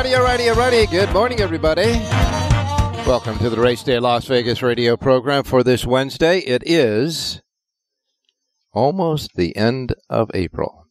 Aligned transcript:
Alrighty, 0.00 0.16
alrighty, 0.16 0.48
alrighty. 0.54 0.88
Good 0.90 1.12
morning, 1.12 1.40
everybody. 1.40 1.92
Welcome 3.06 3.36
to 3.36 3.50
the 3.50 3.60
Race 3.60 3.82
Day 3.82 3.98
Las 3.98 4.24
Vegas 4.24 4.62
radio 4.62 4.96
program 4.96 5.44
for 5.44 5.62
this 5.62 5.84
Wednesday. 5.84 6.38
It 6.38 6.62
is 6.64 7.42
almost 8.72 9.34
the 9.34 9.54
end 9.54 9.94
of 10.08 10.30
April. 10.32 10.86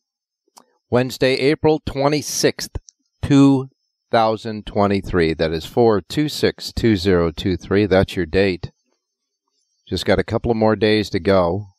Wednesday, 0.91 1.37
April 1.37 1.81
26th, 1.89 2.77
2023. 3.23 5.33
That 5.33 5.53
is 5.53 5.65
4262023. 5.65 7.89
That's 7.89 8.15
your 8.15 8.27
date. 8.27 8.71
Just 9.87 10.05
got 10.05 10.19
a 10.19 10.23
couple 10.23 10.51
of 10.51 10.57
more 10.57 10.75
days 10.75 11.09
to 11.09 11.19
go. 11.19 11.69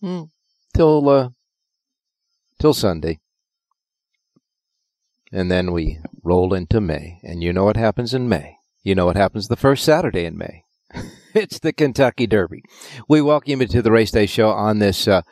Hmm. 0.00 0.22
Till, 0.74 1.08
uh, 1.08 1.28
till 2.58 2.74
Sunday. 2.74 3.20
And 5.32 5.50
then 5.50 5.72
we 5.72 6.00
roll 6.22 6.54
into 6.54 6.80
May. 6.80 7.20
And 7.22 7.42
you 7.42 7.52
know 7.52 7.64
what 7.64 7.76
happens 7.76 8.14
in 8.14 8.28
May. 8.28 8.56
You 8.82 8.94
know 8.94 9.06
what 9.06 9.16
happens 9.16 9.48
the 9.48 9.56
first 9.56 9.84
Saturday 9.84 10.24
in 10.24 10.36
May. 10.36 10.64
it's 11.34 11.58
the 11.58 11.72
Kentucky 11.72 12.26
Derby. 12.26 12.62
We 13.08 13.22
welcome 13.22 13.60
you 13.60 13.66
to 13.66 13.82
the 13.82 13.92
Race 13.92 14.10
Day 14.10 14.26
Show 14.26 14.50
on 14.50 14.78
this 14.78 15.06
uh, 15.06 15.22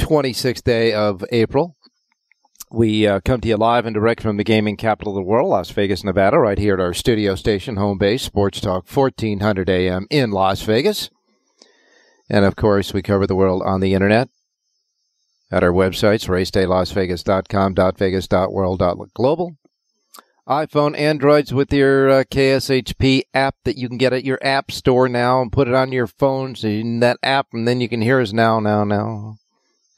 26th 0.00 0.64
day 0.64 0.92
of 0.92 1.24
April. 1.30 1.76
We 2.72 3.06
uh, 3.06 3.20
come 3.24 3.40
to 3.42 3.48
you 3.48 3.56
live 3.56 3.84
and 3.84 3.94
direct 3.94 4.22
from 4.22 4.38
the 4.38 4.44
gaming 4.44 4.78
capital 4.78 5.12
of 5.12 5.22
the 5.22 5.28
world, 5.28 5.50
Las 5.50 5.70
Vegas, 5.70 6.02
Nevada, 6.02 6.38
right 6.38 6.58
here 6.58 6.74
at 6.74 6.80
our 6.80 6.94
studio 6.94 7.34
station, 7.34 7.76
home 7.76 7.98
base, 7.98 8.22
Sports 8.22 8.60
Talk 8.60 8.90
1400 8.90 9.68
AM 9.68 10.06
in 10.08 10.30
Las 10.30 10.62
Vegas. 10.62 11.10
And 12.30 12.46
of 12.46 12.56
course, 12.56 12.94
we 12.94 13.02
cover 13.02 13.26
the 13.26 13.36
world 13.36 13.62
on 13.62 13.80
the 13.80 13.92
internet 13.92 14.30
at 15.52 15.62
our 15.62 15.70
websites, 15.70 16.26
racedaylasvegas.com, 16.28 17.74
.global. 19.14 19.56
iPhone, 20.48 20.98
Androids 20.98 21.52
with 21.52 21.70
your 21.70 22.08
uh, 22.08 22.24
KSHP 22.24 23.24
app 23.34 23.56
that 23.64 23.76
you 23.76 23.88
can 23.88 23.98
get 23.98 24.14
at 24.14 24.24
your 24.24 24.38
app 24.42 24.72
store 24.72 25.10
now 25.10 25.42
and 25.42 25.52
put 25.52 25.68
it 25.68 25.74
on 25.74 25.92
your 25.92 26.06
phones 26.06 26.64
in 26.64 27.00
that 27.00 27.18
app, 27.22 27.48
and 27.52 27.68
then 27.68 27.82
you 27.82 27.88
can 27.88 28.00
hear 28.00 28.18
us 28.18 28.32
now, 28.32 28.58
now, 28.60 28.82
now. 28.82 29.36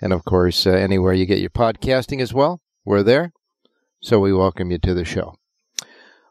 And 0.01 0.13
of 0.13 0.25
course, 0.25 0.67
uh, 0.67 0.71
anywhere 0.71 1.13
you 1.13 1.25
get 1.25 1.39
your 1.39 1.51
podcasting 1.51 2.21
as 2.21 2.35
well, 2.35 2.61
we're 2.85 3.05
there. 3.05 3.33
So 4.03 4.19
we 4.19 4.33
welcome 4.33 4.73
you 4.73 4.79
to 4.79 4.93
the 4.93 5.05
show. 5.05 5.37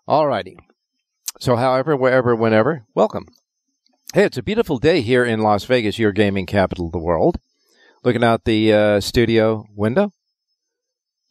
All 0.05 0.27
righty. 0.27 0.57
So, 1.39 1.55
however, 1.55 1.95
wherever, 1.95 2.35
whenever, 2.35 2.85
welcome. 2.93 3.27
Hey, 4.13 4.25
it's 4.25 4.37
a 4.37 4.43
beautiful 4.43 4.77
day 4.77 5.01
here 5.01 5.23
in 5.23 5.39
Las 5.39 5.63
Vegas, 5.63 5.97
your 5.97 6.11
gaming 6.11 6.45
capital 6.45 6.87
of 6.87 6.91
the 6.91 6.99
world 6.99 7.39
looking 8.03 8.23
out 8.23 8.43
the 8.43 8.73
uh, 8.73 8.99
studio 8.99 9.65
window. 9.75 10.11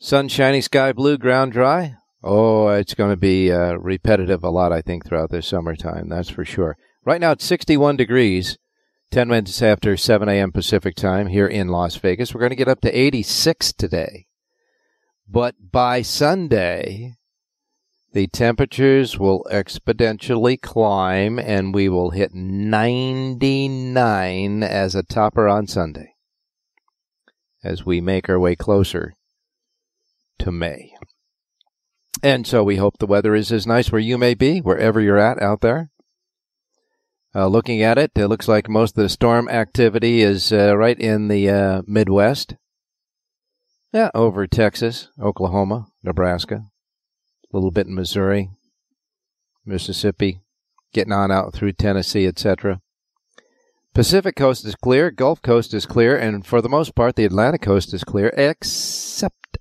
Sun 0.01 0.29
shiny, 0.29 0.61
sky 0.61 0.93
blue, 0.93 1.19
ground 1.19 1.53
dry. 1.53 1.97
Oh, 2.25 2.69
it's 2.69 2.95
going 2.95 3.11
to 3.11 3.17
be 3.17 3.53
uh, 3.53 3.75
repetitive 3.75 4.43
a 4.43 4.51
lot, 4.51 4.73
I 4.73 4.81
think, 4.81 5.05
throughout 5.05 5.31
this 5.31 5.47
summertime. 5.47 6.09
That's 6.09 6.31
for 6.31 6.45
sure. 6.45 6.77
Right 7.05 7.21
now 7.21 7.33
it's 7.33 7.45
61 7.45 7.97
degrees, 7.97 8.59
10 9.11 9.29
minutes 9.29 9.61
after 9.61 9.97
7 9.97 10.29
a.m. 10.29 10.53
Pacific 10.53 10.95
time 10.95 11.27
here 11.27 11.47
in 11.47 11.69
Las 11.69 11.97
Vegas. 11.97 12.33
We're 12.33 12.41
going 12.41 12.51
to 12.51 12.57
get 12.57 12.69
up 12.69 12.81
to 12.83 12.97
86 12.97 13.73
today. 13.73 14.27
But 15.29 15.73
by 15.73 16.03
Sunday, 16.03 17.15
the 18.13 18.29
temperatures 18.29 19.19
will 19.19 19.45
exponentially 19.51 20.61
climb 20.61 21.39
and 21.39 21.75
we 21.75 21.89
will 21.89 22.11
hit 22.11 22.35
99 22.35 24.63
as 24.63 24.95
a 24.95 25.03
topper 25.03 25.49
on 25.49 25.67
Sunday 25.67 26.12
as 27.65 27.87
we 27.87 28.01
make 28.01 28.29
our 28.29 28.39
way 28.39 28.57
closer 28.57 29.15
to 30.39 30.53
May. 30.53 30.93
And 32.23 32.47
so 32.47 32.63
we 32.63 32.77
hope 32.77 32.99
the 32.99 33.07
weather 33.07 33.35
is 33.35 33.51
as 33.51 33.67
nice 33.67 33.91
where 33.91 34.01
you 34.01 34.19
may 34.19 34.35
be, 34.35 34.61
wherever 34.61 35.01
you're 35.01 35.19
at 35.19 35.43
out 35.43 35.61
there. 35.61 35.91
Uh, 37.35 37.47
looking 37.47 37.83
at 37.83 37.99
it, 37.99 38.13
it 38.15 38.27
looks 38.27 38.47
like 38.47 38.69
most 38.69 38.97
of 38.97 39.03
the 39.03 39.09
storm 39.09 39.49
activity 39.49 40.21
is 40.21 40.53
uh, 40.53 40.77
right 40.77 40.99
in 40.99 41.29
the 41.29 41.49
uh, 41.49 41.83
Midwest. 41.87 42.57
Yeah, 43.93 44.11
over 44.15 44.47
Texas, 44.47 45.09
Oklahoma, 45.21 45.87
Nebraska, 46.03 46.55
a 46.57 47.57
little 47.57 47.71
bit 47.71 47.87
in 47.87 47.95
Missouri, 47.95 48.51
Mississippi, 49.65 50.41
getting 50.93 51.13
on 51.13 51.31
out 51.31 51.55
through 51.55 51.73
Tennessee, 51.73 52.27
etc. 52.27 52.81
Pacific 53.95 54.37
coast 54.37 54.65
is 54.65 54.75
clear, 54.75 55.11
Gulf 55.11 55.43
coast 55.43 55.75
is 55.75 55.85
clear, 55.85 56.17
and 56.17 56.47
for 56.47 56.63
the 56.63 56.69
most 56.69 56.95
part, 56.95 57.15
the 57.15 57.27
Atlantic 57.27 57.61
coast 57.61 57.93
is 57.93 58.05
clear, 58.05 58.33
except 58.39 59.59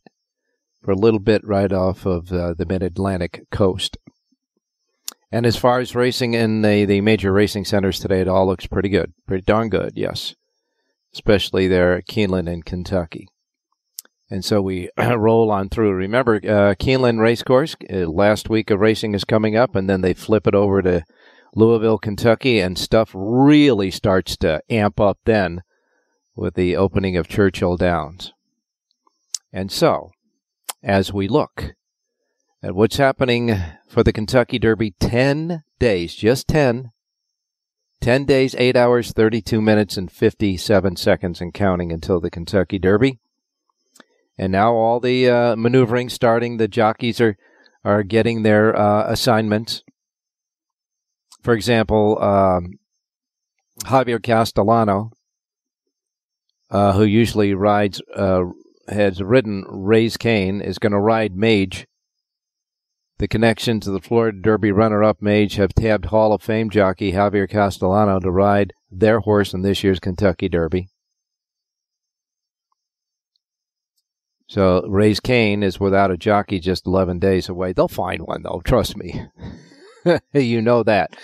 for 0.81 0.91
a 0.91 0.95
little 0.95 1.19
bit 1.19 1.45
right 1.45 1.71
off 1.71 2.05
of 2.05 2.31
uh, 2.31 2.53
the 2.53 2.65
mid 2.65 2.81
Atlantic 2.81 3.45
coast. 3.51 3.97
And 5.33 5.45
as 5.45 5.57
far 5.57 5.79
as 5.79 5.95
racing 5.95 6.33
in 6.33 6.61
the, 6.61 6.85
the 6.85 7.01
major 7.01 7.33
racing 7.33 7.65
centers 7.65 7.99
today, 7.99 8.21
it 8.21 8.27
all 8.27 8.47
looks 8.47 8.67
pretty 8.67 8.89
good. 8.89 9.13
Pretty 9.27 9.43
darn 9.43 9.69
good, 9.69 9.93
yes. 9.95 10.33
Especially 11.13 11.67
there 11.67 11.97
at 11.97 12.07
Keeneland 12.07 12.49
in 12.49 12.63
Kentucky. 12.63 13.27
And 14.29 14.45
so 14.45 14.61
we 14.61 14.89
roll 14.97 15.51
on 15.51 15.67
through. 15.67 15.91
Remember, 15.91 16.35
uh, 16.35 16.75
Keeneland 16.75 17.19
Racecourse, 17.19 17.75
uh, 17.91 18.09
last 18.09 18.49
week 18.49 18.69
of 18.69 18.79
racing 18.79 19.13
is 19.13 19.25
coming 19.25 19.57
up, 19.57 19.75
and 19.75 19.89
then 19.89 20.01
they 20.01 20.13
flip 20.13 20.47
it 20.47 20.55
over 20.55 20.81
to 20.81 21.03
Louisville, 21.55 21.97
Kentucky, 21.97 22.59
and 22.59 22.77
stuff 22.77 23.11
really 23.13 23.91
starts 23.91 24.37
to 24.37 24.61
amp 24.69 24.99
up 24.99 25.19
then 25.25 25.63
with 26.35 26.55
the 26.55 26.75
opening 26.75 27.17
of 27.17 27.27
Churchill 27.27 27.77
Downs. 27.77 28.33
And 29.51 29.71
so, 29.71 30.11
as 30.81 31.11
we 31.11 31.27
look 31.27 31.75
at 32.63 32.75
what's 32.75 32.97
happening 32.97 33.55
for 33.87 34.03
the 34.03 34.13
Kentucky 34.13 34.59
Derby, 34.59 34.93
10 34.99 35.63
days, 35.77 36.15
just 36.15 36.47
10, 36.47 36.91
10 37.99 38.25
days, 38.25 38.55
8 38.57 38.77
hours, 38.77 39.11
32 39.11 39.61
minutes, 39.61 39.97
and 39.97 40.11
57 40.11 40.95
seconds 40.95 41.41
and 41.41 41.53
counting 41.53 41.91
until 41.91 42.21
the 42.21 42.31
Kentucky 42.31 42.79
Derby. 42.79 43.19
And 44.37 44.51
now 44.51 44.73
all 44.73 44.99
the 44.99 45.29
uh, 45.29 45.55
maneuvering 45.55 46.09
starting. 46.09 46.57
The 46.57 46.67
jockeys 46.67 47.19
are, 47.19 47.37
are 47.83 48.03
getting 48.03 48.43
their 48.43 48.75
uh, 48.75 49.05
assignments 49.11 49.83
for 51.41 51.53
example, 51.53 52.21
um, 52.21 52.79
Javier 53.83 54.21
Castellano, 54.21 55.11
uh, 56.69 56.93
who 56.93 57.03
usually 57.03 57.53
rides, 57.53 58.01
uh, 58.15 58.43
has 58.87 59.21
ridden 59.21 59.65
Raise 59.67 60.17
Cain, 60.17 60.61
is 60.61 60.77
going 60.79 60.91
to 60.91 60.99
ride 60.99 61.35
Mage 61.35 61.87
The 63.17 63.27
connections 63.27 63.85
to 63.85 63.91
the 63.91 64.01
Florida 64.01 64.39
Derby 64.41 64.71
runner 64.71 65.03
up 65.03 65.21
mage 65.21 65.55
have 65.55 65.73
tabbed 65.75 66.05
Hall 66.05 66.33
of 66.33 66.41
Fame 66.41 66.69
jockey 66.69 67.11
Javier 67.11 67.49
Castellano 67.49 68.19
to 68.19 68.31
ride 68.31 68.73
their 68.89 69.19
horse 69.19 69.53
in 69.53 69.61
this 69.61 69.83
year's 69.83 69.99
Kentucky 69.99 70.49
Derby. 70.49 70.89
So 74.47 74.85
Raise 74.87 75.19
Cain 75.19 75.63
is 75.63 75.79
without 75.79 76.11
a 76.11 76.17
jockey 76.17 76.59
just 76.59 76.85
11 76.85 77.19
days 77.19 77.47
away. 77.47 77.73
They'll 77.73 77.87
find 77.87 78.23
one, 78.23 78.43
though, 78.43 78.61
trust 78.65 78.97
me. 78.97 79.27
you 80.33 80.61
know 80.61 80.83
that. 80.83 81.15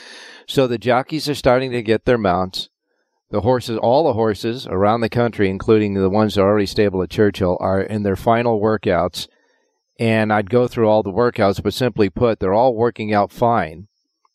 So 0.47 0.68
the 0.68 0.77
jockeys 0.77 1.27
are 1.27 1.35
starting 1.35 1.71
to 1.71 1.81
get 1.81 2.06
their 2.06 2.18
mounts. 2.18 2.69
The 3.29 3.41
horses, 3.41 3.77
all 3.77 4.06
the 4.06 4.13
horses 4.13 4.65
around 4.68 5.01
the 5.01 5.09
country, 5.09 5.50
including 5.50 5.95
the 5.95 6.09
ones 6.09 6.35
that 6.35 6.41
are 6.41 6.47
already 6.47 6.65
stable 6.65 7.03
at 7.03 7.09
Churchill, 7.09 7.57
are 7.59 7.81
in 7.81 8.03
their 8.03 8.15
final 8.15 8.62
workouts 8.62 9.27
and 10.00 10.31
I'd 10.31 10.50
go 10.50 10.68
through 10.68 10.88
all 10.88 11.03
the 11.03 11.12
workouts, 11.12 11.62
but 11.62 11.74
simply 11.74 12.09
put, 12.09 12.39
they're 12.39 12.53
all 12.53 12.75
working 12.75 13.13
out 13.13 13.31
fine. 13.31 13.88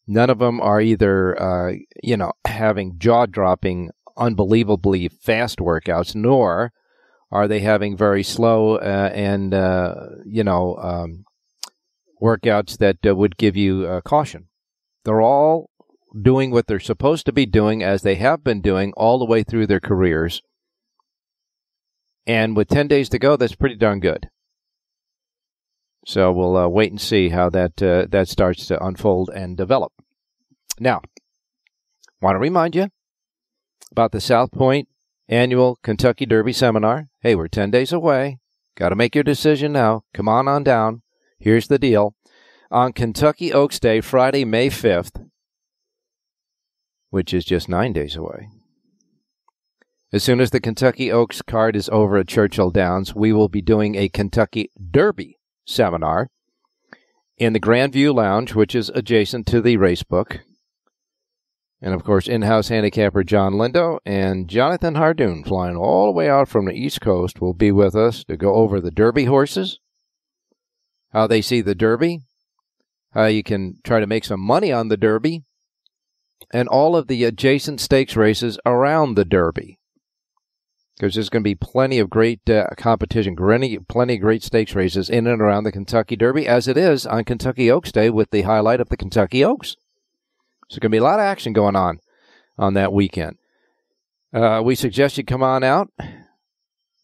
None 0.06 0.30
of 0.30 0.38
them 0.40 0.60
are 0.60 0.80
either, 0.80 1.40
uh, 1.40 1.74
you 2.02 2.16
know, 2.16 2.32
having 2.44 2.98
jaw 2.98 3.26
dropping, 3.26 3.90
unbelievably 4.16 5.08
fast 5.08 5.58
workouts, 5.58 6.14
nor 6.14 6.72
are 7.30 7.46
they 7.46 7.60
having 7.60 7.96
very 7.96 8.22
slow 8.22 8.76
uh, 8.76 9.10
and, 9.14 9.54
uh, 9.54 9.94
you 10.26 10.42
know, 10.42 10.76
um, 10.76 11.24
workouts 12.22 12.78
that 12.78 12.98
uh, 13.04 13.14
would 13.14 13.36
give 13.36 13.56
you 13.56 13.86
uh, 13.86 14.00
caution. 14.02 14.48
They're 15.04 15.22
all 15.22 15.70
doing 16.20 16.50
what 16.50 16.66
they're 16.66 16.80
supposed 16.80 17.26
to 17.26 17.32
be 17.32 17.46
doing 17.46 17.82
as 17.82 18.02
they 18.02 18.14
have 18.16 18.44
been 18.44 18.60
doing 18.60 18.92
all 18.96 19.18
the 19.18 19.24
way 19.24 19.42
through 19.42 19.66
their 19.66 19.80
careers. 19.80 20.42
And 22.26 22.56
with 22.56 22.68
10 22.68 22.86
days 22.86 23.08
to 23.08 23.18
go, 23.18 23.36
that's 23.36 23.56
pretty 23.56 23.76
darn 23.76 24.00
good. 24.00 24.28
So 26.06 26.32
we'll 26.32 26.56
uh, 26.56 26.68
wait 26.68 26.90
and 26.90 27.00
see 27.00 27.28
how 27.28 27.48
that 27.50 27.80
uh, 27.80 28.06
that 28.10 28.28
starts 28.28 28.66
to 28.66 28.84
unfold 28.84 29.30
and 29.32 29.56
develop. 29.56 29.92
Now, 30.80 31.00
want 32.20 32.34
to 32.34 32.40
remind 32.40 32.74
you 32.74 32.88
about 33.92 34.10
the 34.10 34.20
South 34.20 34.50
Point 34.50 34.88
annual 35.28 35.78
Kentucky 35.82 36.26
Derby 36.26 36.52
seminar. 36.52 37.08
Hey, 37.20 37.36
we're 37.36 37.48
10 37.48 37.70
days 37.70 37.92
away. 37.92 38.40
Got 38.76 38.88
to 38.88 38.96
make 38.96 39.14
your 39.14 39.24
decision 39.24 39.72
now. 39.72 40.02
Come 40.12 40.28
on 40.28 40.48
on 40.48 40.64
down. 40.64 41.02
Here's 41.42 41.66
the 41.66 41.78
deal. 41.78 42.14
On 42.70 42.92
Kentucky 42.92 43.52
Oaks 43.52 43.80
Day, 43.80 44.00
Friday, 44.00 44.44
May 44.44 44.68
5th, 44.70 45.28
which 47.10 47.34
is 47.34 47.44
just 47.44 47.68
nine 47.68 47.92
days 47.92 48.14
away. 48.14 48.48
As 50.12 50.22
soon 50.22 50.40
as 50.40 50.52
the 50.52 50.60
Kentucky 50.60 51.10
Oaks 51.10 51.42
card 51.42 51.74
is 51.74 51.88
over 51.88 52.16
at 52.16 52.28
Churchill 52.28 52.70
Downs, 52.70 53.16
we 53.16 53.32
will 53.32 53.48
be 53.48 53.60
doing 53.60 53.96
a 53.96 54.08
Kentucky 54.08 54.70
Derby 54.92 55.40
seminar 55.66 56.28
in 57.36 57.54
the 57.54 57.60
Grandview 57.60 58.14
Lounge, 58.14 58.54
which 58.54 58.76
is 58.76 58.92
adjacent 58.94 59.44
to 59.48 59.60
the 59.60 59.78
racebook. 59.78 60.42
And 61.80 61.92
of 61.92 62.04
course, 62.04 62.28
in 62.28 62.42
house 62.42 62.68
handicapper 62.68 63.24
John 63.24 63.54
Lindo 63.54 63.98
and 64.06 64.48
Jonathan 64.48 64.94
Hardoon, 64.94 65.44
flying 65.44 65.76
all 65.76 66.06
the 66.06 66.12
way 66.12 66.30
out 66.30 66.48
from 66.48 66.66
the 66.66 66.72
East 66.72 67.00
Coast, 67.00 67.40
will 67.40 67.54
be 67.54 67.72
with 67.72 67.96
us 67.96 68.22
to 68.26 68.36
go 68.36 68.54
over 68.54 68.80
the 68.80 68.92
Derby 68.92 69.24
horses, 69.24 69.80
how 71.12 71.26
they 71.26 71.42
see 71.42 71.60
the 71.60 71.74
Derby, 71.74 72.20
how 73.12 73.26
you 73.26 73.42
can 73.42 73.78
try 73.84 74.00
to 74.00 74.06
make 74.06 74.24
some 74.24 74.40
money 74.40 74.72
on 74.72 74.88
the 74.88 74.96
Derby, 74.96 75.42
and 76.52 76.68
all 76.68 76.96
of 76.96 77.06
the 77.06 77.24
adjacent 77.24 77.80
stakes 77.80 78.16
races 78.16 78.58
around 78.66 79.14
the 79.14 79.24
Derby 79.24 79.78
because 80.96 81.14
there's 81.14 81.30
going 81.30 81.42
to 81.42 81.48
be 81.48 81.54
plenty 81.54 81.98
of 81.98 82.10
great 82.10 82.48
uh, 82.48 82.66
competition, 82.76 83.34
plenty, 83.34 83.78
plenty 83.78 84.14
of 84.14 84.20
great 84.20 84.42
stakes 84.42 84.74
races 84.74 85.10
in 85.10 85.26
and 85.26 85.40
around 85.40 85.64
the 85.64 85.72
Kentucky 85.72 86.14
Derby, 86.16 86.46
as 86.46 86.68
it 86.68 86.76
is 86.76 87.06
on 87.06 87.24
Kentucky 87.24 87.70
Oaks 87.70 87.90
Day 87.90 88.10
with 88.10 88.30
the 88.30 88.42
highlight 88.42 88.80
of 88.80 88.88
the 88.88 88.96
Kentucky 88.96 89.44
Oaks. 89.44 89.76
So, 90.68 90.78
going 90.78 90.90
to 90.90 90.94
be 90.94 90.98
a 90.98 91.02
lot 91.02 91.18
of 91.18 91.24
action 91.24 91.52
going 91.52 91.76
on 91.76 91.98
on 92.56 92.74
that 92.74 92.92
weekend. 92.92 93.36
Uh, 94.32 94.62
we 94.64 94.74
suggest 94.74 95.18
you 95.18 95.24
come 95.24 95.42
on 95.42 95.64
out. 95.64 95.90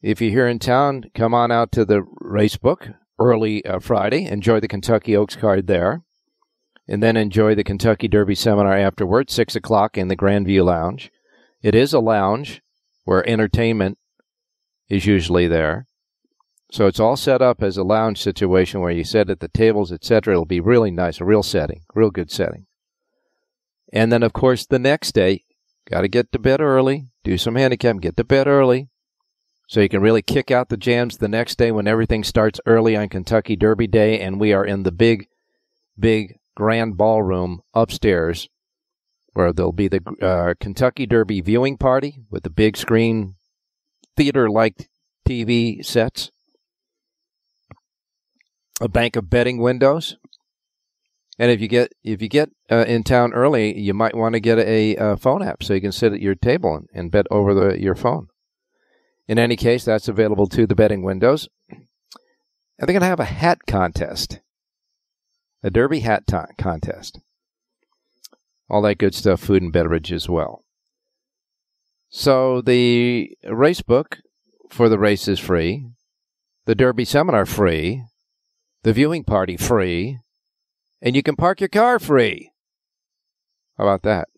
If 0.01 0.21
you're 0.21 0.31
here 0.31 0.47
in 0.47 0.61
town, 0.61 1.07
come 1.15 1.35
on 1.35 1.51
out 1.51 1.73
to 1.73 1.85
the 1.85 2.03
racebook 2.23 2.95
early 3.19 3.65
uh, 3.65 3.79
Friday. 3.79 4.27
Enjoy 4.27 4.61
the 4.61 4.69
Kentucky 4.69 5.17
Oaks 5.17 5.37
card 5.37 5.67
there. 5.67 6.03
And 6.87 7.03
then 7.03 7.17
enjoy 7.17 7.55
the 7.55 7.65
Kentucky 7.65 8.09
Derby 8.09 8.35
seminar 8.35 8.75
afterwards, 8.75 9.35
6 9.35 9.55
o'clock 9.55 9.99
in 9.99 10.09
the 10.09 10.17
Grandview 10.17 10.65
Lounge. 10.65 11.11
It 11.63 11.75
is 11.75 11.93
a 11.93 12.01
lounge 12.01 12.63
where 13.05 13.29
entertainment 13.29 13.99
is 14.89 15.05
usually 15.05 15.47
there. 15.47 15.87
So 16.71 16.87
it's 16.87 17.01
all 17.01 17.17
set 17.17 17.41
up 17.43 17.63
as 17.63 17.77
a 17.77 17.83
lounge 17.83 18.21
situation 18.21 18.81
where 18.81 18.91
you 18.91 19.05
sit 19.05 19.31
at 19.31 19.41
the 19.41 19.49
tables, 19.49 19.91
etc. 19.91 20.35
It'll 20.35 20.45
be 20.45 20.61
really 20.61 20.91
nice, 20.91 21.21
a 21.21 21.25
real 21.25 21.43
setting, 21.43 21.83
real 21.95 22.11
good 22.11 22.31
setting. 22.31 22.67
And 23.93 24.13
then, 24.13 24.23
of 24.23 24.35
course, 24.35 24.67
the 24.67 24.79
next 24.79 25.13
day, 25.13 25.45
got 25.91 26.03
to 26.03 26.09
get 26.09 26.31
to 26.33 26.39
bed 26.39 26.61
early, 26.61 27.07
do 27.25 27.39
some 27.39 27.55
handicap, 27.55 28.01
get 28.01 28.17
to 28.19 28.25
bed 28.25 28.47
early, 28.47 28.89
so 29.69 29.81
you 29.81 29.89
can 29.89 30.01
really 30.01 30.23
kick 30.23 30.51
out 30.51 30.71
the 30.71 30.79
jams 30.79 31.19
the 31.19 31.29
next 31.29 31.57
day 31.57 31.71
when 31.71 31.87
everything 31.87 32.25
starts 32.25 32.59
early 32.65 32.97
on 32.97 33.11
Kentucky 33.11 33.55
Derby 33.55 33.87
Day, 33.87 34.19
and 34.19 34.41
we 34.41 34.55
are 34.55 34.65
in 34.65 34.83
the 34.83 34.91
big, 34.91 35.29
big 35.99 36.39
grand 36.57 36.97
ballroom 36.97 37.61
upstairs 37.75 38.49
where 39.35 39.53
there'll 39.53 39.73
be 39.73 39.87
the 39.87 40.01
uh, 40.23 40.55
Kentucky 40.59 41.05
Derby 41.05 41.43
viewing 41.43 41.77
party 41.77 42.23
with 42.31 42.45
the 42.45 42.51
big 42.51 42.79
screen 42.79 43.35
theater 44.17 44.49
like 44.49 44.89
TV 45.29 45.85
sets, 45.85 46.31
a 48.81 48.89
bank 48.89 49.17
of 49.17 49.29
betting 49.29 49.59
windows. 49.59 50.17
And 51.39 51.51
if 51.51 51.61
you 51.61 51.69
get 51.69 51.93
if 52.03 52.23
you 52.23 52.29
get 52.29 52.49
uh, 52.71 52.87
in 52.89 53.05
town 53.05 53.35
early, 53.35 53.79
you 53.79 53.93
might 53.93 54.17
want 54.17 54.33
to 54.33 54.41
get 54.41 54.59
a, 54.59 54.97
a, 54.97 55.17
phone 55.19 55.43
app 55.43 55.63
so 55.63 55.75
you 55.75 55.81
can 55.81 55.93
sit 55.93 56.13
at 56.13 56.21
your 56.21 56.35
table 56.35 56.75
and, 56.75 56.89
and 56.93 57.11
bet 57.13 57.27
over 57.31 57.53
the, 57.55 57.81
your 57.81 57.95
phone. 57.95 58.29
In 59.29 59.39
any 59.39 59.57
case, 59.57 59.85
that's 59.85 60.09
available 60.09 60.49
to 60.49 60.67
the 60.67 60.75
betting 60.75 61.03
windows. 61.03 61.49
And 61.71 62.87
they're 62.87 62.95
going 62.95 63.01
to 63.01 63.07
have 63.07 63.21
a 63.21 63.25
hat 63.25 63.59
contest, 63.67 64.41
a 65.63 65.71
Derby 65.71 66.01
hat 66.01 66.27
t- 66.27 66.37
contest 66.57 67.21
all 68.71 68.83
that 68.83 68.99
good 68.99 69.15
stuff, 69.15 69.41
food 69.41 69.63
and 69.63 69.73
beverage 69.73 70.13
as 70.13 70.29
well. 70.29 70.65
So 72.11 72.61
the 72.61 73.37
race 73.45 73.83
book 73.83 74.19
for 74.71 74.89
the 74.89 74.99
race 74.99 75.29
is 75.29 75.39
free, 75.39 75.87
the 76.67 76.75
Derby 76.75 77.05
seminar 77.05 77.47
free, 77.47 78.05
the 78.83 78.93
viewing 78.93 79.25
party 79.25 79.57
free, 79.57 80.19
and 81.01 81.17
you 81.17 81.23
can 81.23 81.37
park 81.37 81.61
your 81.61 81.69
car 81.69 81.99
free. 81.99 82.51
How 83.77 83.85
about 83.85 84.03
that? 84.03 84.29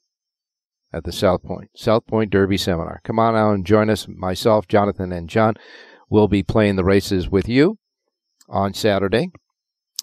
At 0.92 1.04
the 1.04 1.12
South 1.12 1.44
Point, 1.44 1.70
South 1.76 2.06
Point 2.06 2.30
Derby 2.30 2.56
Seminar. 2.56 3.00
Come 3.04 3.20
on 3.20 3.36
out 3.36 3.52
and 3.52 3.64
join 3.64 3.88
us. 3.88 4.08
Myself, 4.08 4.66
Jonathan, 4.66 5.12
and 5.12 5.28
John 5.28 5.54
will 6.08 6.26
be 6.26 6.42
playing 6.42 6.74
the 6.74 6.84
races 6.84 7.28
with 7.28 7.48
you 7.48 7.78
on 8.48 8.74
Saturday 8.74 9.30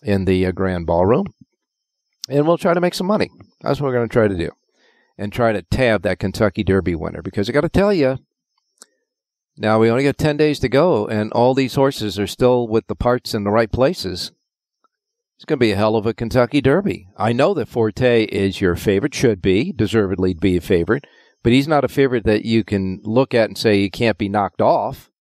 in 0.02 0.24
the 0.24 0.46
uh, 0.46 0.52
Grand 0.52 0.86
Ballroom 0.86 1.26
and 2.28 2.48
we'll 2.48 2.58
try 2.58 2.74
to 2.74 2.82
make 2.82 2.94
some 2.94 3.08
money. 3.08 3.30
That's 3.62 3.80
what 3.80 3.88
we're 3.88 3.94
going 3.94 4.10
to 4.10 4.14
try 4.14 4.28
to 4.28 4.36
do, 4.36 4.52
and 5.18 5.32
try 5.32 5.54
to 5.54 5.62
tab 5.62 6.04
that 6.04 6.20
Kentucky 6.20 6.64
Derby 6.64 6.96
winner. 6.96 7.22
Because 7.22 7.50
I 7.50 7.54
got 7.54 7.62
to 7.62 7.70
tell 7.70 7.94
you, 7.94 8.18
now 9.58 9.80
we 9.80 9.90
only 9.90 10.04
got 10.04 10.18
ten 10.18 10.38
days 10.38 10.60
to 10.60 10.70
go, 10.70 11.08
and 11.08 11.32
all 11.32 11.54
these 11.54 11.76
horses 11.76 12.20
are 12.20 12.28
still 12.28 12.68
with 12.68 12.88
the 12.88 12.96
parts 12.96 13.34
in 13.34 13.44
the 13.44 13.52
right 13.52 13.72
places. 13.72 14.32
It's 15.38 15.46
going 15.46 15.60
to 15.60 15.66
be 15.66 15.72
a 15.72 15.76
hell 15.76 15.96
of 15.96 16.08
a 16.08 16.16
Kentucky 16.16 16.62
Derby. 16.62 17.10
I 17.16 17.32
know 17.32 17.54
that 17.54 17.70
Forte 17.70 18.24
is 18.24 18.60
your 18.60 18.76
favorite, 18.76 19.14
should 19.14 19.40
be 19.40 19.72
deservedly 19.72 20.34
be 20.34 20.58
a 20.58 20.62
favorite, 20.62 21.06
but 21.44 21.54
he's 21.54 21.68
not 21.68 21.84
a 21.84 21.88
favorite 21.88 22.24
that 22.24 22.44
you 22.44 22.64
can 22.64 23.00
look 23.04 23.36
at 23.36 23.48
and 23.48 23.56
say 23.56 23.80
he 23.80 23.92
can't 23.92 24.18
be 24.18 24.30
knocked 24.30 24.62
off. 24.62 25.12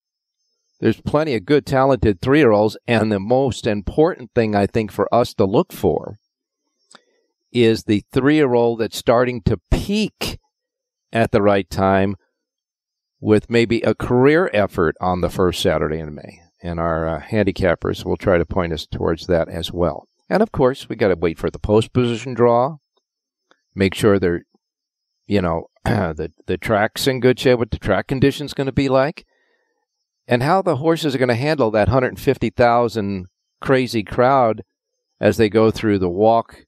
There's 0.80 1.02
plenty 1.02 1.34
of 1.34 1.44
good, 1.44 1.66
talented 1.66 2.22
three 2.22 2.38
year 2.38 2.52
olds, 2.52 2.78
and 2.88 3.12
the 3.12 3.20
most 3.20 3.66
important 3.66 4.30
thing 4.34 4.54
I 4.54 4.66
think 4.66 4.90
for 4.90 5.06
us 5.14 5.34
to 5.34 5.44
look 5.44 5.70
for 5.70 6.16
is 7.52 7.84
the 7.84 8.02
three 8.10 8.36
year 8.36 8.54
old 8.54 8.80
that's 8.80 8.96
starting 8.96 9.42
to 9.42 9.60
peak 9.70 10.38
at 11.12 11.30
the 11.30 11.42
right 11.42 11.68
time 11.68 12.16
with 13.20 13.50
maybe 13.50 13.82
a 13.82 13.94
career 13.94 14.50
effort 14.54 14.96
on 14.98 15.20
the 15.20 15.30
first 15.30 15.60
Saturday 15.60 15.98
in 15.98 16.14
May. 16.14 16.40
And 16.66 16.80
our 16.80 17.08
uh, 17.08 17.22
handicappers 17.22 18.04
will 18.04 18.16
try 18.16 18.38
to 18.38 18.44
point 18.44 18.72
us 18.72 18.86
towards 18.86 19.28
that 19.28 19.48
as 19.48 19.72
well. 19.72 20.08
And 20.28 20.42
of 20.42 20.50
course, 20.50 20.88
we 20.88 20.96
got 20.96 21.08
to 21.08 21.14
wait 21.14 21.38
for 21.38 21.48
the 21.48 21.60
post 21.60 21.92
position 21.92 22.34
draw, 22.34 22.78
make 23.72 23.94
sure 23.94 24.18
they're, 24.18 24.42
you 25.28 25.40
know, 25.40 25.68
the, 25.84 26.32
the 26.46 26.58
track's 26.58 27.06
in 27.06 27.20
good 27.20 27.38
shape, 27.38 27.60
what 27.60 27.70
the 27.70 27.78
track 27.78 28.08
condition's 28.08 28.52
going 28.52 28.66
to 28.66 28.72
be 28.72 28.88
like, 28.88 29.24
and 30.26 30.42
how 30.42 30.60
the 30.60 30.78
horses 30.78 31.14
are 31.14 31.18
going 31.18 31.28
to 31.28 31.36
handle 31.36 31.70
that 31.70 31.86
150,000 31.86 33.26
crazy 33.60 34.02
crowd 34.02 34.64
as 35.20 35.36
they 35.36 35.48
go 35.48 35.70
through 35.70 36.00
the 36.00 36.10
walk 36.10 36.64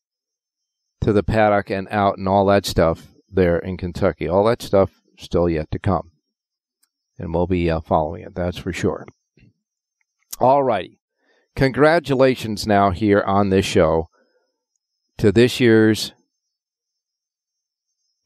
to 1.00 1.12
the 1.12 1.24
paddock 1.24 1.70
and 1.70 1.88
out 1.90 2.18
and 2.18 2.28
all 2.28 2.46
that 2.46 2.64
stuff 2.64 3.08
there 3.28 3.58
in 3.58 3.76
Kentucky. 3.76 4.28
All 4.28 4.44
that 4.44 4.62
stuff 4.62 5.02
still 5.18 5.48
yet 5.48 5.72
to 5.72 5.80
come. 5.80 6.12
And 7.18 7.34
we'll 7.34 7.48
be 7.48 7.68
uh, 7.68 7.80
following 7.80 8.22
it, 8.22 8.36
that's 8.36 8.58
for 8.58 8.72
sure. 8.72 9.04
All 10.40 10.62
righty. 10.62 11.00
Congratulations 11.56 12.64
now 12.64 12.90
here 12.90 13.22
on 13.22 13.48
this 13.48 13.66
show 13.66 14.08
to 15.16 15.32
this 15.32 15.58
year's 15.58 16.12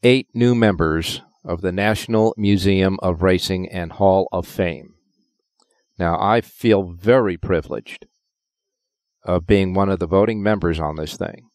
eight 0.03 0.27
new 0.35 0.53
members 0.53 1.23
of 1.43 1.61
the 1.61 1.71
National 1.71 2.35
Museum 2.37 2.99
of 3.01 3.23
Racing 3.23 3.67
and 3.69 3.93
Hall 3.93 4.27
of 4.31 4.45
Fame. 4.45 4.93
Now, 5.97 6.19
I 6.21 6.41
feel 6.41 6.83
very 6.83 7.35
privileged 7.35 8.05
of 9.23 9.47
being 9.47 9.73
one 9.73 9.89
of 9.89 9.97
the 9.97 10.05
voting 10.05 10.43
members 10.43 10.79
on 10.79 10.97
this 10.97 11.17
thing. 11.17 11.49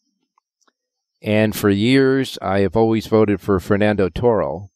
And 1.23 1.55
for 1.55 1.71
years, 1.71 2.37
I 2.43 2.61
have 2.61 2.77
always 2.77 3.07
voted 3.07 3.41
for 3.41 3.61
Fernando 3.61 4.09
Toro, 4.09 4.71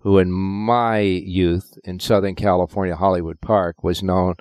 who 0.00 0.18
in 0.18 0.32
my 0.32 0.98
youth 0.98 1.78
in 1.84 2.00
Southern 2.00 2.34
California, 2.34 2.96
Hollywood 2.96 3.40
Park, 3.40 3.84
was 3.84 4.02
known 4.02 4.34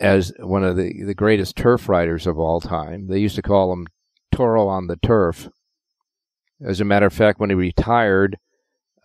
as 0.00 0.32
one 0.38 0.64
of 0.64 0.76
the, 0.76 1.02
the 1.04 1.14
greatest 1.14 1.56
turf 1.56 1.88
riders 1.88 2.26
of 2.26 2.38
all 2.38 2.60
time. 2.60 3.08
They 3.08 3.18
used 3.18 3.36
to 3.36 3.42
call 3.42 3.72
him 3.72 3.86
Toro 4.32 4.68
on 4.68 4.86
the 4.86 4.96
turf. 4.96 5.48
As 6.60 6.80
a 6.80 6.84
matter 6.84 7.06
of 7.06 7.12
fact, 7.12 7.40
when 7.40 7.50
he 7.50 7.56
retired, 7.56 8.38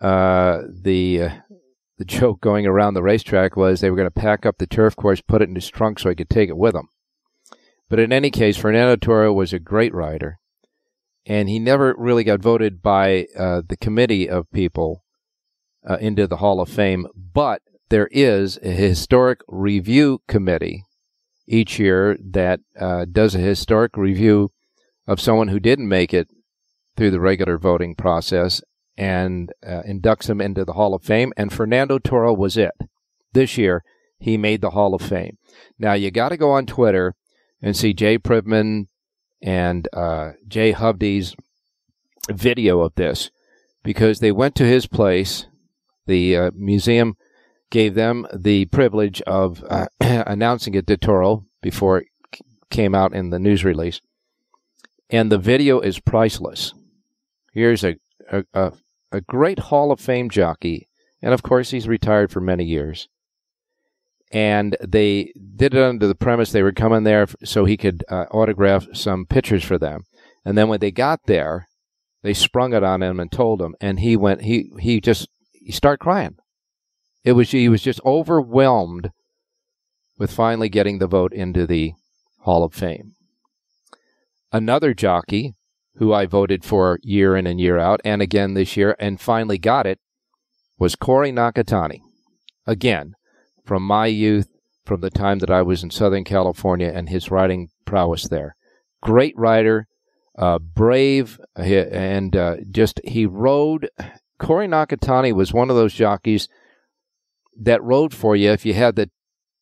uh, 0.00 0.62
the 0.68 1.22
uh, 1.22 1.30
the 1.96 2.04
joke 2.04 2.40
going 2.40 2.66
around 2.66 2.94
the 2.94 3.02
racetrack 3.02 3.56
was 3.56 3.80
they 3.80 3.90
were 3.90 3.96
going 3.96 4.08
to 4.08 4.10
pack 4.10 4.44
up 4.44 4.58
the 4.58 4.66
turf 4.66 4.96
course, 4.96 5.20
put 5.20 5.42
it 5.42 5.48
in 5.48 5.54
his 5.54 5.68
trunk 5.68 5.98
so 5.98 6.08
he 6.08 6.14
could 6.16 6.30
take 6.30 6.48
it 6.48 6.56
with 6.56 6.74
him. 6.74 6.88
But 7.88 8.00
in 8.00 8.12
any 8.12 8.30
case, 8.30 8.56
Fernando 8.56 8.96
Toro 8.96 9.32
was 9.32 9.52
a 9.52 9.60
great 9.60 9.94
rider, 9.94 10.38
and 11.24 11.48
he 11.48 11.60
never 11.60 11.94
really 11.96 12.24
got 12.24 12.40
voted 12.40 12.82
by 12.82 13.26
uh, 13.38 13.62
the 13.68 13.76
committee 13.76 14.28
of 14.28 14.50
people 14.50 15.04
uh, 15.88 15.98
into 16.00 16.26
the 16.26 16.38
Hall 16.38 16.60
of 16.60 16.68
Fame. 16.68 17.06
But 17.14 17.62
there 17.94 18.08
is 18.10 18.58
a 18.60 18.72
historic 18.72 19.38
review 19.46 20.20
committee 20.26 20.84
each 21.46 21.78
year 21.78 22.18
that 22.20 22.58
uh, 22.76 23.04
does 23.04 23.36
a 23.36 23.38
historic 23.38 23.96
review 23.96 24.50
of 25.06 25.20
someone 25.20 25.46
who 25.46 25.60
didn't 25.60 25.86
make 25.86 26.12
it 26.12 26.26
through 26.96 27.12
the 27.12 27.20
regular 27.20 27.56
voting 27.56 27.94
process 27.94 28.60
and 28.96 29.52
uh, 29.64 29.82
inducts 29.88 30.28
him 30.28 30.40
into 30.40 30.64
the 30.64 30.72
Hall 30.72 30.92
of 30.92 31.04
Fame. 31.04 31.32
And 31.36 31.52
Fernando 31.52 32.00
Toro 32.00 32.32
was 32.34 32.56
it. 32.56 32.72
This 33.32 33.56
year, 33.56 33.84
he 34.18 34.36
made 34.36 34.60
the 34.60 34.70
Hall 34.70 34.92
of 34.92 35.00
Fame. 35.00 35.38
Now, 35.78 35.92
you 35.92 36.10
got 36.10 36.30
to 36.30 36.36
go 36.36 36.50
on 36.50 36.66
Twitter 36.66 37.14
and 37.62 37.76
see 37.76 37.94
Jay 37.94 38.18
Privman 38.18 38.88
and 39.40 39.86
uh, 39.92 40.32
Jay 40.48 40.72
Hovde's 40.72 41.36
video 42.28 42.80
of 42.80 42.96
this 42.96 43.30
because 43.84 44.18
they 44.18 44.32
went 44.32 44.56
to 44.56 44.66
his 44.66 44.88
place. 44.88 45.46
The 46.08 46.36
uh, 46.36 46.50
museum 46.56 47.14
gave 47.70 47.94
them 47.94 48.26
the 48.34 48.66
privilege 48.66 49.20
of 49.22 49.64
uh, 49.68 49.86
announcing 50.00 50.74
it 50.74 50.86
to 50.86 50.96
Toro 50.96 51.44
before 51.62 51.98
it 51.98 52.06
came 52.70 52.94
out 52.94 53.14
in 53.14 53.30
the 53.30 53.38
news 53.38 53.64
release. 53.64 54.00
And 55.10 55.30
the 55.30 55.38
video 55.38 55.80
is 55.80 56.00
priceless. 56.00 56.74
Here's 57.52 57.84
a, 57.84 57.96
a, 58.30 58.44
a, 58.52 58.72
a 59.12 59.20
great 59.20 59.58
Hall 59.58 59.92
of 59.92 60.00
Fame 60.00 60.30
jockey. 60.30 60.88
And 61.22 61.32
of 61.32 61.42
course, 61.42 61.70
he's 61.70 61.88
retired 61.88 62.30
for 62.30 62.40
many 62.40 62.64
years. 62.64 63.08
And 64.32 64.76
they 64.82 65.32
did 65.56 65.74
it 65.74 65.82
under 65.82 66.08
the 66.08 66.16
premise 66.16 66.50
they 66.50 66.62
were 66.62 66.72
coming 66.72 67.04
there 67.04 67.28
so 67.44 67.64
he 67.64 67.76
could 67.76 68.04
uh, 68.08 68.24
autograph 68.32 68.88
some 68.92 69.26
pictures 69.26 69.62
for 69.62 69.78
them. 69.78 70.04
And 70.44 70.58
then 70.58 70.68
when 70.68 70.80
they 70.80 70.90
got 70.90 71.20
there, 71.26 71.68
they 72.22 72.34
sprung 72.34 72.74
it 72.74 72.82
on 72.82 73.02
him 73.02 73.20
and 73.20 73.30
told 73.30 73.62
him. 73.62 73.76
And 73.80 74.00
he 74.00 74.16
went, 74.16 74.42
he, 74.42 74.72
he 74.80 75.00
just, 75.00 75.28
he 75.52 75.70
started 75.70 76.00
crying. 76.00 76.36
It 77.24 77.32
was, 77.32 77.50
he 77.50 77.68
was 77.68 77.82
just 77.82 78.00
overwhelmed 78.04 79.10
with 80.18 80.30
finally 80.30 80.68
getting 80.68 80.98
the 80.98 81.06
vote 81.06 81.32
into 81.32 81.66
the 81.66 81.94
Hall 82.40 82.62
of 82.62 82.74
Fame. 82.74 83.14
Another 84.52 84.94
jockey 84.94 85.54
who 85.96 86.12
I 86.12 86.26
voted 86.26 86.64
for 86.64 86.98
year 87.02 87.36
in 87.36 87.46
and 87.46 87.60
year 87.60 87.78
out, 87.78 88.00
and 88.04 88.20
again 88.20 88.54
this 88.54 88.76
year, 88.76 88.94
and 88.98 89.20
finally 89.20 89.58
got 89.58 89.86
it, 89.86 89.98
was 90.78 90.96
Corey 90.96 91.32
Nakatani. 91.32 92.00
Again, 92.66 93.14
from 93.64 93.82
my 93.82 94.06
youth, 94.06 94.48
from 94.84 95.00
the 95.00 95.10
time 95.10 95.38
that 95.38 95.50
I 95.50 95.62
was 95.62 95.82
in 95.82 95.90
Southern 95.90 96.24
California 96.24 96.90
and 96.94 97.08
his 97.08 97.30
riding 97.30 97.70
prowess 97.86 98.28
there. 98.28 98.56
Great 99.02 99.36
rider, 99.36 99.86
uh, 100.36 100.58
brave, 100.58 101.40
uh, 101.58 101.62
and 101.62 102.36
uh, 102.36 102.56
just 102.70 103.00
he 103.04 103.24
rode. 103.24 103.88
Corey 104.38 104.66
Nakatani 104.66 105.32
was 105.32 105.52
one 105.52 105.70
of 105.70 105.76
those 105.76 105.94
jockeys 105.94 106.48
that 107.56 107.82
rode 107.82 108.14
for 108.14 108.34
you 108.36 108.50
if 108.50 108.66
you 108.66 108.74
had 108.74 108.96
the 108.96 109.10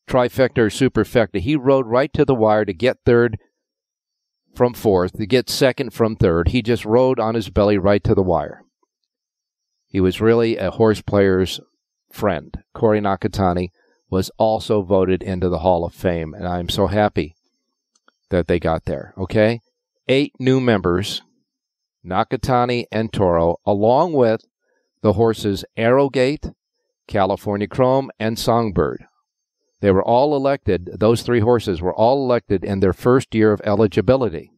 trifecta 0.08 0.58
or 0.58 0.68
superfecta. 0.68 1.40
He 1.40 1.56
rode 1.56 1.86
right 1.86 2.12
to 2.12 2.24
the 2.24 2.34
wire 2.34 2.64
to 2.64 2.72
get 2.72 2.98
third 3.04 3.38
from 4.54 4.74
fourth, 4.74 5.14
to 5.14 5.26
get 5.26 5.48
second 5.48 5.92
from 5.92 6.16
third. 6.16 6.48
He 6.48 6.62
just 6.62 6.84
rode 6.84 7.18
on 7.18 7.34
his 7.34 7.50
belly 7.50 7.78
right 7.78 8.02
to 8.04 8.14
the 8.14 8.22
wire. 8.22 8.64
He 9.86 10.00
was 10.00 10.20
really 10.20 10.56
a 10.56 10.70
horse 10.70 11.02
player's 11.02 11.60
friend. 12.10 12.62
Corey 12.74 13.00
Nakatani 13.00 13.68
was 14.10 14.30
also 14.38 14.82
voted 14.82 15.22
into 15.22 15.48
the 15.48 15.60
Hall 15.60 15.84
of 15.84 15.94
Fame, 15.94 16.34
and 16.34 16.46
I'm 16.46 16.68
so 16.68 16.86
happy 16.86 17.34
that 18.30 18.46
they 18.46 18.58
got 18.58 18.84
there. 18.84 19.14
Okay? 19.16 19.60
Eight 20.08 20.32
new 20.38 20.60
members, 20.60 21.22
Nakatani 22.04 22.84
and 22.90 23.12
Toro, 23.12 23.56
along 23.64 24.12
with 24.12 24.42
the 25.02 25.14
horses 25.14 25.64
Arrogate, 25.76 26.46
California 27.06 27.66
Chrome, 27.66 28.10
and 28.18 28.38
Songbird. 28.38 29.06
They 29.80 29.90
were 29.90 30.04
all 30.04 30.36
elected, 30.36 30.90
those 30.94 31.22
three 31.22 31.40
horses 31.40 31.82
were 31.82 31.94
all 31.94 32.24
elected 32.24 32.64
in 32.64 32.80
their 32.80 32.92
first 32.92 33.34
year 33.34 33.52
of 33.52 33.60
eligibility. 33.64 34.52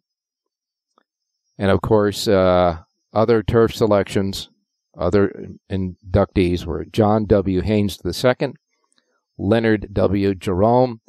And 1.57 1.71
of 1.71 1.81
course, 1.81 2.29
uh, 2.29 2.79
other 3.13 3.43
turf 3.43 3.75
selections, 3.75 4.51
other 4.97 5.49
inductees 5.71 6.67
were 6.67 6.85
John 6.85 7.27
W. 7.27 7.63
Hanes 7.63 7.99
II, 8.05 8.55
Leonard 9.39 9.89
W. 9.93 10.35
Jerome, 10.35 11.01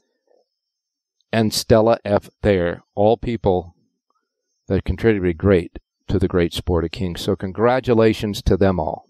and 1.31 1.53
Stella 1.53 1.97
F. 2.05 2.29
Thayer, 2.41 2.81
all 2.95 3.17
people 3.17 3.75
that 4.67 4.85
contributed 4.85 5.37
great 5.37 5.79
to 6.07 6.19
the 6.19 6.27
great 6.27 6.53
sport 6.53 6.85
of 6.85 6.91
kings. 6.91 7.21
So 7.21 7.35
congratulations 7.35 8.41
to 8.43 8.55
them 8.55 8.79
all. 8.79 9.05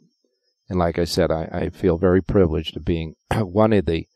And 0.70 0.80
like 0.80 0.98
I 0.98 1.06
said, 1.06 1.32
I, 1.32 1.50
I 1.52 1.70
feel 1.70 1.98
very 1.98 2.22
privileged 2.22 2.76
of 2.76 2.86
being 2.86 3.16
one 3.36 3.74
of 3.74 3.86
the 3.86 4.08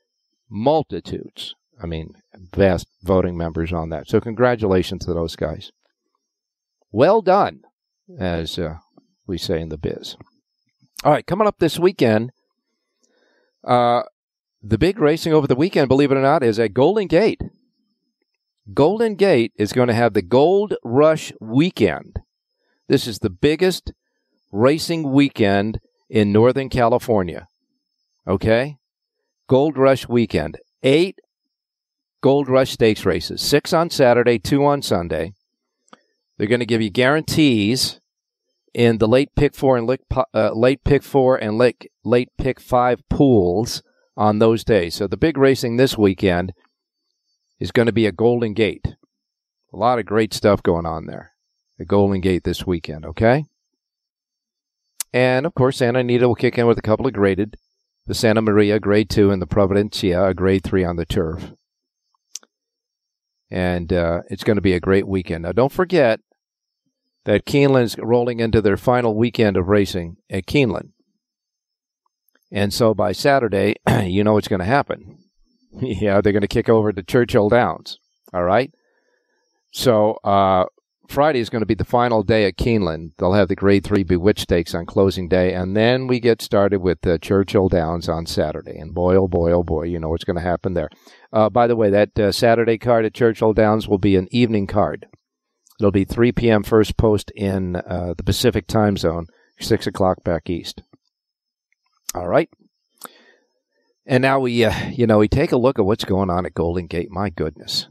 multitudes. 0.50 1.56
I 1.82 1.86
mean, 1.86 2.14
vast 2.34 2.88
voting 3.04 3.38
members 3.38 3.72
on 3.72 3.90
that. 3.90 4.08
So 4.08 4.20
congratulations 4.20 5.06
to 5.06 5.14
those 5.14 5.36
guys. 5.36 5.72
Well 6.92 7.22
done, 7.22 7.62
as 8.18 8.58
uh, 8.58 8.78
we 9.28 9.38
say 9.38 9.62
in 9.62 9.70
the 9.70 9.78
biz. 9.78 10.18
All 11.04 11.12
right, 11.12 11.26
coming 11.26 11.48
up 11.48 11.60
this 11.60 11.80
weekend, 11.80 12.32
uh, 13.64 14.04
the 14.62 14.78
big 14.78 15.00
racing 15.00 15.34
over 15.34 15.48
the 15.48 15.56
weekend, 15.56 15.88
believe 15.88 16.12
it 16.12 16.18
or 16.18 16.22
not, 16.22 16.44
is 16.44 16.60
at 16.60 16.74
Golden 16.74 17.08
Gate. 17.08 17.42
Golden 18.74 19.16
Gate 19.16 19.54
is 19.56 19.72
going 19.72 19.88
to 19.88 19.94
have 19.94 20.14
the 20.14 20.22
Gold 20.22 20.76
Rush 20.84 21.32
Weekend. 21.40 22.20
This 22.88 23.08
is 23.08 23.20
the 23.20 23.30
biggest 23.30 23.94
racing 24.52 25.12
weekend 25.12 25.80
in 26.10 26.32
Northern 26.32 26.70
California. 26.70 27.48
Okay? 28.28 28.78
Gold 29.48 29.78
Rush 29.78 30.08
weekend. 30.08 30.58
Eight 30.84 31.20
Gold 32.22 32.50
Rush 32.50 32.72
Stakes 32.72 33.06
races, 33.06 33.42
six 33.42 33.72
on 33.72 33.90
Saturday, 33.90 34.40
two 34.40 34.66
on 34.66 34.82
Sunday. 34.82 35.34
They're 36.38 36.48
going 36.48 36.60
to 36.60 36.66
give 36.66 36.82
you 36.82 36.90
guarantees 36.90 38.00
in 38.74 38.98
the 38.98 39.08
late 39.08 39.30
pick 39.36 39.56
four 39.56 39.78
and 39.78 39.88
late, 39.88 40.02
uh, 40.34 40.52
late 40.52 40.84
pick 40.84 41.02
four 41.02 41.38
and 41.38 41.58
late, 41.58 41.90
late 42.04 42.30
pick 42.38 42.60
five 42.60 43.08
pools 43.10 43.82
on 44.18 44.40
those 44.40 44.66
days. 44.66 44.96
So 44.96 45.08
the 45.08 45.18
big 45.18 45.38
racing 45.38 45.78
this 45.78 45.98
weekend 45.98 46.54
is 47.58 47.72
going 47.72 47.86
to 47.86 47.94
be 47.94 48.06
a 48.06 48.12
Golden 48.12 48.54
Gate. 48.54 48.96
A 49.74 49.78
lot 49.78 50.00
of 50.00 50.06
great 50.06 50.34
stuff 50.34 50.62
going 50.62 50.86
on 50.86 51.06
there. 51.06 51.32
The 51.78 51.86
Golden 51.86 52.20
Gate 52.20 52.44
this 52.44 52.68
weekend, 52.68 53.06
okay? 53.06 53.46
And 55.14 55.46
of 55.46 55.54
course, 55.54 55.78
Santa 55.78 56.00
Anita 56.00 56.28
will 56.28 56.36
kick 56.36 56.58
in 56.58 56.68
with 56.68 56.78
a 56.78 56.84
couple 56.84 57.08
of 57.08 57.14
graded 57.14 57.56
the 58.10 58.16
Santa 58.16 58.42
Maria 58.42 58.80
grade 58.80 59.08
two 59.08 59.30
and 59.30 59.40
the 59.40 59.48
Providencia 59.48 60.30
a 60.30 60.34
grade 60.34 60.64
three 60.64 60.84
on 60.84 60.96
the 60.96 61.06
turf. 61.06 61.54
And 63.52 63.94
uh, 63.94 64.22
it's 64.30 64.44
going 64.44 64.58
to 64.58 64.62
be 64.62 64.74
a 64.74 64.80
great 64.80 65.08
weekend. 65.08 65.44
Now, 65.44 65.52
don't 65.52 65.72
forget 65.72 66.20
that 67.26 67.46
Keeneland's 67.46 67.98
rolling 68.00 68.40
into 68.40 68.62
their 68.62 68.78
final 68.78 69.16
weekend 69.16 69.58
of 69.58 69.68
racing 69.68 70.18
at 70.30 70.48
Keeneland. 70.48 70.90
And 72.52 72.74
so 72.74 72.96
by 72.96 73.12
Saturday, 73.12 73.76
you 74.04 74.24
know 74.24 74.34
what's 74.34 74.48
going 74.48 74.60
to 74.60 74.66
happen. 74.66 75.20
yeah, 75.80 76.20
they're 76.20 76.34
going 76.34 76.42
to 76.42 76.48
kick 76.48 76.68
over 76.68 76.92
to 76.92 77.04
Churchill 77.04 77.50
Downs. 77.50 78.00
All 78.34 78.44
right. 78.44 78.72
So 79.72 80.14
uh, 80.24 80.66
Friday 81.10 81.40
is 81.40 81.50
going 81.50 81.62
to 81.62 81.66
be 81.66 81.74
the 81.74 81.84
final 81.84 82.22
day 82.22 82.46
at 82.46 82.58
Keeneland. 82.58 83.14
They'll 83.18 83.34
have 83.34 83.48
the 83.48 83.56
Grade 83.56 83.84
3 83.84 84.04
Bewitched 84.04 84.42
Stakes 84.42 84.76
on 84.76 84.86
closing 84.86 85.28
day, 85.28 85.56
and 85.56 85.76
then 85.76 86.06
we 86.06 86.20
get 86.20 86.40
started 86.40 86.82
with 86.82 87.02
the 87.02 87.18
Churchill 87.18 87.68
Downs 87.68 88.08
on 88.08 88.28
Saturday. 88.28 88.78
And 88.78 88.94
boy, 88.94 89.16
oh 89.16 89.28
boy, 89.28 89.52
oh 89.52 89.64
boy, 89.64 89.84
you 89.84 90.00
know 90.00 90.10
what's 90.10 90.24
going 90.24 90.36
to 90.36 90.42
happen 90.42 90.76
there. 90.76 90.90
Uh, 91.34 91.50
by 91.50 91.66
the 91.66 91.76
way, 91.76 91.90
that 91.90 92.18
uh, 92.20 92.32
Saturday 92.32 92.78
card 92.78 93.06
at 93.06 93.16
Churchill 93.16 93.54
Downs 93.54 93.88
will 93.88 93.98
be 93.98 94.16
an 94.16 94.28
evening 94.32 94.68
card. 94.68 95.08
It'll 95.80 95.92
be 95.92 96.06
3 96.06 96.32
p.m. 96.32 96.62
first 96.62 96.96
post 96.96 97.32
in 97.36 97.78
uh, 97.78 98.14
the 98.16 98.24
Pacific 98.24 98.68
time 98.68 98.96
zone, 98.96 99.26
6 99.60 99.88
o'clock 99.88 100.24
back 100.24 100.48
east. 100.48 100.84
All 102.14 102.28
right. 102.28 102.50
And 104.06 104.22
now 104.22 104.40
we, 104.40 104.64
uh, 104.64 104.90
you 104.92 105.08
know, 105.08 105.18
we 105.18 105.28
take 105.28 105.52
a 105.52 105.58
look 105.58 105.80
at 105.80 105.86
what's 105.86 106.06
going 106.06 106.30
on 106.30 106.46
at 106.46 106.54
Golden 106.54 106.86
Gate. 106.86 107.10
My 107.10 107.30
goodness. 107.30 107.88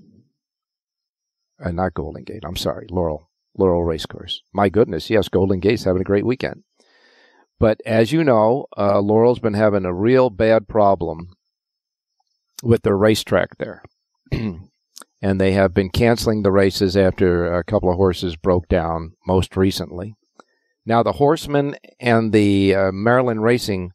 Uh, 1.63 1.71
not 1.71 1.95
Golden 1.95 2.25
Gate. 2.25 2.45
I'm 2.45 2.57
sorry, 2.57 2.87
Laurel. 2.91 3.29
Laurel 3.57 3.85
Racecourse. 3.85 4.43
My 4.53 4.69
goodness, 4.69 5.11
yes, 5.11 5.29
Golden 5.29 5.59
Gate's 5.59 5.85
having 5.85 6.01
a 6.01 6.05
great 6.05 6.27
weekend. 6.27 6.63
But 7.59 7.81
as 7.85 8.13
you 8.13 8.23
know, 8.23 8.67
uh, 8.77 9.01
Laurel's 9.01 9.41
been 9.41 9.55
having 9.55 9.85
a 9.85 9.93
real 9.93 10.31
bad 10.31 10.69
problem 10.69 11.31
with 12.63 12.83
their 12.83 12.97
racetrack 12.97 13.59
there. 13.59 13.83
and 14.33 15.41
they 15.41 15.53
have 15.53 15.75
been 15.75 15.91
canceling 15.91 16.43
the 16.43 16.53
races 16.53 16.97
after 16.97 17.53
a 17.53 17.65
couple 17.65 17.91
of 17.91 17.97
horses 17.97 18.37
broke 18.37 18.69
down 18.69 19.15
most 19.27 19.57
recently. 19.57 20.15
Now, 20.87 21.03
the 21.03 21.13
Horsemen 21.13 21.77
and 22.01 22.33
the 22.33 22.75
uh, 22.75 22.93
Maryland 22.93 23.43
Racing, 23.43 23.93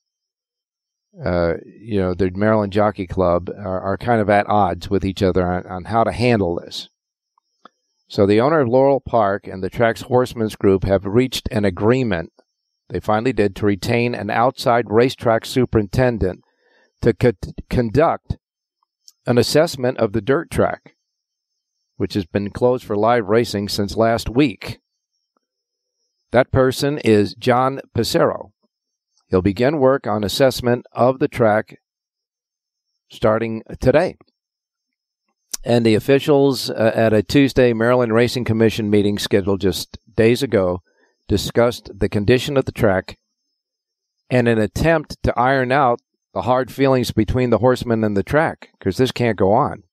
uh, 1.23 1.53
you 1.65 1.99
know, 1.99 2.13
the 2.13 2.29
Maryland 2.31 2.73
Jockey 2.73 3.07
Club 3.07 3.49
are, 3.49 3.81
are, 3.81 3.97
kind 3.97 4.21
of 4.21 4.29
at 4.29 4.47
odds 4.47 4.89
with 4.89 5.03
each 5.03 5.23
other 5.23 5.49
on, 5.49 5.65
on 5.65 5.85
how 5.85 6.03
to 6.03 6.11
handle 6.11 6.55
this. 6.55 6.89
So 8.07 8.25
the 8.25 8.41
owner 8.41 8.59
of 8.59 8.67
Laurel 8.67 8.99
Park 8.99 9.47
and 9.47 9.63
the 9.63 9.69
track's 9.69 10.01
Horsemen's 10.01 10.55
Group 10.55 10.83
have 10.83 11.05
reached 11.05 11.47
an 11.51 11.65
agreement. 11.65 12.31
They 12.89 12.99
finally 12.99 13.33
did 13.33 13.55
to 13.55 13.65
retain 13.65 14.13
an 14.13 14.29
outside 14.29 14.85
racetrack 14.89 15.45
superintendent 15.45 16.41
to 17.01 17.13
co- 17.13 17.31
conduct 17.69 18.37
an 19.25 19.37
assessment 19.37 19.97
of 19.97 20.13
the 20.13 20.21
dirt 20.21 20.51
track, 20.51 20.95
which 21.97 22.13
has 22.13 22.25
been 22.25 22.51
closed 22.51 22.83
for 22.83 22.95
live 22.95 23.27
racing 23.27 23.69
since 23.69 23.95
last 23.95 24.29
week. 24.29 24.79
That 26.31 26.51
person 26.51 26.97
is 26.99 27.35
John 27.35 27.79
Passero. 27.95 28.51
He'll 29.27 29.41
begin 29.41 29.79
work 29.79 30.05
on 30.05 30.23
assessment 30.23 30.85
of 30.91 31.19
the 31.19 31.27
track 31.27 31.77
starting 33.09 33.63
today. 33.79 34.17
And 35.63 35.85
the 35.85 35.95
officials 35.95 36.69
uh, 36.69 36.91
at 36.93 37.13
a 37.13 37.23
Tuesday 37.23 37.71
Maryland 37.73 38.13
Racing 38.13 38.43
Commission 38.43 38.89
meeting 38.89 39.17
scheduled 39.17 39.61
just 39.61 39.97
days 40.15 40.43
ago 40.43 40.81
discussed 41.27 41.89
the 41.97 42.09
condition 42.09 42.57
of 42.57 42.65
the 42.65 42.71
track 42.71 43.17
and 44.29 44.47
an 44.47 44.59
attempt 44.59 45.21
to 45.23 45.39
iron 45.39 45.71
out 45.71 46.01
the 46.33 46.41
hard 46.41 46.71
feelings 46.71 47.11
between 47.11 47.49
the 47.49 47.59
horsemen 47.59 48.03
and 48.03 48.17
the 48.17 48.23
track 48.23 48.69
because 48.77 48.97
this 48.97 49.11
can't 49.11 49.37
go 49.37 49.53
on. 49.53 49.83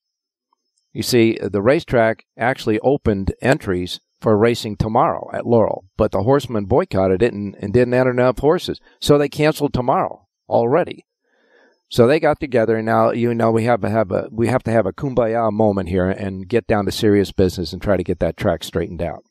You 0.92 1.02
see, 1.02 1.38
the 1.40 1.62
racetrack 1.62 2.24
actually 2.36 2.80
opened 2.80 3.32
entries 3.40 4.00
for 4.20 4.36
racing 4.36 4.76
tomorrow 4.76 5.30
at 5.32 5.46
Laurel, 5.46 5.84
but 5.96 6.10
the 6.10 6.24
horsemen 6.24 6.64
boycotted 6.64 7.22
it 7.22 7.32
and, 7.32 7.54
and 7.60 7.72
didn't 7.72 7.94
enter 7.94 8.10
enough 8.10 8.38
horses. 8.38 8.80
So 9.00 9.16
they 9.16 9.28
canceled 9.28 9.72
tomorrow 9.72 10.26
already. 10.48 11.04
So 11.90 12.06
they 12.06 12.20
got 12.20 12.38
together, 12.38 12.76
and 12.76 12.86
now 12.86 13.10
you 13.10 13.34
know 13.34 13.50
we 13.50 13.64
have 13.64 13.80
to 13.80 13.90
have 13.90 14.12
a 14.12 14.28
we 14.30 14.46
have 14.46 14.62
to 14.62 14.70
have 14.70 14.86
a 14.86 14.92
kumbaya 14.92 15.52
moment 15.52 15.88
here 15.88 16.08
and 16.08 16.48
get 16.48 16.68
down 16.68 16.86
to 16.86 16.92
serious 16.92 17.32
business 17.32 17.72
and 17.72 17.82
try 17.82 17.96
to 17.96 18.04
get 18.04 18.20
that 18.20 18.36
track 18.36 18.62
straightened 18.62 19.02
out. 19.02 19.24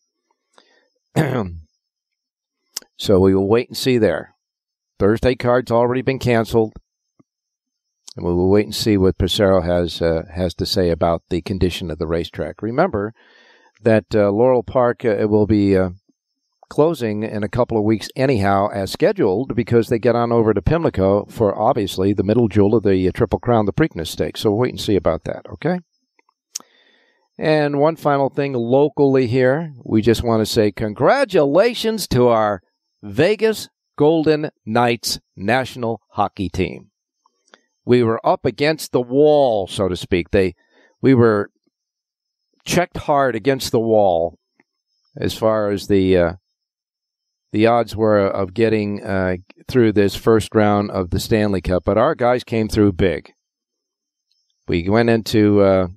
so 2.98 3.20
we 3.20 3.34
will 3.34 3.48
wait 3.48 3.70
and 3.70 3.78
see 3.78 3.98
there. 3.98 4.36
Thursday 5.00 5.36
card's 5.36 5.72
already 5.72 6.02
been 6.02 6.20
canceled, 6.20 6.74
and 8.18 8.26
we 8.26 8.34
will 8.34 8.50
wait 8.50 8.66
and 8.66 8.76
see 8.76 8.98
what 8.98 9.18
Passero 9.18 9.64
has 9.64 10.02
uh, 10.02 10.24
has 10.36 10.54
to 10.56 10.66
say 10.66 10.90
about 10.90 11.24
the 11.30 11.42
condition 11.42 11.90
of 11.90 11.98
the 11.98 12.08
racetrack. 12.08 12.62
Remember 12.62 13.14
that 13.82 14.14
uh, 14.14 14.32
Laurel 14.32 14.64
Park 14.64 15.06
uh, 15.06 15.26
will 15.30 15.48
be 15.48 15.78
uh, 15.78 15.92
closing 16.70 17.24
in 17.24 17.44
a 17.44 17.50
couple 17.50 17.78
of 17.78 17.84
weeks 17.84 18.10
anyhow 18.16 18.70
as 18.74 18.92
scheduled 18.92 19.56
because 19.56 19.88
they 19.88 20.00
get 20.00 20.16
on 20.16 20.32
over 20.32 20.54
to 20.54 20.62
Pimlico 20.62 21.26
for 21.26 21.58
obviously 21.58 22.14
the 22.14 22.24
middle 22.24 22.48
jewel 22.48 22.76
of 22.76 22.84
the 22.84 23.08
uh, 23.08 23.12
Triple 23.12 23.40
Crown, 23.40 23.66
the 23.66 23.74
Preakness 23.74 24.08
Stakes. 24.08 24.42
So 24.42 24.52
we'll 24.52 24.60
wait 24.60 24.72
and 24.72 24.80
see 24.80 24.96
about 24.96 25.24
that, 25.26 25.46
okay? 25.54 25.80
And 27.38 27.80
one 27.80 27.96
final 27.96 28.30
thing 28.30 28.54
locally 28.54 29.28
here, 29.28 29.74
we 29.84 30.02
just 30.02 30.24
want 30.24 30.42
to 30.42 30.46
say 30.46 30.72
congratulations 30.72 32.08
to 32.10 32.28
our 32.28 32.62
Vegas 33.02 33.70
Golden 33.98 34.50
Knights 34.66 35.20
national 35.36 36.02
hockey 36.10 36.50
team. 36.50 36.92
We 37.86 38.04
were 38.04 38.26
up 38.26 38.46
against 38.46 38.92
the 38.92 39.02
wall, 39.02 39.68
so 39.68 39.88
to 39.88 39.96
speak. 39.96 40.32
They 40.32 40.54
we 41.02 41.14
were 41.14 41.50
checked 42.66 42.98
hard 42.98 43.36
against 43.36 43.72
the 43.72 43.80
wall 43.80 44.38
as 45.16 45.34
far 45.34 45.70
as 45.70 45.88
the 45.88 46.18
uh, 46.18 46.34
the 47.52 47.68
odds 47.68 47.96
were 47.96 48.20
of 48.28 48.54
getting 48.54 49.04
uh, 49.04 49.38
through 49.68 49.94
this 49.94 50.16
first 50.16 50.54
round 50.54 50.92
of 50.92 51.10
the 51.10 51.20
Stanley 51.20 51.62
Cup, 51.62 51.84
but 51.84 51.98
our 51.98 52.16
guys 52.16 52.44
came 52.44 52.68
through 52.68 52.94
big. 52.94 53.34
We 54.68 54.88
went 54.88 55.10
into 55.10 55.62
uh, 55.62 55.88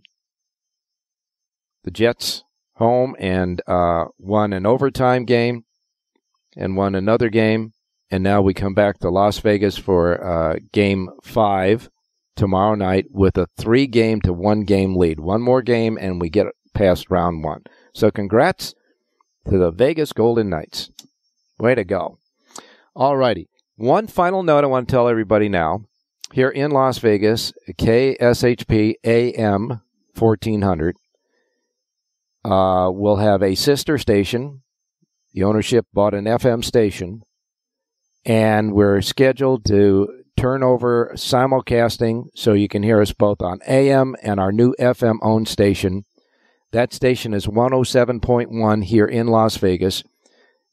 the 1.85 1.91
Jets 1.91 2.45
home 2.77 3.15
and 3.19 3.61
uh, 3.67 4.07
won 4.19 4.53
an 4.53 4.67
overtime 4.67 5.25
game 5.25 5.65
and 6.57 6.77
won 6.77 6.95
another 6.95 7.29
game. 7.29 7.73
And 8.11 8.23
now 8.23 8.43
we 8.43 8.55
come 8.55 8.75
back 8.75 8.99
to 8.99 9.11
Las 9.11 9.39
Vegas 9.39 9.79
for 9.79 10.23
uh, 10.23 10.57
game 10.73 11.09
five 11.23 11.89
tomorrow 12.37 12.75
night 12.75 13.07
with 13.11 13.37
a 13.37 13.49
three 13.59 13.87
game 13.87 14.21
to 14.23 14.33
one 14.33 14.63
game 14.65 14.97
lead. 14.97 15.21
One 15.21 15.43
more 15.43 15.63
game 15.63 15.99
and 16.01 16.21
we 16.21 16.29
get 16.29 16.47
past 16.75 17.11
round 17.11 17.45
one. 17.45 17.63
So 17.95 18.11
congrats 18.11 18.75
to 19.49 19.59
the 19.59 19.71
Vegas 19.71 20.13
Golden 20.13 20.51
Knights. 20.51 20.91
Way 21.63 21.77
to 21.77 21.85
go. 21.85 22.19
All 22.97 23.17
righty. 23.17 23.49
One 23.77 24.09
final 24.09 24.43
note 24.43 24.65
I 24.65 24.67
want 24.67 24.89
to 24.89 24.93
tell 24.93 25.09
everybody 25.09 25.49
now. 25.49 25.85
Here 26.33 26.49
in 26.49 26.73
Las 26.73 26.99
Vegas, 26.99 27.53
KSHP 27.79 28.95
AM 29.05 29.81
1400 30.19 30.97
uh, 32.45 32.91
will 32.93 33.15
have 33.19 33.45
a 33.45 33.55
sister 33.55 33.97
station. 33.97 34.63
The 35.35 35.45
ownership 35.45 35.87
bought 35.93 36.15
an 36.15 36.25
FM 36.25 36.65
station, 36.65 37.23
and 38.25 38.73
we're 38.73 39.01
scheduled 39.01 39.65
to 39.67 40.09
turn 40.37 40.65
over 40.65 41.13
simulcasting 41.15 42.25
so 42.35 42.55
you 42.55 42.67
can 42.67 42.83
hear 42.83 43.01
us 43.01 43.13
both 43.13 43.41
on 43.41 43.61
AM 43.69 44.17
and 44.21 44.41
our 44.41 44.51
new 44.51 44.75
FM 44.81 45.19
owned 45.23 45.47
station. 45.47 46.07
That 46.73 46.93
station 46.93 47.33
is 47.33 47.47
107.1 47.47 48.83
here 48.83 49.07
in 49.07 49.29
Las 49.29 49.59
Vegas 49.59 50.03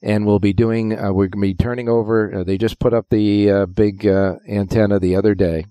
and 0.01 0.25
we'll 0.25 0.39
be 0.39 0.53
doing. 0.53 0.97
Uh, 0.97 1.11
we're 1.11 1.27
going 1.27 1.41
to 1.41 1.47
be 1.47 1.53
turning 1.53 1.89
over. 1.89 2.39
Uh, 2.39 2.43
they 2.43 2.57
just 2.57 2.79
put 2.79 2.93
up 2.93 3.07
the 3.09 3.49
uh, 3.49 3.65
big 3.65 4.05
uh, 4.07 4.35
antenna 4.47 4.99
the 4.99 5.15
other 5.15 5.35
day. 5.35 5.65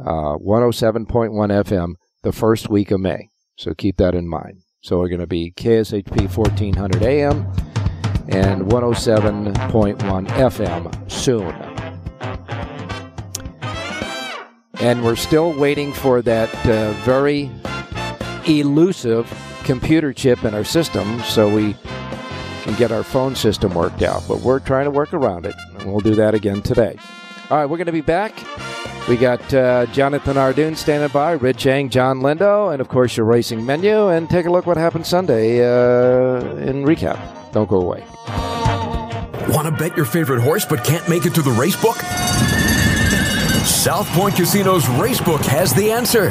107.1 0.00 1.06
FM 1.06 1.94
the 2.22 2.32
first 2.32 2.68
week 2.68 2.90
of 2.90 3.00
May. 3.00 3.28
So 3.56 3.74
keep 3.74 3.96
that 3.98 4.14
in 4.14 4.28
mind. 4.28 4.58
So 4.80 4.98
we're 4.98 5.08
going 5.08 5.20
to 5.20 5.26
be 5.26 5.52
KSHP 5.52 6.36
1400 6.36 7.02
AM 7.02 7.46
and 8.28 8.62
107.1 8.62 10.26
FM 10.28 11.10
soon. 11.10 11.54
And 14.80 15.04
we're 15.04 15.16
still 15.16 15.52
waiting 15.58 15.92
for 15.92 16.20
that 16.22 16.54
uh, 16.66 16.92
very 17.04 17.50
elusive 18.46 19.32
computer 19.64 20.12
chip 20.12 20.44
in 20.44 20.54
our 20.54 20.64
system 20.64 21.18
so 21.20 21.48
we 21.48 21.74
and 22.66 22.76
get 22.76 22.92
our 22.92 23.02
phone 23.02 23.34
system 23.34 23.74
worked 23.74 24.02
out. 24.02 24.22
But 24.28 24.40
we're 24.40 24.60
trying 24.60 24.84
to 24.84 24.90
work 24.90 25.12
around 25.12 25.46
it, 25.46 25.54
and 25.78 25.90
we'll 25.90 26.00
do 26.00 26.14
that 26.14 26.34
again 26.34 26.62
today. 26.62 26.96
All 27.50 27.58
right, 27.58 27.66
we're 27.66 27.76
going 27.76 27.86
to 27.86 27.92
be 27.92 28.00
back. 28.00 28.34
We 29.08 29.18
got 29.18 29.52
uh, 29.52 29.84
Jonathan 29.86 30.36
Hardoon 30.36 30.76
standing 30.76 31.10
by, 31.10 31.32
Rich 31.32 31.66
Eng, 31.66 31.90
John 31.90 32.20
Lindo, 32.20 32.72
and 32.72 32.80
of 32.80 32.88
course 32.88 33.16
your 33.18 33.26
racing 33.26 33.66
menu. 33.66 34.08
And 34.08 34.30
take 34.30 34.46
a 34.46 34.50
look 34.50 34.64
what 34.64 34.78
happened 34.78 35.06
Sunday 35.06 35.60
uh, 35.60 36.40
in 36.56 36.84
recap. 36.84 37.52
Don't 37.52 37.68
go 37.68 37.80
away. 37.80 38.02
Want 39.50 39.68
to 39.68 39.72
bet 39.78 39.94
your 39.94 40.06
favorite 40.06 40.40
horse 40.40 40.64
but 40.64 40.82
can't 40.84 41.06
make 41.08 41.26
it 41.26 41.34
to 41.34 41.42
the 41.42 41.50
race 41.50 41.76
book? 41.76 41.96
South 43.66 44.08
Point 44.08 44.34
Casino's 44.34 44.84
Racebook 44.86 45.44
has 45.44 45.74
the 45.74 45.92
answer. 45.92 46.30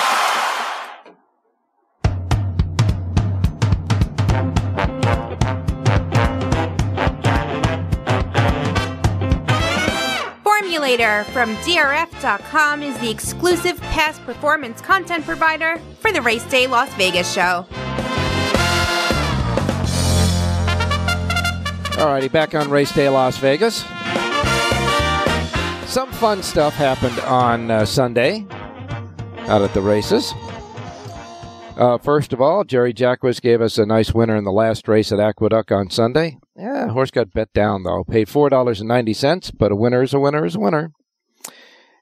From 10.91 11.55
DRF.com 11.57 12.83
is 12.83 12.97
the 12.99 13.09
exclusive 13.09 13.79
past 13.79 14.21
performance 14.25 14.81
content 14.81 15.23
provider 15.23 15.79
for 16.01 16.11
the 16.11 16.21
Race 16.21 16.43
Day 16.43 16.67
Las 16.67 16.93
Vegas 16.95 17.31
show. 17.31 17.65
Alrighty, 21.95 22.29
back 22.29 22.55
on 22.55 22.69
Race 22.69 22.93
Day 22.93 23.07
Las 23.07 23.37
Vegas. 23.37 23.85
Some 25.89 26.11
fun 26.11 26.43
stuff 26.43 26.73
happened 26.73 27.17
on 27.21 27.71
uh, 27.71 27.85
Sunday 27.85 28.45
out 29.47 29.61
at 29.61 29.73
the 29.73 29.81
races. 29.81 30.33
Uh, 31.77 31.99
first 31.99 32.33
of 32.33 32.41
all, 32.41 32.65
Jerry 32.65 32.93
Jacquis 32.93 33.39
gave 33.41 33.61
us 33.61 33.77
a 33.77 33.85
nice 33.85 34.13
winner 34.13 34.35
in 34.35 34.43
the 34.43 34.51
last 34.51 34.89
race 34.89 35.13
at 35.13 35.21
Aqueduct 35.21 35.71
on 35.71 35.89
Sunday. 35.89 36.40
Yeah, 36.61 36.89
horse 36.89 37.09
got 37.09 37.33
bet 37.33 37.51
down 37.53 37.81
though. 37.81 38.03
Paid 38.03 38.29
four 38.29 38.47
dollars 38.47 38.79
and 38.79 38.87
ninety 38.87 39.13
cents, 39.13 39.49
but 39.49 39.71
a 39.71 39.75
winner 39.75 40.03
is 40.03 40.13
a 40.13 40.19
winner 40.19 40.45
is 40.45 40.55
a 40.55 40.59
winner. 40.59 40.91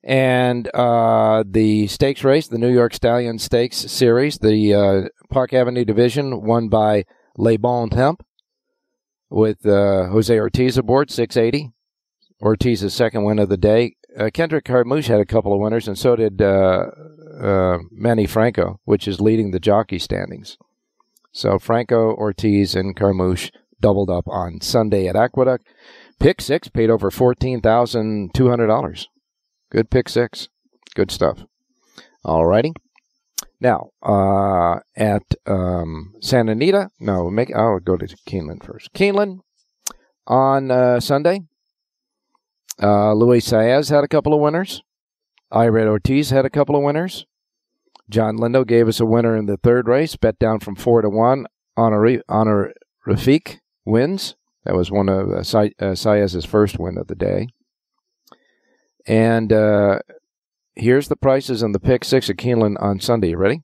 And 0.03 0.69
uh, 0.73 1.45
the 1.47 1.87
stakes 1.87 2.25
race, 2.25 2.47
the 2.47 2.57
New 2.57 2.71
York 2.71 2.93
Stallion 2.93 3.39
Stakes 3.39 3.77
Series, 3.77 4.37
the 4.37 4.73
uh, 4.73 5.01
Park 5.29 5.53
Avenue 5.53 5.85
Division, 5.85 6.41
won 6.41 6.67
by 6.67 7.05
Le 7.37 7.57
Bon 7.57 7.89
Temps 7.89 8.21
with 9.29 9.65
uh, 9.65 10.07
Jose 10.09 10.37
Ortiz 10.37 10.77
aboard, 10.77 11.09
680. 11.09 11.71
Ortiz's 12.41 12.93
second 12.93 13.23
win 13.23 13.39
of 13.39 13.49
the 13.49 13.57
day. 13.57 13.95
Uh, 14.17 14.29
Kendrick 14.33 14.65
Carmouche 14.65 15.07
had 15.07 15.19
a 15.19 15.25
couple 15.25 15.53
of 15.53 15.59
winners, 15.59 15.87
and 15.87 15.97
so 15.97 16.15
did 16.15 16.41
uh, 16.41 16.85
uh, 17.39 17.77
Manny 17.91 18.25
Franco, 18.25 18.79
which 18.85 19.07
is 19.07 19.21
leading 19.21 19.51
the 19.51 19.59
jockey 19.59 19.99
standings. 19.99 20.57
So 21.31 21.59
Franco, 21.59 22.13
Ortiz, 22.13 22.75
and 22.75 22.95
Carmouche 22.95 23.51
doubled 23.81 24.09
up 24.09 24.27
on 24.27 24.61
Sunday 24.61 25.07
at 25.07 25.15
Aqueduct. 25.15 25.67
Pick 26.19 26.41
six 26.41 26.67
paid 26.67 26.89
over 26.89 27.09
$14,200. 27.09 29.05
Good 29.71 29.89
pick 29.89 30.09
six. 30.09 30.49
Good 30.95 31.11
stuff. 31.11 31.45
All 32.25 32.45
righty. 32.45 32.73
Now, 33.61 33.89
uh, 34.01 34.79
at 34.95 35.23
um, 35.45 36.13
Santa 36.21 36.53
Anita, 36.53 36.89
no, 36.99 37.29
make 37.29 37.53
I'll 37.55 37.79
go 37.79 37.97
to 37.97 38.05
Keeneland 38.27 38.65
first. 38.65 38.93
Keeneland 38.93 39.39
on 40.25 40.71
uh, 40.71 40.99
Sunday. 40.99 41.41
Uh, 42.81 43.13
Luis 43.13 43.49
Saez 43.49 43.89
had 43.89 44.03
a 44.03 44.07
couple 44.07 44.33
of 44.33 44.39
winners. 44.39 44.81
Irad 45.51 45.87
Ortiz 45.87 46.29
had 46.29 46.45
a 46.45 46.49
couple 46.49 46.75
of 46.75 46.83
winners. 46.83 47.25
John 48.09 48.37
Lindo 48.37 48.65
gave 48.65 48.87
us 48.87 48.99
a 48.99 49.05
winner 49.05 49.35
in 49.35 49.45
the 49.45 49.57
third 49.57 49.87
race, 49.87 50.15
bet 50.15 50.39
down 50.39 50.59
from 50.59 50.75
four 50.75 51.01
to 51.01 51.09
one. 51.09 51.45
Honor, 51.75 52.21
Honor 52.27 52.73
Rafik 53.05 53.59
wins. 53.85 54.35
That 54.65 54.75
was 54.75 54.91
one 54.91 55.09
of 55.09 55.29
uh, 55.29 55.43
Sa- 55.43 55.67
uh, 55.79 55.95
Saez's 55.95 56.45
first 56.45 56.77
win 56.77 56.97
of 56.97 57.07
the 57.07 57.15
day. 57.15 57.47
And 59.07 59.51
uh, 59.51 59.99
here's 60.75 61.07
the 61.07 61.15
prices 61.15 61.63
on 61.63 61.71
the 61.71 61.79
pick 61.79 62.03
six 62.03 62.29
at 62.29 62.37
Keeneland 62.37 62.75
on 62.81 62.99
Sunday. 62.99 63.33
Ready? 63.35 63.61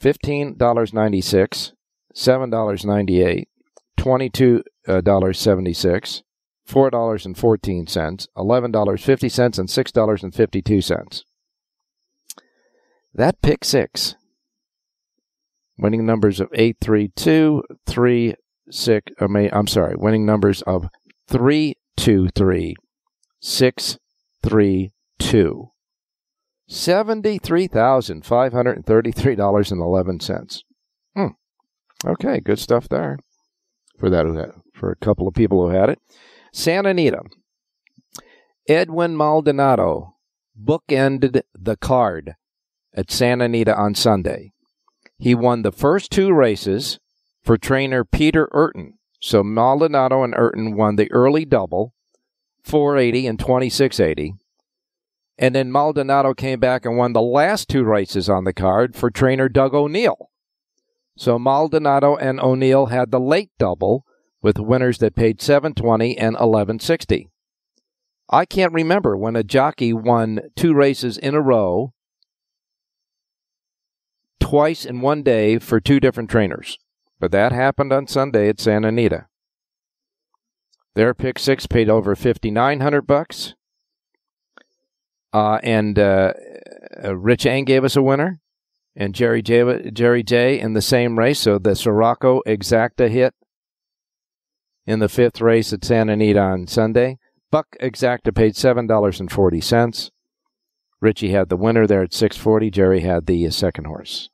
Fifteen 0.00 0.56
dollars 0.56 0.92
ninety 0.92 1.20
six, 1.20 1.72
seven 2.14 2.50
dollars 2.50 2.84
ninety 2.84 3.22
eight, 3.22 3.48
twenty 3.96 4.28
two 4.28 4.64
dollars 5.04 5.38
seventy 5.38 5.72
six, 5.72 6.22
four 6.64 6.90
dollars 6.90 7.24
and 7.24 7.38
fourteen 7.38 7.86
cents, 7.86 8.26
eleven 8.36 8.72
dollars 8.72 9.04
fifty 9.04 9.28
cents, 9.28 9.58
and 9.58 9.70
six 9.70 9.92
dollars 9.92 10.24
and 10.24 10.34
fifty 10.34 10.60
two 10.60 10.80
cents. 10.80 11.24
That 13.14 13.40
pick 13.42 13.64
six. 13.64 14.16
Winning 15.82 16.06
numbers 16.06 16.38
of 16.38 16.48
eight 16.54 16.76
three 16.80 17.08
two 17.16 17.64
three 17.86 18.36
six. 18.70 19.12
I 19.20 19.26
mean, 19.26 19.50
I'm 19.52 19.66
sorry. 19.66 19.96
Winning 19.96 20.24
numbers 20.24 20.62
of 20.62 20.88
three 21.26 21.74
two 21.96 22.28
three 22.36 22.76
six 23.40 23.98
three 24.44 24.92
two. 25.18 25.70
Seventy-three 26.68 27.66
thousand 27.66 28.24
five 28.24 28.52
hundred 28.52 28.76
and 28.76 28.86
thirty-three 28.86 29.34
dollars 29.34 29.72
and 29.72 29.82
eleven 29.82 30.20
cents. 30.20 30.62
Hmm. 31.16 31.34
Okay, 32.06 32.38
good 32.38 32.60
stuff 32.60 32.88
there 32.88 33.18
for 33.98 34.08
that 34.08 34.24
for 34.72 34.92
a 34.92 35.04
couple 35.04 35.26
of 35.26 35.34
people 35.34 35.68
who 35.68 35.74
had 35.74 35.90
it. 35.90 35.98
Santa 36.52 36.90
Anita. 36.90 37.22
Edwin 38.68 39.16
Maldonado 39.16 40.14
bookended 40.56 41.42
the 41.52 41.76
card 41.76 42.36
at 42.94 43.10
Santa 43.10 43.46
Anita 43.46 43.76
on 43.76 43.96
Sunday. 43.96 44.51
He 45.22 45.36
won 45.36 45.62
the 45.62 45.70
first 45.70 46.10
two 46.10 46.32
races 46.32 46.98
for 47.44 47.56
trainer 47.56 48.04
Peter 48.04 48.48
Eurton. 48.52 48.94
So 49.20 49.44
Maldonado 49.44 50.24
and 50.24 50.34
Eurton 50.34 50.74
won 50.74 50.96
the 50.96 51.08
early 51.12 51.44
double, 51.44 51.94
480 52.64 53.28
and 53.28 53.38
2680. 53.38 54.34
And 55.38 55.54
then 55.54 55.70
Maldonado 55.70 56.34
came 56.34 56.58
back 56.58 56.84
and 56.84 56.96
won 56.96 57.12
the 57.12 57.22
last 57.22 57.68
two 57.68 57.84
races 57.84 58.28
on 58.28 58.42
the 58.42 58.52
card 58.52 58.96
for 58.96 59.12
trainer 59.12 59.48
Doug 59.48 59.74
O'Neill. 59.74 60.30
So 61.16 61.38
Maldonado 61.38 62.16
and 62.16 62.40
O'Neill 62.40 62.86
had 62.86 63.12
the 63.12 63.20
late 63.20 63.52
double 63.60 64.04
with 64.42 64.58
winners 64.58 64.98
that 64.98 65.14
paid 65.14 65.40
720 65.40 66.18
and 66.18 66.34
1160. 66.34 67.30
I 68.28 68.44
can't 68.44 68.72
remember 68.72 69.16
when 69.16 69.36
a 69.36 69.44
jockey 69.44 69.92
won 69.92 70.40
two 70.56 70.74
races 70.74 71.16
in 71.16 71.36
a 71.36 71.40
row 71.40 71.92
twice 74.42 74.84
in 74.84 75.00
one 75.00 75.22
day 75.22 75.58
for 75.58 75.80
two 75.80 76.00
different 76.00 76.28
trainers. 76.28 76.76
But 77.20 77.30
that 77.30 77.52
happened 77.52 77.92
on 77.92 78.08
Sunday 78.08 78.48
at 78.48 78.60
Santa 78.60 78.88
Anita. 78.88 79.26
Their 80.94 81.14
pick 81.14 81.38
six 81.38 81.66
paid 81.66 81.88
over 81.88 82.14
5900 82.14 83.06
bucks. 83.06 83.54
Uh, 85.32 85.58
and 85.62 85.98
uh, 85.98 86.34
uh, 87.02 87.16
Rich 87.16 87.46
Eng 87.46 87.64
gave 87.64 87.84
us 87.84 87.96
a 87.96 88.02
winner, 88.02 88.40
and 88.94 89.14
Jerry 89.14 89.40
J, 89.40 89.90
Jerry 89.90 90.22
J 90.22 90.60
in 90.60 90.74
the 90.74 90.82
same 90.82 91.18
race. 91.18 91.40
So 91.40 91.58
the 91.58 91.74
Sirocco 91.74 92.42
Exacta 92.46 93.08
hit 93.08 93.34
in 94.86 94.98
the 94.98 95.08
fifth 95.08 95.40
race 95.40 95.72
at 95.72 95.84
Santa 95.84 96.12
Anita 96.12 96.40
on 96.40 96.66
Sunday. 96.66 97.18
Buck 97.50 97.68
Exacta 97.80 98.34
paid 98.34 98.56
seven 98.56 98.86
dollars 98.86 99.20
and 99.20 99.32
forty 99.32 99.60
cents. 99.60 100.10
Richie 101.00 101.32
had 101.32 101.48
the 101.48 101.56
winner 101.56 101.86
there 101.86 102.02
at 102.02 102.12
six 102.12 102.36
forty. 102.36 102.70
Jerry 102.70 103.00
had 103.00 103.24
the 103.24 103.48
second 103.50 103.86
horse, 103.86 104.28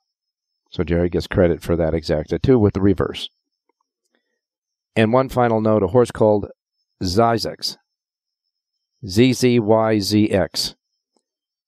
so 0.70 0.85
Jerry 0.85 1.09
gets 1.09 1.26
credit 1.26 1.62
for 1.62 1.76
that 1.76 1.92
Exacta 1.92 2.40
too 2.40 2.59
with 2.59 2.74
the 2.74 2.81
reverse. 2.81 3.31
And 4.94 5.12
one 5.12 5.28
final 5.28 5.61
note: 5.61 5.83
a 5.83 5.88
horse 5.88 6.11
called 6.11 6.48
Zzyzx, 7.02 7.76
Z 9.07 9.33
Z 9.33 9.61
Y 9.61 9.98
Z 10.00 10.31
X. 10.31 10.74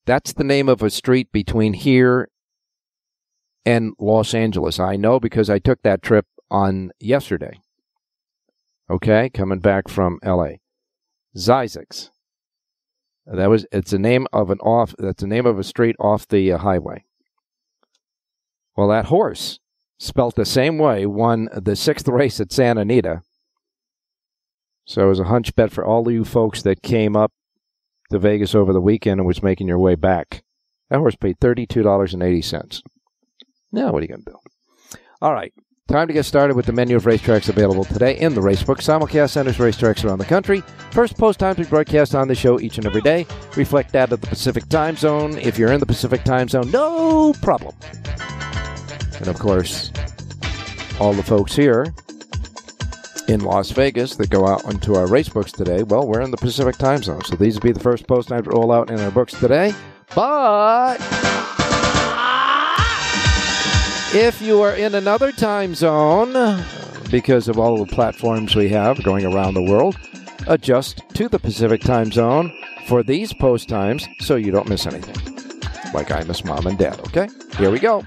That's 0.06 0.32
the 0.32 0.44
name 0.44 0.68
of 0.68 0.82
a 0.82 0.90
street 0.90 1.30
between 1.30 1.74
here 1.74 2.28
and 3.64 3.92
Los 3.98 4.34
Angeles. 4.34 4.80
I 4.80 4.96
know 4.96 5.20
because 5.20 5.48
I 5.48 5.58
took 5.58 5.82
that 5.82 6.02
trip 6.02 6.26
on 6.50 6.90
yesterday. 6.98 7.60
Okay, 8.88 9.30
coming 9.30 9.60
back 9.60 9.88
from 9.88 10.18
LA. 10.24 10.54
Zzyzx. 11.36 12.10
That 13.26 13.48
was 13.48 13.66
it's 13.70 13.92
a 13.92 13.98
name 13.98 14.26
of 14.32 14.50
an 14.50 14.58
off 14.58 14.94
that's 14.98 15.20
the 15.20 15.28
name 15.28 15.46
of 15.46 15.58
a 15.58 15.62
street 15.62 15.94
off 16.00 16.26
the 16.26 16.52
uh, 16.52 16.58
highway. 16.58 17.04
Well, 18.80 18.88
that 18.88 19.04
horse, 19.04 19.60
spelt 19.98 20.36
the 20.36 20.46
same 20.46 20.78
way, 20.78 21.04
won 21.04 21.50
the 21.54 21.76
sixth 21.76 22.08
race 22.08 22.40
at 22.40 22.50
Santa 22.50 22.80
Anita. 22.80 23.20
So 24.86 25.04
it 25.04 25.08
was 25.10 25.20
a 25.20 25.24
hunch 25.24 25.54
bet 25.54 25.70
for 25.70 25.84
all 25.84 26.10
you 26.10 26.24
folks 26.24 26.62
that 26.62 26.80
came 26.80 27.14
up 27.14 27.30
to 28.10 28.18
Vegas 28.18 28.54
over 28.54 28.72
the 28.72 28.80
weekend 28.80 29.20
and 29.20 29.26
was 29.26 29.42
making 29.42 29.68
your 29.68 29.78
way 29.78 29.96
back. 29.96 30.44
That 30.88 31.00
horse 31.00 31.14
paid 31.14 31.38
$32.80. 31.40 32.80
Now, 33.70 33.92
what 33.92 33.98
are 33.98 34.00
you 34.00 34.08
going 34.08 34.24
to 34.24 34.30
do? 34.30 34.98
All 35.20 35.34
right. 35.34 35.52
Time 35.86 36.06
to 36.06 36.14
get 36.14 36.24
started 36.24 36.56
with 36.56 36.64
the 36.64 36.72
menu 36.72 36.96
of 36.96 37.04
racetracks 37.04 37.50
available 37.50 37.84
today 37.84 38.16
in 38.16 38.32
the 38.32 38.40
Racebook. 38.40 38.78
Simulcast 38.78 39.30
centers 39.30 39.58
racetracks 39.58 40.06
around 40.06 40.20
the 40.20 40.24
country. 40.24 40.62
First 40.92 41.18
post 41.18 41.38
time 41.38 41.56
to 41.56 41.64
broadcast 41.66 42.14
on 42.14 42.28
the 42.28 42.34
show 42.34 42.58
each 42.60 42.78
and 42.78 42.86
every 42.86 43.02
day. 43.02 43.26
Reflect 43.56 43.92
that 43.92 44.10
of 44.10 44.22
the 44.22 44.26
Pacific 44.26 44.66
time 44.70 44.96
zone. 44.96 45.36
If 45.36 45.58
you're 45.58 45.72
in 45.72 45.80
the 45.80 45.86
Pacific 45.86 46.24
time 46.24 46.48
zone, 46.48 46.70
no 46.70 47.34
problem. 47.42 47.74
And 49.20 49.28
of 49.28 49.38
course, 49.38 49.92
all 50.98 51.12
the 51.12 51.22
folks 51.22 51.54
here 51.54 51.94
in 53.28 53.40
Las 53.40 53.70
Vegas 53.70 54.16
that 54.16 54.28
go 54.28 54.46
out 54.46 54.64
into 54.64 54.96
our 54.96 55.06
race 55.06 55.28
books 55.28 55.52
today. 55.52 55.82
Well, 55.84 56.06
we're 56.06 56.20
in 56.20 56.30
the 56.30 56.36
Pacific 56.36 56.76
time 56.76 57.02
zone, 57.02 57.22
so 57.24 57.36
these 57.36 57.54
will 57.54 57.62
be 57.62 57.72
the 57.72 57.80
first 57.80 58.06
post 58.06 58.28
times 58.28 58.44
to 58.44 58.50
roll 58.50 58.72
out 58.72 58.90
in 58.90 58.98
our 58.98 59.10
books 59.10 59.32
today. 59.38 59.72
But 60.14 60.96
if 64.12 64.42
you 64.42 64.60
are 64.62 64.74
in 64.74 64.96
another 64.96 65.30
time 65.30 65.74
zone, 65.74 66.64
because 67.10 67.46
of 67.46 67.58
all 67.58 67.84
the 67.84 67.94
platforms 67.94 68.56
we 68.56 68.68
have 68.70 69.02
going 69.04 69.24
around 69.24 69.54
the 69.54 69.62
world, 69.62 69.96
adjust 70.48 71.02
to 71.14 71.28
the 71.28 71.38
Pacific 71.38 71.82
time 71.82 72.10
zone 72.10 72.52
for 72.88 73.02
these 73.02 73.32
post 73.32 73.68
times 73.68 74.08
so 74.20 74.34
you 74.34 74.50
don't 74.50 74.68
miss 74.68 74.86
anything. 74.86 75.16
Like 75.94 76.10
I 76.10 76.24
miss 76.24 76.44
mom 76.44 76.66
and 76.66 76.78
dad, 76.78 76.98
okay? 77.00 77.28
Here 77.56 77.70
we 77.70 77.78
go. 77.78 78.04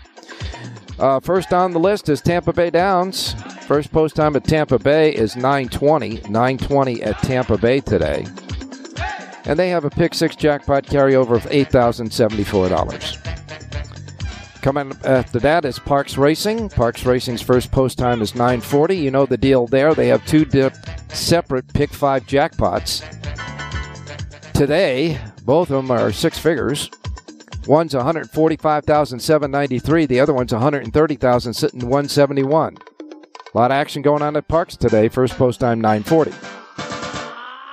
Uh, 1.00 1.20
first 1.20 1.52
on 1.54 1.72
the 1.72 1.80
list 1.80 2.08
is 2.10 2.22
Tampa 2.22 2.54
Bay 2.54 2.70
Downs. 2.70 3.34
First 3.64 3.92
post 3.92 4.16
time 4.16 4.36
at 4.36 4.44
Tampa 4.44 4.78
Bay 4.78 5.14
is 5.14 5.36
920. 5.36 6.22
920 6.30 7.02
at 7.02 7.18
Tampa 7.20 7.58
Bay 7.58 7.80
today. 7.80 8.26
And 9.46 9.58
they 9.58 9.70
have 9.70 9.86
a 9.86 9.90
pick 9.90 10.14
six 10.14 10.36
jackpot 10.36 10.86
carryover 10.86 11.36
of 11.36 11.44
$8,074. 11.44 13.20
Coming 14.62 14.94
after 15.04 15.40
that 15.40 15.66
is 15.66 15.78
Parks 15.80 16.18
Racing. 16.18 16.70
Parks 16.70 17.06
Racing's 17.06 17.42
first 17.42 17.70
post 17.72 17.98
time 17.98 18.22
is 18.22 18.34
940. 18.34 18.96
You 18.96 19.12
know 19.12 19.26
the 19.26 19.36
deal 19.36 19.68
there. 19.68 19.94
They 19.94 20.08
have 20.08 20.26
two 20.26 20.46
dip, 20.46 20.74
separate 21.10 21.74
pick 21.74 21.92
five 21.92 22.26
jackpots. 22.26 23.04
Today, 24.54 25.20
both 25.44 25.70
of 25.70 25.76
them 25.76 25.92
are 25.92 26.14
six 26.14 26.38
figures. 26.38 26.90
One's 27.68 27.96
145,793. 27.96 30.06
The 30.06 30.20
other 30.20 30.34
one's 30.34 30.52
130,000 30.52 31.54
sitting 31.54 31.80
171. 31.82 32.76
A 32.76 33.58
lot 33.58 33.72
of 33.72 33.76
action 33.76 34.02
going 34.02 34.22
on 34.22 34.36
at 34.36 34.48
Parks 34.48 34.76
today. 34.76 35.08
First 35.08 35.38
post 35.38 35.60
time 35.60 35.80
940. 35.80 36.32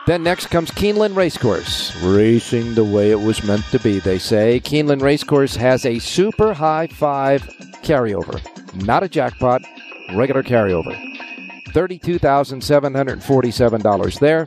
Then 0.07 0.22
next 0.22 0.46
comes 0.46 0.70
Keeneland 0.70 1.14
Racecourse. 1.14 1.94
Racing 2.03 2.74
the 2.74 2.85
way 2.85 3.11
it 3.11 3.20
was 3.20 3.44
meant 3.44 3.64
to 3.66 3.79
be, 3.79 4.00
they 4.00 4.18
say. 4.18 4.61
Keeneland 4.61 5.03
Racecourse 5.03 5.57
has 5.57 5.85
a 5.87 5.98
super 5.98 6.55
high 6.55 6.87
five 6.88 7.42
carryover. 7.83 8.40
Not 8.85 9.03
a 9.03 9.09
jackpot, 9.09 9.62
regular 10.14 10.42
carryover. 10.42 10.94
$32,747 11.68 14.18
there. 14.18 14.46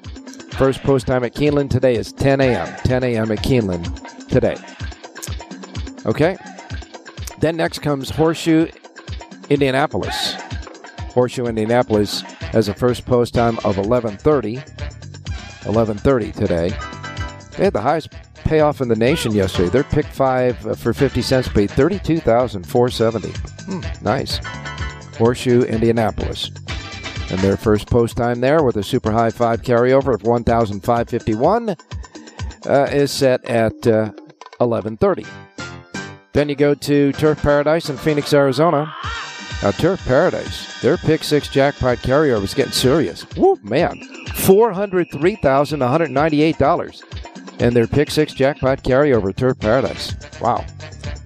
First 0.57 0.83
post 0.83 1.07
time 1.07 1.23
at 1.23 1.33
Keeneland 1.33 1.69
today 1.69 1.95
is 1.95 2.11
10 2.13 2.41
a.m. 2.41 2.67
10 2.83 3.03
a.m. 3.03 3.31
at 3.31 3.39
Keeneland 3.39 4.27
today. 4.27 4.57
Okay. 6.05 6.37
Then 7.39 7.57
next 7.57 7.79
comes 7.79 8.09
Horseshoe 8.09 8.67
Indianapolis. 9.49 10.35
Horseshoe 11.13 11.45
Indianapolis 11.45 12.21
has 12.21 12.67
a 12.67 12.73
first 12.73 13.05
post 13.05 13.33
time 13.33 13.57
of 13.59 13.77
11:30. 13.77 14.63
11:30 15.63 16.33
today. 16.33 16.69
They 17.57 17.65
had 17.65 17.73
the 17.73 17.81
highest 17.81 18.09
payoff 18.43 18.81
in 18.81 18.87
the 18.87 18.95
nation 18.95 19.31
yesterday. 19.31 19.69
Their 19.69 19.83
pick 19.83 20.05
five 20.05 20.65
uh, 20.65 20.75
for 20.75 20.93
50 20.93 21.21
cents 21.21 21.47
paid 21.47 21.71
32,470. 21.71 23.29
Hmm, 23.65 23.81
nice. 24.03 24.39
Horseshoe 25.17 25.63
Indianapolis. 25.63 26.51
And 27.29 27.39
their 27.39 27.57
first 27.57 27.87
post 27.87 28.17
time 28.17 28.41
there 28.41 28.63
with 28.63 28.75
a 28.77 28.83
super 28.83 29.11
high 29.11 29.31
five 29.31 29.61
carryover 29.61 30.13
of 30.13 30.23
1,551 30.23 31.75
uh, 32.65 32.87
is 32.91 33.11
set 33.11 33.43
at 33.45 33.87
uh, 33.87 34.11
11:30. 34.59 35.27
Then 36.33 36.49
you 36.49 36.55
go 36.55 36.73
to 36.73 37.11
Turf 37.13 37.41
Paradise 37.41 37.89
in 37.89 37.95
Phoenix, 37.97 38.33
Arizona. 38.33 38.93
Now, 39.61 39.71
Turf 39.71 40.03
Paradise, 40.05 40.81
their 40.81 40.97
pick 40.97 41.23
six 41.23 41.47
jackpot 41.47 41.99
carryover 41.99 42.43
is 42.43 42.55
getting 42.55 42.73
serious. 42.73 43.25
Woo, 43.37 43.57
man. 43.61 44.01
$403,198. 44.29 47.03
And 47.59 47.75
their 47.75 47.85
pick 47.87 48.09
six 48.09 48.33
jackpot 48.33 48.83
carryover, 48.83 49.35
Turf 49.35 49.59
Paradise. 49.59 50.15
Wow. 50.41 50.65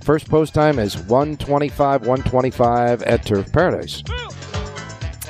First 0.01 0.29
post 0.29 0.53
time 0.53 0.77
is 0.77 0.97
125 0.97 2.01
125 2.01 3.01
at 3.03 3.25
Turf 3.25 3.49
Paradise. 3.51 4.03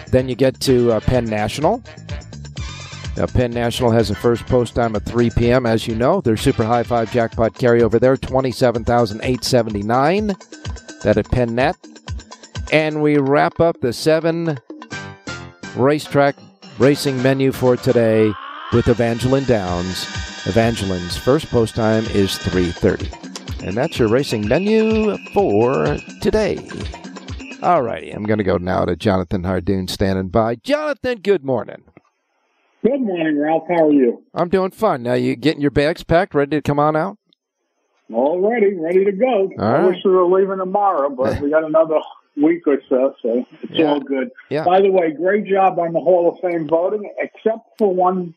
Then 0.09 0.27
you 0.27 0.33
get 0.35 0.59
to 0.61 0.93
uh, 0.93 0.99
Penn 1.01 1.25
National. 1.25 1.83
Now, 3.17 3.25
Penn 3.25 3.51
National 3.51 3.89
has 3.89 4.11
a 4.11 4.15
first 4.15 4.45
post 4.45 4.75
time 4.75 4.95
at 4.95 5.03
3 5.05 5.31
p.m. 5.31 5.65
As 5.65 5.87
you 5.87 5.95
know, 5.95 6.21
their 6.21 6.37
super 6.37 6.63
high 6.63 6.83
five 6.83 7.11
jackpot 7.11 7.55
carryover 7.55 7.99
there, 7.99 8.15
27879 8.15 10.27
That 11.01 11.17
at 11.17 11.31
Penn 11.31 11.55
Net. 11.55 11.75
And 12.71 13.01
we 13.01 13.17
wrap 13.17 13.59
up 13.59 13.81
the 13.81 13.91
seven 13.91 14.59
racetrack 15.75 16.35
racing 16.77 17.19
menu 17.23 17.51
for 17.51 17.75
today 17.75 18.31
with 18.71 18.87
Evangeline 18.87 19.45
Downs. 19.45 20.03
Evangeline's 20.45 21.17
first 21.17 21.49
post 21.49 21.73
time 21.73 22.05
is 22.05 22.37
3.30. 22.37 23.67
And 23.67 23.75
that's 23.75 23.97
your 23.97 24.09
racing 24.09 24.47
menu 24.47 25.17
for 25.33 25.97
today. 26.21 26.69
All 27.63 27.81
righty, 27.81 28.11
I'm 28.11 28.25
going 28.25 28.37
to 28.37 28.43
go 28.43 28.57
now 28.57 28.85
to 28.85 28.95
Jonathan 28.95 29.41
Hardoon 29.41 29.89
standing 29.89 30.29
by. 30.29 30.57
Jonathan, 30.57 31.21
good 31.21 31.43
morning. 31.43 31.81
Good 32.87 33.01
morning, 33.01 33.37
Ralph. 33.37 33.63
How 33.67 33.87
are 33.87 33.91
you? 33.91 34.23
I'm 34.33 34.47
doing 34.47 34.71
fine. 34.71 35.03
Now 35.03 35.15
you 35.15 35.35
getting 35.35 35.59
your 35.61 35.71
bags 35.71 36.03
packed, 36.03 36.33
ready 36.33 36.55
to 36.55 36.61
come 36.61 36.79
on 36.79 36.95
out? 36.95 37.17
All 38.13 38.39
ready, 38.49 38.73
ready 38.75 39.03
to 39.03 39.11
go. 39.11 39.49
All 39.59 39.61
I 39.61 39.71
right. 39.79 39.85
wish 39.87 39.97
we 40.05 40.11
were 40.11 40.23
leaving 40.25 40.59
tomorrow, 40.59 41.09
but 41.09 41.41
we 41.41 41.49
got 41.49 41.65
another 41.65 41.99
week 42.37 42.65
or 42.65 42.77
so, 42.87 43.13
so 43.21 43.45
it's 43.63 43.73
Yeah. 43.73 43.89
all 43.89 43.99
good. 43.99 44.29
Yeah. 44.49 44.63
By 44.63 44.79
the 44.79 44.89
way, 44.89 45.11
great 45.11 45.47
job 45.47 45.77
on 45.79 45.91
the 45.91 45.99
Hall 45.99 46.29
of 46.29 46.39
Fame 46.39 46.65
voting, 46.65 47.11
except 47.17 47.77
for 47.77 47.93
one 47.93 48.35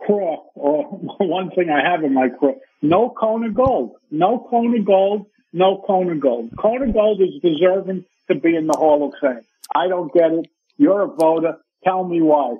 craw, 0.00 0.44
or 0.54 0.84
one 1.18 1.50
thing 1.50 1.68
I 1.68 1.86
have 1.86 2.04
in 2.04 2.14
my 2.14 2.30
craw. 2.30 2.54
No 2.80 3.10
Kona 3.10 3.50
Gold. 3.50 3.96
No 4.10 4.46
Kona 4.48 4.80
Gold. 4.80 5.26
No 5.52 5.84
Kona 5.86 6.14
Gold. 6.14 6.52
Kona 6.56 6.90
Gold 6.90 7.20
is 7.20 7.34
deserving 7.42 8.06
to 8.28 8.34
be 8.34 8.56
in 8.56 8.66
the 8.66 8.78
Hall 8.78 9.06
of 9.06 9.12
Fame. 9.20 9.42
I 9.74 9.88
don't 9.88 10.10
get 10.14 10.32
it. 10.32 10.46
You're 10.78 11.02
a 11.02 11.06
voter. 11.08 11.58
Tell 11.84 12.02
me 12.04 12.22
why. 12.22 12.54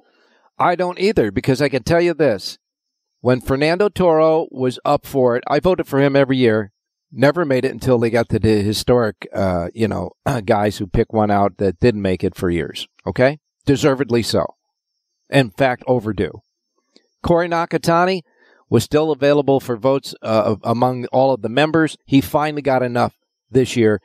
I 0.63 0.77
don't 0.77 1.01
either 1.01 1.33
because 1.33 1.61
I 1.61 1.69
can 1.69 1.83
tell 1.83 2.01
you 2.01 2.15
this. 2.15 2.57
When 3.21 3.41
Fernando 3.41 3.89
Toro 3.89 4.47
was 4.53 4.79
up 4.85 5.05
for 5.07 5.37
it, 5.37 5.43
I 5.49 5.59
voted 5.59 5.89
for 5.89 6.01
him 6.01 6.15
every 6.15 6.37
year. 6.37 6.71
Never 7.11 7.45
made 7.45 7.65
it 7.65 7.73
until 7.73 7.99
they 7.99 8.11
got 8.11 8.29
to 8.29 8.39
the 8.39 8.63
historic, 8.63 9.27
uh, 9.35 9.71
you 9.75 9.89
know, 9.89 10.13
guys 10.45 10.79
who 10.79 10.87
pick 10.87 11.13
one 11.13 11.33
out 11.33 11.59
that 11.59 11.81
didn't 11.81 12.03
make 12.03 12.23
it 12.23 12.37
for 12.37 12.49
years. 12.49 12.87
Okay? 13.05 13.41
Deservedly 13.67 14.23
so. 14.23 14.55
In 15.29 15.51
fact, 15.51 15.83
overdue. 15.89 16.43
Corey 17.25 17.49
Nakatani 17.49 18.23
was 18.71 18.85
still 18.85 19.11
available 19.11 19.59
for 19.59 19.77
votes 19.77 20.15
uh, 20.23 20.57
among 20.63 21.07
all 21.07 21.35
of 21.35 21.43
the 21.43 21.49
members. 21.49 21.97
He 22.07 22.21
finally 22.21 22.63
got 22.63 22.85
enough 22.85 23.15
this 23.51 23.77
year. 23.77 24.01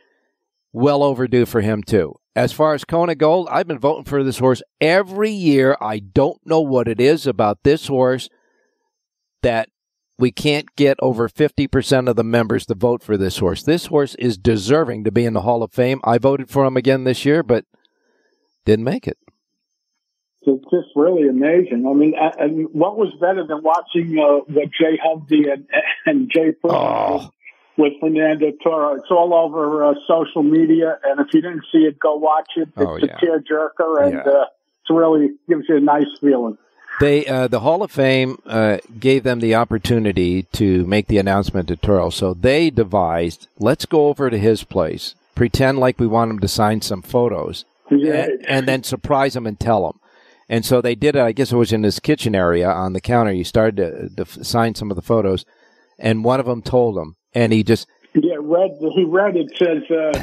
Well 0.74 1.04
overdue 1.04 1.46
for 1.46 1.62
him, 1.62 1.84
too. 1.84 2.16
As 2.38 2.54
far 2.54 2.76
as 2.76 2.86
Kona 2.86 3.16
Gold, 3.16 3.48
I've 3.50 3.68
been 3.68 3.80
voting 3.80 4.04
for 4.04 4.24
this 4.24 4.38
horse 4.38 4.62
every 4.80 5.32
year. 5.32 5.76
I 5.82 5.98
don't 5.98 6.40
know 6.46 6.62
what 6.62 6.88
it 6.88 7.02
is 7.02 7.26
about 7.26 7.64
this 7.64 7.88
horse 7.88 8.30
that 9.42 9.70
we 10.20 10.32
can't 10.32 10.68
get 10.76 11.00
over 11.02 11.30
50% 11.30 12.08
of 12.08 12.16
the 12.16 12.24
members 12.24 12.68
to 12.68 12.76
vote 12.76 13.02
for 13.02 13.18
this 13.18 13.40
horse. 13.40 13.64
This 13.64 13.88
horse 13.88 14.14
is 14.20 14.38
deserving 14.38 15.04
to 15.06 15.12
be 15.12 15.26
in 15.26 15.34
the 15.34 15.42
Hall 15.42 15.64
of 15.64 15.74
Fame. 15.74 16.00
I 16.04 16.20
voted 16.20 16.48
for 16.48 16.64
him 16.64 16.78
again 16.78 17.06
this 17.06 17.26
year, 17.26 17.42
but 17.42 17.66
didn't 18.66 18.86
make 18.86 19.08
it. 19.08 19.18
It's 20.44 20.64
just 20.66 20.96
really 20.96 21.28
amazing. 21.28 21.88
I 21.90 21.94
mean, 21.94 22.14
and 22.38 22.68
what 22.72 22.98
was 22.98 23.16
better 23.20 23.48
than 23.48 23.64
watching 23.64 24.16
uh, 24.20 24.46
what 24.54 24.70
Jay 24.80 25.00
Hovde 25.04 25.52
and, 25.52 25.68
and 26.06 26.32
Jay 26.32 26.52
Pruitt 26.52 26.76
Oh. 26.76 27.32
With 27.78 27.94
Fernando 28.00 28.52
Toro? 28.64 28.96
It's 28.96 29.12
all 29.12 29.34
over 29.34 29.86
uh, 29.86 29.94
social 30.08 30.44
media, 30.44 30.98
and 31.04 31.20
if 31.20 31.28
you 31.34 31.42
didn't 31.42 31.64
see 31.72 31.80
it, 31.80 32.00
go 32.00 32.16
watch 32.16 32.50
it. 32.56 32.70
It's 32.70 32.78
Oh, 32.78 32.96
a 32.98 33.00
yeah. 33.02 33.18
tearjerker, 33.20 34.04
and 34.04 34.14
Yeah. 34.14 34.20
uh, 34.32 34.46
it's 34.82 34.90
really 34.90 35.30
gives 35.48 35.66
you 35.70 35.78
a 35.78 35.80
nice 35.82 36.08
feeling. 36.20 36.58
They 37.00 37.26
uh, 37.28 37.48
the 37.48 37.60
Hall 37.60 37.84
of 37.84 37.92
Fame 37.92 38.40
uh, 38.48 38.78
gave 39.00 39.24
them 39.24 39.40
the 39.40 39.54
opportunity 39.54 40.44
to 40.54 40.84
make 40.88 41.08
the 41.08 41.20
announcement 41.20 41.68
to 41.68 41.76
Toro, 41.76 42.10
so 42.10 42.34
they 42.34 42.72
devised, 42.72 43.48
let's 43.60 43.86
go 43.86 44.08
over 44.08 44.30
to 44.32 44.38
his 44.38 44.64
place, 44.64 45.14
pretend 45.36 45.78
like 45.78 46.00
we 46.00 46.08
want 46.08 46.32
him 46.32 46.40
to 46.40 46.48
sign 46.48 46.82
some 46.82 47.04
photos, 47.04 47.66
Yeah. 47.92 48.14
and, 48.24 48.46
and 48.48 48.68
then 48.68 48.84
surprise 48.84 49.36
him 49.36 49.46
and 49.46 49.60
tell 49.60 49.88
him. 49.88 50.00
And 50.50 50.66
so 50.66 50.82
they 50.82 50.96
did 50.96 51.16
it. 51.18 51.22
I 51.22 51.34
guess 51.34 51.52
it 51.52 51.58
was 51.58 51.74
in 51.74 51.84
his 51.84 52.00
kitchen 52.00 52.34
area 52.34 52.68
on 52.70 52.94
the 52.94 53.02
counter. 53.02 53.32
He 53.34 53.44
started 53.44 54.16
to, 54.16 54.26
to 54.26 54.44
sign 54.46 54.74
some 54.76 54.90
of 54.90 54.96
the 54.96 55.02
photos, 55.04 55.46
and 56.00 56.24
one 56.24 56.40
of 56.40 56.46
them 56.48 56.62
told 56.64 56.98
him, 56.98 57.16
and 57.38 57.54
he 57.54 57.64
just 57.64 57.88
Yeah, 58.16 58.36
read 58.40 58.72
he 58.96 59.04
read 59.06 59.36
it 59.38 59.50
says 59.58 59.84
uh, 59.92 60.20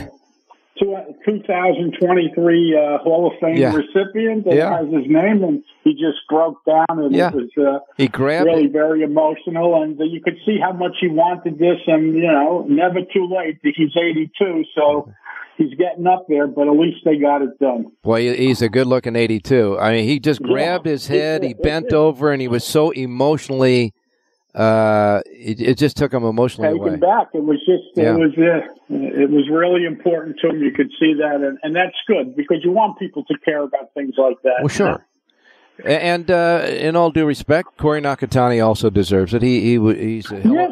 two, 0.78 0.96
2023 1.26 2.76
uh, 2.76 2.98
Hall 2.98 3.26
of 3.30 3.38
Fame 3.40 3.56
Yeah. 3.56 3.74
recipient 3.74 4.44
that 4.44 4.54
Yeah. 4.56 4.76
has 4.76 4.86
his 4.92 5.06
name, 5.06 5.44
and 5.44 5.62
he 5.84 5.92
just 5.94 6.18
broke 6.28 6.64
down, 6.64 6.86
and 6.90 7.14
Yeah. 7.14 7.28
it 7.28 7.34
was. 7.34 7.50
Uh, 7.56 7.78
he 7.96 8.08
grabbed 8.08 8.46
really 8.46 8.64
it. 8.66 8.72
very 8.72 9.02
emotional, 9.02 9.82
and 9.82 9.98
you 10.00 10.20
could 10.20 10.36
see 10.44 10.58
how 10.58 10.72
much 10.72 10.96
he 11.00 11.08
wanted 11.08 11.58
this, 11.58 11.78
and 11.86 12.14
you 12.14 12.22
know, 12.26 12.64
never 12.68 13.00
too 13.02 13.26
late. 13.30 13.58
He's 13.62 13.96
82, 13.96 14.64
so 14.74 15.08
he's 15.56 15.74
getting 15.74 16.06
up 16.06 16.26
there, 16.28 16.46
but 16.48 16.66
at 16.66 16.74
least 16.76 17.04
they 17.04 17.16
got 17.16 17.42
it 17.42 17.56
done. 17.60 17.86
Well, 18.04 18.18
he's 18.18 18.60
a 18.62 18.68
good 18.68 18.88
looking 18.88 19.14
82. 19.14 19.78
I 19.78 19.92
mean, 19.92 20.04
he 20.04 20.18
just 20.18 20.42
grabbed 20.42 20.86
his 20.86 21.06
head, 21.06 21.44
he 21.44 21.54
bent 21.70 21.92
over, 21.92 22.32
and 22.32 22.40
he 22.42 22.48
was 22.48 22.64
so 22.64 22.90
emotionally. 22.90 23.92
Uh, 24.54 25.20
it, 25.26 25.60
it 25.60 25.78
just 25.78 25.96
took 25.96 26.12
him 26.14 26.22
emotionally 26.22 26.70
Taken 26.78 26.88
away. 26.88 26.96
back. 26.96 27.28
It 27.34 27.42
was 27.42 27.58
just, 27.66 27.82
Yeah. 27.96 28.14
it 28.14 28.18
was, 28.18 28.32
uh, 28.38 28.68
it 28.88 29.28
was 29.30 29.48
really 29.50 29.84
important 29.84 30.36
to 30.42 30.50
him. 30.50 30.62
You 30.62 30.70
could 30.70 30.90
see 31.00 31.14
that, 31.14 31.36
and, 31.42 31.58
and 31.64 31.74
that's 31.74 31.96
good 32.06 32.36
because 32.36 32.58
you 32.62 32.70
want 32.70 32.98
people 32.98 33.24
to 33.24 33.34
care 33.44 33.62
about 33.62 33.92
things 33.94 34.14
like 34.16 34.40
that. 34.42 34.58
Well, 34.60 34.68
sure. 34.68 35.06
And 35.84 36.30
uh, 36.30 36.66
in 36.68 36.94
all 36.94 37.10
due 37.10 37.26
respect, 37.26 37.76
Corey 37.78 38.00
Nakatani 38.00 38.64
also 38.64 38.90
deserves 38.90 39.34
it. 39.34 39.42
He 39.42 39.60
he 39.76 39.94
he's 39.94 40.30
a 40.30 40.40
Yeah. 40.44 40.68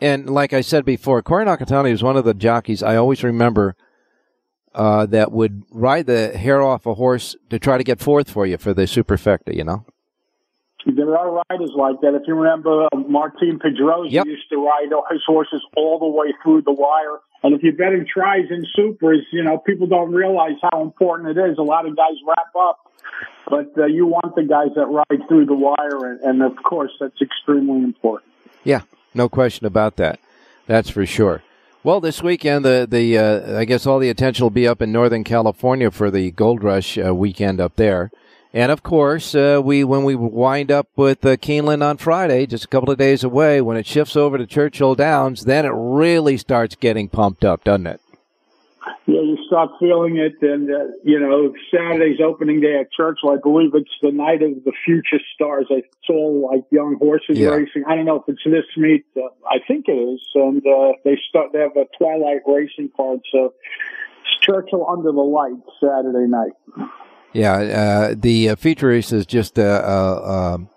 and 0.00 0.30
like 0.30 0.52
I 0.52 0.60
said 0.60 0.84
before, 0.84 1.20
Corey 1.20 1.44
Nakatani 1.44 1.90
was 1.90 2.04
one 2.04 2.16
of 2.16 2.24
the 2.24 2.32
jockeys 2.34 2.80
I 2.80 2.94
always 2.94 3.24
remember 3.24 3.74
uh, 4.72 5.04
that 5.06 5.32
would 5.32 5.64
ride 5.72 6.06
the 6.06 6.28
hair 6.38 6.62
off 6.62 6.86
a 6.86 6.94
horse 6.94 7.34
to 7.50 7.58
try 7.58 7.76
to 7.76 7.82
get 7.82 7.98
fourth 7.98 8.30
for 8.30 8.46
you 8.46 8.56
for 8.56 8.72
the 8.72 8.82
superfecta. 8.82 9.52
You 9.52 9.64
know. 9.64 9.84
There 10.86 11.18
are 11.18 11.42
riders 11.50 11.72
like 11.74 12.00
that. 12.02 12.14
If 12.14 12.22
you 12.28 12.34
remember, 12.36 12.84
uh, 12.84 12.96
Martin 13.08 13.58
Pedroza 13.58 14.10
Yep. 14.12 14.26
used 14.26 14.48
to 14.50 14.56
ride 14.56 14.88
his 15.10 15.22
horses 15.26 15.60
all 15.76 15.98
the 15.98 16.06
way 16.06 16.32
through 16.42 16.62
the 16.62 16.72
wire. 16.72 17.18
And 17.42 17.54
if 17.54 17.62
you 17.62 17.72
bet 17.72 17.90
betting 17.90 18.06
tries 18.06 18.44
and 18.50 18.64
supers, 18.74 19.20
you 19.32 19.42
know, 19.42 19.58
people 19.58 19.88
don't 19.88 20.12
realize 20.12 20.54
how 20.70 20.82
important 20.82 21.36
it 21.36 21.50
is. 21.50 21.58
A 21.58 21.62
lot 21.62 21.86
of 21.86 21.96
guys 21.96 22.14
wrap 22.26 22.54
up, 22.58 22.78
but 23.48 23.72
uh, 23.76 23.86
you 23.86 24.06
want 24.06 24.36
the 24.36 24.44
guys 24.44 24.68
that 24.76 24.86
ride 24.86 25.28
through 25.28 25.46
the 25.46 25.54
wire. 25.54 26.12
And, 26.12 26.20
and 26.20 26.42
of 26.42 26.56
course, 26.62 26.92
that's 27.00 27.20
extremely 27.20 27.82
important. 27.82 28.30
Yeah, 28.62 28.82
no 29.12 29.28
question 29.28 29.66
about 29.66 29.96
that. 29.96 30.20
That's 30.66 30.90
for 30.90 31.04
sure. 31.04 31.42
Well, 31.82 32.00
this 32.00 32.20
weekend, 32.22 32.64
the 32.64 32.86
the 32.88 33.16
uh, 33.16 33.58
I 33.58 33.64
guess 33.64 33.86
all 33.86 34.00
the 34.00 34.10
attention 34.10 34.44
will 34.44 34.50
be 34.50 34.66
up 34.66 34.82
in 34.82 34.90
Northern 34.90 35.22
California 35.22 35.90
for 35.92 36.10
the 36.10 36.32
Gold 36.32 36.64
Rush 36.64 36.98
uh, 36.98 37.14
weekend 37.14 37.60
up 37.60 37.76
there, 37.76 38.10
and 38.56 38.72
of 38.72 38.82
course, 38.82 39.34
uh, 39.34 39.60
we 39.62 39.84
when 39.84 40.02
we 40.04 40.14
wind 40.14 40.72
up 40.72 40.88
with 40.96 41.24
uh, 41.24 41.36
Keeneland 41.36 41.84
on 41.84 41.98
Friday, 41.98 42.46
just 42.46 42.64
a 42.64 42.68
couple 42.68 42.90
of 42.90 42.96
days 42.98 43.22
away, 43.22 43.60
when 43.60 43.76
it 43.76 43.86
shifts 43.86 44.16
over 44.16 44.38
to 44.38 44.46
Churchill 44.46 44.94
Downs, 44.94 45.44
then 45.44 45.66
it 45.66 45.72
really 45.74 46.38
starts 46.38 46.74
getting 46.74 47.08
pumped 47.08 47.44
up, 47.44 47.64
doesn't 47.64 47.86
it? 47.86 48.00
Yeah, 49.08 49.20
you 49.20 49.38
start 49.46 49.70
feeling 49.78 50.16
it. 50.16 50.34
And, 50.42 50.68
uh, 50.68 50.86
you 51.04 51.20
know, 51.20 51.52
Saturday's 51.70 52.18
opening 52.20 52.60
day 52.60 52.78
at 52.80 52.90
Churchill, 52.90 53.30
I 53.30 53.36
believe 53.36 53.70
it's 53.74 53.90
the 54.02 54.10
night 54.10 54.42
of 54.42 54.64
the 54.64 54.72
future 54.84 55.20
stars. 55.34 55.66
It's 55.70 55.86
all 56.08 56.48
like 56.50 56.64
young 56.72 56.96
horses 56.96 57.38
Yeah. 57.38 57.50
racing. 57.50 57.84
I 57.86 57.94
don't 57.94 58.04
know 58.04 58.16
if 58.16 58.24
it's 58.28 58.42
this 58.44 58.64
meet. 58.76 59.04
Uh, 59.16 59.28
I 59.48 59.58
think 59.68 59.86
it 59.88 59.92
is. 59.92 60.20
And, 60.34 60.66
uh, 60.66 60.94
they 61.04 61.16
start, 61.28 61.52
they 61.52 61.60
have 61.60 61.76
a 61.76 61.86
twilight 61.98 62.40
racing 62.46 62.90
card. 62.96 63.20
So 63.30 63.54
it's 64.22 64.40
Churchill 64.40 64.84
under 64.88 65.12
the 65.12 65.20
lights 65.20 65.68
Saturday 65.78 66.26
night. 66.28 66.52
Yeah, 67.32 67.54
uh, 67.54 68.14
the 68.16 68.50
uh, 68.50 68.56
feature 68.56 68.88
race 68.88 69.12
is 69.12 69.26
just 69.26 69.58
uh, 69.58 69.62
uh, 69.62 70.54
um, 70.54 70.70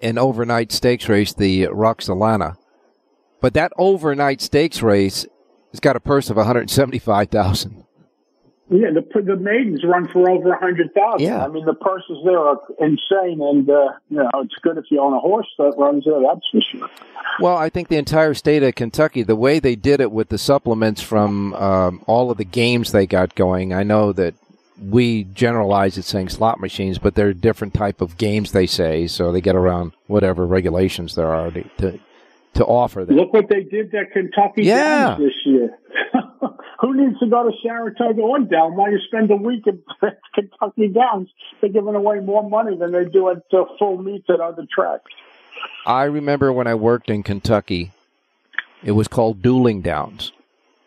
an 0.00 0.18
overnight 0.18 0.70
stakes 0.70 1.08
race, 1.08 1.34
the 1.34 1.64
Roxelana. 1.64 2.56
But 3.40 3.54
that 3.54 3.72
overnight 3.76 4.40
stakes 4.40 4.82
race 4.82 5.26
has 5.72 5.80
got 5.80 5.96
a 5.96 6.00
purse 6.00 6.30
of 6.30 6.36
one 6.36 6.46
hundred 6.46 6.70
seventy-five 6.70 7.28
thousand. 7.30 7.84
Yeah, 8.68 8.88
the 8.90 9.22
the 9.22 9.36
maidens 9.36 9.84
run 9.84 10.08
for 10.08 10.28
over 10.28 10.52
a 10.52 10.58
hundred 10.58 10.92
thousand. 10.92 11.26
Yeah. 11.26 11.44
I 11.44 11.48
mean 11.48 11.64
the 11.64 11.74
purses 11.74 12.18
there 12.24 12.38
are 12.38 12.60
insane, 12.80 13.40
and 13.40 13.68
uh, 13.70 13.92
you 14.08 14.16
know 14.16 14.30
it's 14.36 14.56
good 14.62 14.76
if 14.76 14.86
you 14.90 15.00
own 15.00 15.12
a 15.12 15.20
horse 15.20 15.46
that 15.58 15.74
runs 15.78 16.04
there. 16.04 16.20
That's 16.20 16.48
for 16.50 16.60
sure. 16.60 16.90
Well, 17.38 17.56
I 17.56 17.68
think 17.68 17.88
the 17.88 17.96
entire 17.96 18.34
state 18.34 18.62
of 18.62 18.74
Kentucky, 18.74 19.22
the 19.22 19.36
way 19.36 19.60
they 19.60 19.76
did 19.76 20.00
it 20.00 20.10
with 20.10 20.30
the 20.30 20.38
supplements 20.38 21.00
from 21.00 21.54
um, 21.54 22.02
all 22.06 22.30
of 22.30 22.38
the 22.38 22.44
games 22.44 22.90
they 22.90 23.06
got 23.06 23.34
going, 23.34 23.72
I 23.72 23.84
know 23.84 24.12
that 24.12 24.34
we 24.82 25.24
generalize 25.24 25.96
it 25.98 26.02
saying 26.04 26.28
slot 26.28 26.60
machines, 26.60 26.98
but 26.98 27.14
they're 27.14 27.32
different 27.32 27.74
type 27.74 28.00
of 28.00 28.16
games 28.18 28.52
they 28.52 28.66
say, 28.66 29.06
so 29.06 29.32
they 29.32 29.40
get 29.40 29.56
around 29.56 29.92
whatever 30.06 30.46
regulations 30.46 31.14
there 31.14 31.28
are 31.32 31.50
to 31.50 31.62
to, 31.78 31.98
to 32.54 32.64
offer 32.64 33.04
them. 33.04 33.16
Look 33.16 33.32
what 33.32 33.48
they 33.48 33.62
did 33.62 33.94
at 33.94 34.12
Kentucky 34.12 34.64
Yeah. 34.64 35.16
Downs 35.16 35.18
this 35.20 35.34
year. 35.46 35.78
Who 36.80 36.94
needs 36.94 37.18
to 37.20 37.26
go 37.26 37.48
to 37.50 37.56
Saratoga 37.62 38.20
or 38.20 38.38
Down? 38.40 38.76
Why 38.76 38.90
you 38.90 38.98
spend 39.06 39.30
a 39.30 39.36
week 39.36 39.64
at 39.66 39.76
Kentucky 40.34 40.88
Downs? 40.88 41.30
They're 41.60 41.70
giving 41.70 41.94
away 41.94 42.20
more 42.20 42.46
money 42.48 42.76
than 42.76 42.92
they 42.92 43.06
do 43.06 43.30
at 43.30 43.38
uh, 43.52 43.64
full 43.78 43.96
meets 44.02 44.28
at 44.28 44.40
other 44.40 44.66
tracks. 44.70 45.10
I 45.86 46.04
remember 46.04 46.52
when 46.52 46.66
I 46.66 46.74
worked 46.74 47.08
in 47.08 47.22
Kentucky, 47.22 47.92
it 48.84 48.92
was 48.92 49.08
called 49.08 49.40
Dueling 49.40 49.80
Downs. 49.80 50.32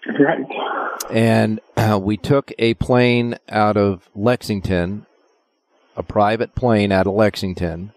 Right. 0.08 0.46
And 1.10 1.60
uh, 1.76 2.00
we 2.02 2.18
took 2.18 2.52
a 2.60 2.76
plane 2.76 3.38
out 3.50 3.78
of 3.78 4.10
Lexington, 4.16 5.06
a 5.96 6.04
private 6.04 6.56
plane 6.56 6.92
out 6.92 7.08
of 7.08 7.14
Lexington, 7.14 7.94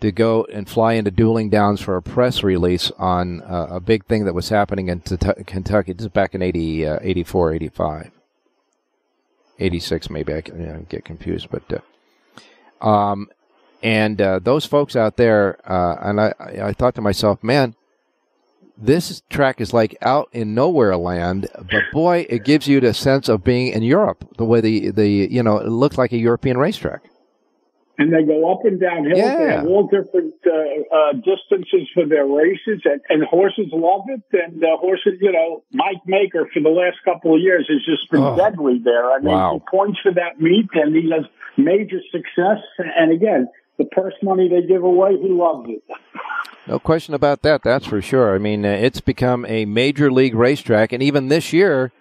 to 0.00 0.12
go 0.12 0.44
and 0.52 0.68
fly 0.68 0.92
into 0.92 1.10
Dueling 1.10 1.50
Downs 1.50 1.80
for 1.80 1.96
a 1.96 2.02
press 2.02 2.44
release 2.44 2.92
on 2.98 3.42
uh, 3.42 3.66
a 3.70 3.80
big 3.80 4.06
thing 4.06 4.24
that 4.24 4.34
was 4.34 4.48
happening 4.48 4.88
in 4.88 5.00
T- 5.00 5.16
Kentucky. 5.46 5.92
This 5.92 6.06
is 6.06 6.12
back 6.12 6.34
in 6.34 6.42
80, 6.42 6.86
uh, 6.86 6.98
84, 7.02 7.54
85. 7.54 8.10
86 9.58 10.10
maybe 10.10 10.34
I 10.34 10.40
can 10.40 10.60
you 10.60 10.66
know, 10.66 10.86
get 10.88 11.04
confused, 11.04 11.48
but 11.50 11.82
uh, 12.82 12.86
um, 12.86 13.28
and 13.82 14.20
uh, 14.20 14.38
those 14.38 14.64
folks 14.64 14.96
out 14.96 15.16
there, 15.16 15.58
uh, 15.70 15.96
and 16.00 16.20
I, 16.20 16.34
I 16.38 16.68
I 16.68 16.72
thought 16.72 16.94
to 16.96 17.00
myself, 17.00 17.42
man, 17.42 17.74
this 18.80 19.22
track 19.28 19.60
is 19.60 19.72
like 19.72 19.96
out 20.02 20.28
in 20.32 20.54
nowhere 20.54 20.96
land, 20.96 21.48
but 21.54 21.82
boy, 21.92 22.26
it 22.30 22.44
gives 22.44 22.68
you 22.68 22.80
the 22.80 22.94
sense 22.94 23.28
of 23.28 23.42
being 23.44 23.72
in 23.72 23.82
Europe. 23.82 24.24
The 24.38 24.44
way 24.44 24.60
the 24.60 24.90
the 24.90 25.08
you 25.08 25.42
know 25.42 25.58
it 25.58 25.68
looks 25.68 25.98
like 25.98 26.12
a 26.12 26.16
European 26.18 26.56
racetrack. 26.58 27.02
And 28.00 28.12
they 28.14 28.22
go 28.22 28.52
up 28.52 28.64
and 28.64 28.78
down 28.80 29.06
hills. 29.06 29.16
They 29.18 29.50
have 29.50 29.66
all 29.66 29.88
different 29.88 30.32
uh, 30.46 30.50
uh, 30.96 31.12
distances 31.14 31.88
for 31.92 32.06
their 32.06 32.26
races, 32.26 32.80
and, 32.84 33.00
and 33.08 33.24
horses 33.24 33.66
love 33.72 34.02
it. 34.06 34.22
And 34.32 34.62
uh, 34.62 34.76
horses, 34.76 35.14
you 35.20 35.32
know, 35.32 35.64
Mike 35.72 36.02
Maker 36.06 36.48
for 36.54 36.60
the 36.60 36.68
last 36.68 36.98
couple 37.04 37.34
of 37.34 37.40
years 37.40 37.66
has 37.68 37.84
just 37.84 38.08
been 38.12 38.22
Oh. 38.22 38.36
deadly 38.36 38.78
there. 38.78 39.10
I 39.10 39.18
mean, 39.18 39.34
Wow. 39.34 39.54
he 39.54 39.76
points 39.76 39.98
for 40.00 40.12
that 40.12 40.40
meet, 40.40 40.68
and 40.74 40.94
he 40.94 41.10
has 41.10 41.24
major 41.56 41.98
success. 42.12 42.62
And 42.78 43.10
again, 43.10 43.48
the 43.78 43.84
purse 43.86 44.14
money 44.22 44.48
they 44.48 44.62
give 44.64 44.84
away, 44.84 45.16
he 45.20 45.30
loves 45.30 45.68
it. 45.68 45.82
No 46.68 46.78
question 46.78 47.14
about 47.14 47.42
that. 47.42 47.62
That's 47.62 47.86
for 47.86 48.02
sure. 48.02 48.34
I 48.34 48.38
mean, 48.38 48.64
uh, 48.64 48.68
it's 48.68 49.00
become 49.00 49.46
a 49.46 49.64
major 49.64 50.10
league 50.12 50.34
racetrack, 50.34 50.92
and 50.92 51.02
even 51.02 51.28
this 51.28 51.52
year, 51.52 51.92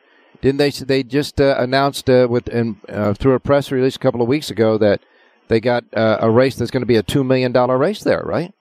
didn't 0.41 0.57
they? 0.57 0.71
They 0.71 1.03
just 1.03 1.39
uh, 1.39 1.55
announced 1.57 2.09
uh, 2.09 2.27
with 2.29 2.47
and 2.49 2.75
uh, 2.89 3.13
through 3.13 3.33
a 3.35 3.39
press 3.39 3.71
release 3.71 3.95
a 3.95 3.99
couple 3.99 4.21
of 4.21 4.27
weeks 4.27 4.49
ago 4.51 4.77
that 4.77 4.99
they 5.47 5.61
got 5.61 5.85
uh, 5.95 6.17
a 6.19 6.29
race 6.29 6.55
that's 6.57 6.69
going 6.71 6.81
to 6.81 6.85
be 6.87 6.97
a 6.97 7.03
two 7.03 7.23
million 7.23 7.53
dollar 7.53 7.77
race 7.77 8.03
there, 8.03 8.21
right? 8.25 8.53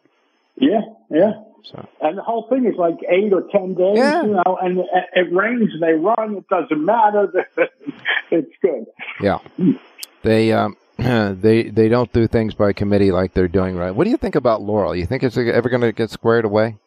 Yeah, 0.60 0.80
yeah. 1.10 1.32
So 1.64 1.88
And 2.00 2.16
the 2.16 2.22
whole 2.22 2.46
thing 2.48 2.64
is 2.66 2.76
like 2.78 2.98
eight 3.10 3.32
or 3.32 3.42
ten 3.50 3.74
days, 3.74 3.96
Yeah. 3.98 4.22
you 4.22 4.34
know, 4.34 4.58
and 4.62 4.78
it, 5.14 5.32
rains, 5.34 5.70
they 5.80 5.94
run, 5.94 6.36
it 6.36 6.48
doesn't 6.48 6.84
matter. 6.84 7.28
it's 8.30 8.52
good. 8.62 8.86
yeah, 9.20 9.38
they 10.22 10.52
um, 10.52 10.76
they 10.98 11.64
they 11.64 11.88
don't 11.88 12.12
do 12.12 12.26
things 12.26 12.54
by 12.54 12.72
committee 12.72 13.12
like 13.12 13.34
they're 13.34 13.48
doing 13.48 13.76
right. 13.76 13.90
What 13.90 14.04
do 14.04 14.10
you 14.10 14.16
think 14.16 14.34
about 14.34 14.62
Laurel? 14.62 14.96
You 14.96 15.06
think 15.06 15.22
it's 15.22 15.36
ever 15.36 15.68
going 15.68 15.82
to 15.82 15.92
get 15.92 16.10
squared 16.10 16.44
away? 16.44 16.78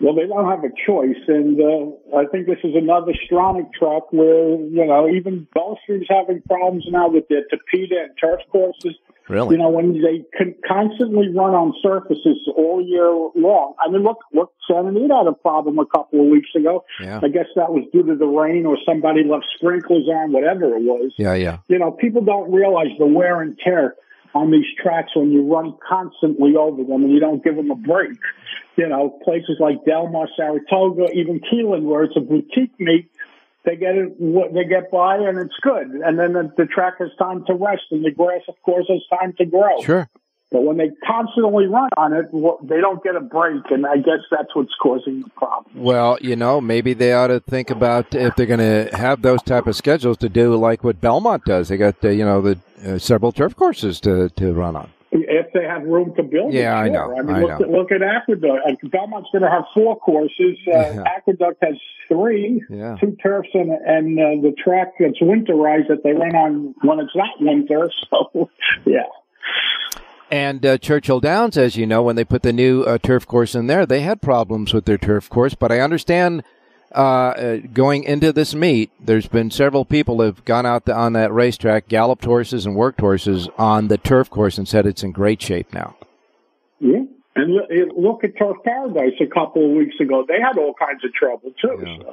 Well, 0.00 0.14
they 0.14 0.26
don't 0.26 0.48
have 0.50 0.62
a 0.62 0.72
choice, 0.86 1.22
and 1.26 1.58
uh, 1.58 2.16
I 2.18 2.26
think 2.26 2.46
this 2.46 2.58
is 2.64 2.74
another 2.74 3.12
Stronach 3.12 3.72
track 3.72 4.12
where 4.12 4.50
you 4.50 4.84
know 4.84 5.08
even 5.08 5.46
Gulfstream's 5.56 6.06
having 6.08 6.42
problems 6.42 6.84
now 6.90 7.08
with 7.08 7.28
their 7.28 7.42
Tapeta 7.42 8.04
and 8.04 8.10
turf 8.20 8.40
courses. 8.50 8.94
Really? 9.28 9.56
You 9.56 9.62
know 9.62 9.70
when 9.70 9.92
they 10.00 10.24
con- 10.36 10.54
constantly 10.66 11.28
run 11.28 11.52
on 11.54 11.74
surfaces 11.82 12.38
all 12.56 12.80
year 12.80 13.10
long. 13.34 13.74
I 13.84 13.90
mean, 13.90 14.02
look, 14.02 14.18
look, 14.32 14.52
Santa 14.68 14.88
Anita 14.88 15.16
had 15.16 15.26
a 15.26 15.32
problem 15.32 15.78
a 15.78 15.86
couple 15.86 16.20
of 16.20 16.26
weeks 16.26 16.50
ago. 16.54 16.84
Yeah. 17.00 17.20
I 17.22 17.28
guess 17.28 17.46
that 17.56 17.72
was 17.72 17.84
due 17.92 18.04
to 18.04 18.14
the 18.14 18.26
rain 18.26 18.66
or 18.66 18.78
somebody 18.86 19.24
left 19.24 19.46
sprinklers 19.56 20.08
on, 20.08 20.32
whatever 20.32 20.76
it 20.76 20.82
was. 20.82 21.12
Yeah, 21.16 21.34
yeah. 21.34 21.58
You 21.68 21.78
know, 21.78 21.90
people 21.90 22.22
don't 22.22 22.52
realize 22.52 22.94
the 22.98 23.06
wear 23.06 23.40
and 23.40 23.58
tear 23.58 23.96
on 24.34 24.50
these 24.50 24.66
tracks 24.80 25.16
when 25.16 25.32
you 25.32 25.42
run 25.42 25.74
constantly 25.88 26.54
over 26.56 26.84
them 26.84 27.02
and 27.02 27.10
you 27.10 27.20
don't 27.20 27.42
give 27.42 27.56
them 27.56 27.70
a 27.70 27.74
break. 27.74 28.18
You 28.76 28.88
know, 28.88 29.18
places 29.24 29.56
like 29.58 29.84
Del 29.84 30.08
Mar, 30.08 30.28
Saratoga, 30.36 31.10
even 31.14 31.40
Keeneland, 31.40 31.82
where 31.82 32.04
it's 32.04 32.16
a 32.16 32.20
boutique 32.20 32.78
meet, 32.78 33.10
they 33.66 33.76
get 33.76 33.96
it, 33.96 34.54
they 34.54 34.64
get 34.64 34.90
by 34.90 35.16
and 35.16 35.38
it's 35.38 35.56
good. 35.60 35.88
And 35.88 36.18
then 36.18 36.32
the, 36.32 36.50
the 36.56 36.66
track 36.66 36.94
has 37.00 37.10
time 37.18 37.44
to 37.46 37.54
rest 37.54 37.82
and 37.90 38.04
the 38.04 38.12
grass, 38.12 38.42
of 38.48 38.54
course, 38.62 38.86
has 38.88 39.02
time 39.18 39.34
to 39.38 39.44
grow. 39.44 39.82
Sure. 39.82 40.08
But 40.52 40.62
when 40.62 40.76
they 40.76 40.92
constantly 41.04 41.66
run 41.66 41.90
on 41.96 42.12
it, 42.12 42.26
they 42.68 42.80
don't 42.80 43.02
get 43.02 43.16
a 43.16 43.20
break. 43.20 43.62
And 43.70 43.84
I 43.84 43.96
guess 43.96 44.20
that's 44.30 44.54
what's 44.54 44.72
causing 44.80 45.22
the 45.22 45.30
problem. 45.30 45.66
Well, 45.74 46.18
you 46.20 46.36
know, 46.36 46.60
maybe 46.60 46.94
they 46.94 47.12
ought 47.12 47.26
to 47.26 47.40
think 47.40 47.68
about 47.68 48.14
if 48.14 48.36
they're 48.36 48.46
going 48.46 48.60
to 48.60 48.96
have 48.96 49.22
those 49.22 49.42
type 49.42 49.66
of 49.66 49.74
schedules 49.74 50.16
to 50.18 50.28
do 50.28 50.54
like 50.54 50.84
what 50.84 51.00
Belmont 51.00 51.44
does. 51.44 51.68
They 51.68 51.76
got 51.76 51.96
uh, 52.04 52.10
you 52.10 52.24
know 52.24 52.40
the 52.40 52.58
uh, 52.86 52.98
several 52.98 53.32
turf 53.32 53.56
courses 53.56 54.00
to 54.02 54.28
to 54.30 54.52
run 54.52 54.76
on. 54.76 54.88
If 55.12 55.52
they 55.52 55.62
have 55.64 55.84
room 55.84 56.14
to 56.16 56.22
build, 56.24 56.52
it, 56.52 56.58
Yeah, 56.58 56.76
I 56.76 56.88
know, 56.88 57.16
I 57.16 57.22
mean, 57.22 57.34
I 57.36 57.40
look 57.40 57.60
know. 57.60 57.64
at 57.66 57.70
look 57.70 57.92
at 57.92 58.02
Aqueduct. 58.02 58.90
Belmont's 58.90 59.28
going 59.30 59.42
to 59.42 59.50
have 59.50 59.64
four 59.72 59.96
courses. 59.98 60.58
Uh, 60.66 60.72
Yeah. 60.72 61.02
Aqueduct 61.16 61.62
has 61.62 61.76
three, 62.08 62.62
Yeah. 62.68 62.96
two 63.00 63.16
turfs, 63.22 63.48
and 63.54 63.70
and 63.70 64.18
uh, 64.18 64.42
the 64.42 64.52
track 64.62 64.94
that's 64.98 65.20
winterized 65.20 65.88
that 65.88 66.02
they 66.02 66.12
run 66.12 66.34
on 66.34 66.74
when 66.82 66.98
it's 67.00 67.14
not 67.14 67.40
winter. 67.40 67.88
So, 68.10 68.50
yeah. 68.84 69.02
And 70.30 70.66
uh, 70.66 70.76
Churchill 70.78 71.20
Downs, 71.20 71.56
as 71.56 71.76
you 71.76 71.86
know, 71.86 72.02
when 72.02 72.16
they 72.16 72.24
put 72.24 72.42
the 72.42 72.52
new 72.52 72.82
uh, 72.82 72.98
turf 72.98 73.26
course 73.28 73.54
in 73.54 73.68
there, 73.68 73.86
they 73.86 74.00
had 74.00 74.20
problems 74.20 74.74
with 74.74 74.84
their 74.84 74.98
turf 74.98 75.28
course. 75.30 75.54
But 75.54 75.70
I 75.70 75.78
understand 75.80 76.42
uh, 76.94 76.98
uh, 76.98 77.56
going 77.72 78.04
into 78.04 78.32
this 78.32 78.54
meet, 78.54 78.90
there's 79.00 79.26
been 79.26 79.50
several 79.50 79.84
people 79.84 80.22
have 80.22 80.44
gone 80.44 80.66
out 80.66 80.84
the, 80.84 80.94
on 80.94 81.12
that 81.14 81.32
racetrack, 81.32 81.88
galloped 81.88 82.24
horses 82.24 82.64
and 82.64 82.76
worked 82.76 83.00
horses 83.00 83.48
on 83.58 83.88
the 83.88 83.98
turf 83.98 84.30
course, 84.30 84.58
and 84.58 84.68
said 84.68 84.86
it's 84.86 85.02
in 85.02 85.12
great 85.12 85.42
shape 85.42 85.72
now. 85.72 85.96
Yeah. 86.80 87.02
And 87.34 87.52
look, 87.52 87.68
look 87.96 88.24
at 88.24 88.38
Turf 88.38 88.56
Paradise 88.64 89.12
a 89.20 89.26
couple 89.26 89.64
of 89.64 89.76
weeks 89.76 89.96
ago. 90.00 90.24
They 90.26 90.40
had 90.40 90.56
all 90.56 90.72
kinds 90.72 91.04
of 91.04 91.12
trouble 91.12 91.52
too. 91.60 91.84
Yeah. 91.84 91.98
So 91.98 92.12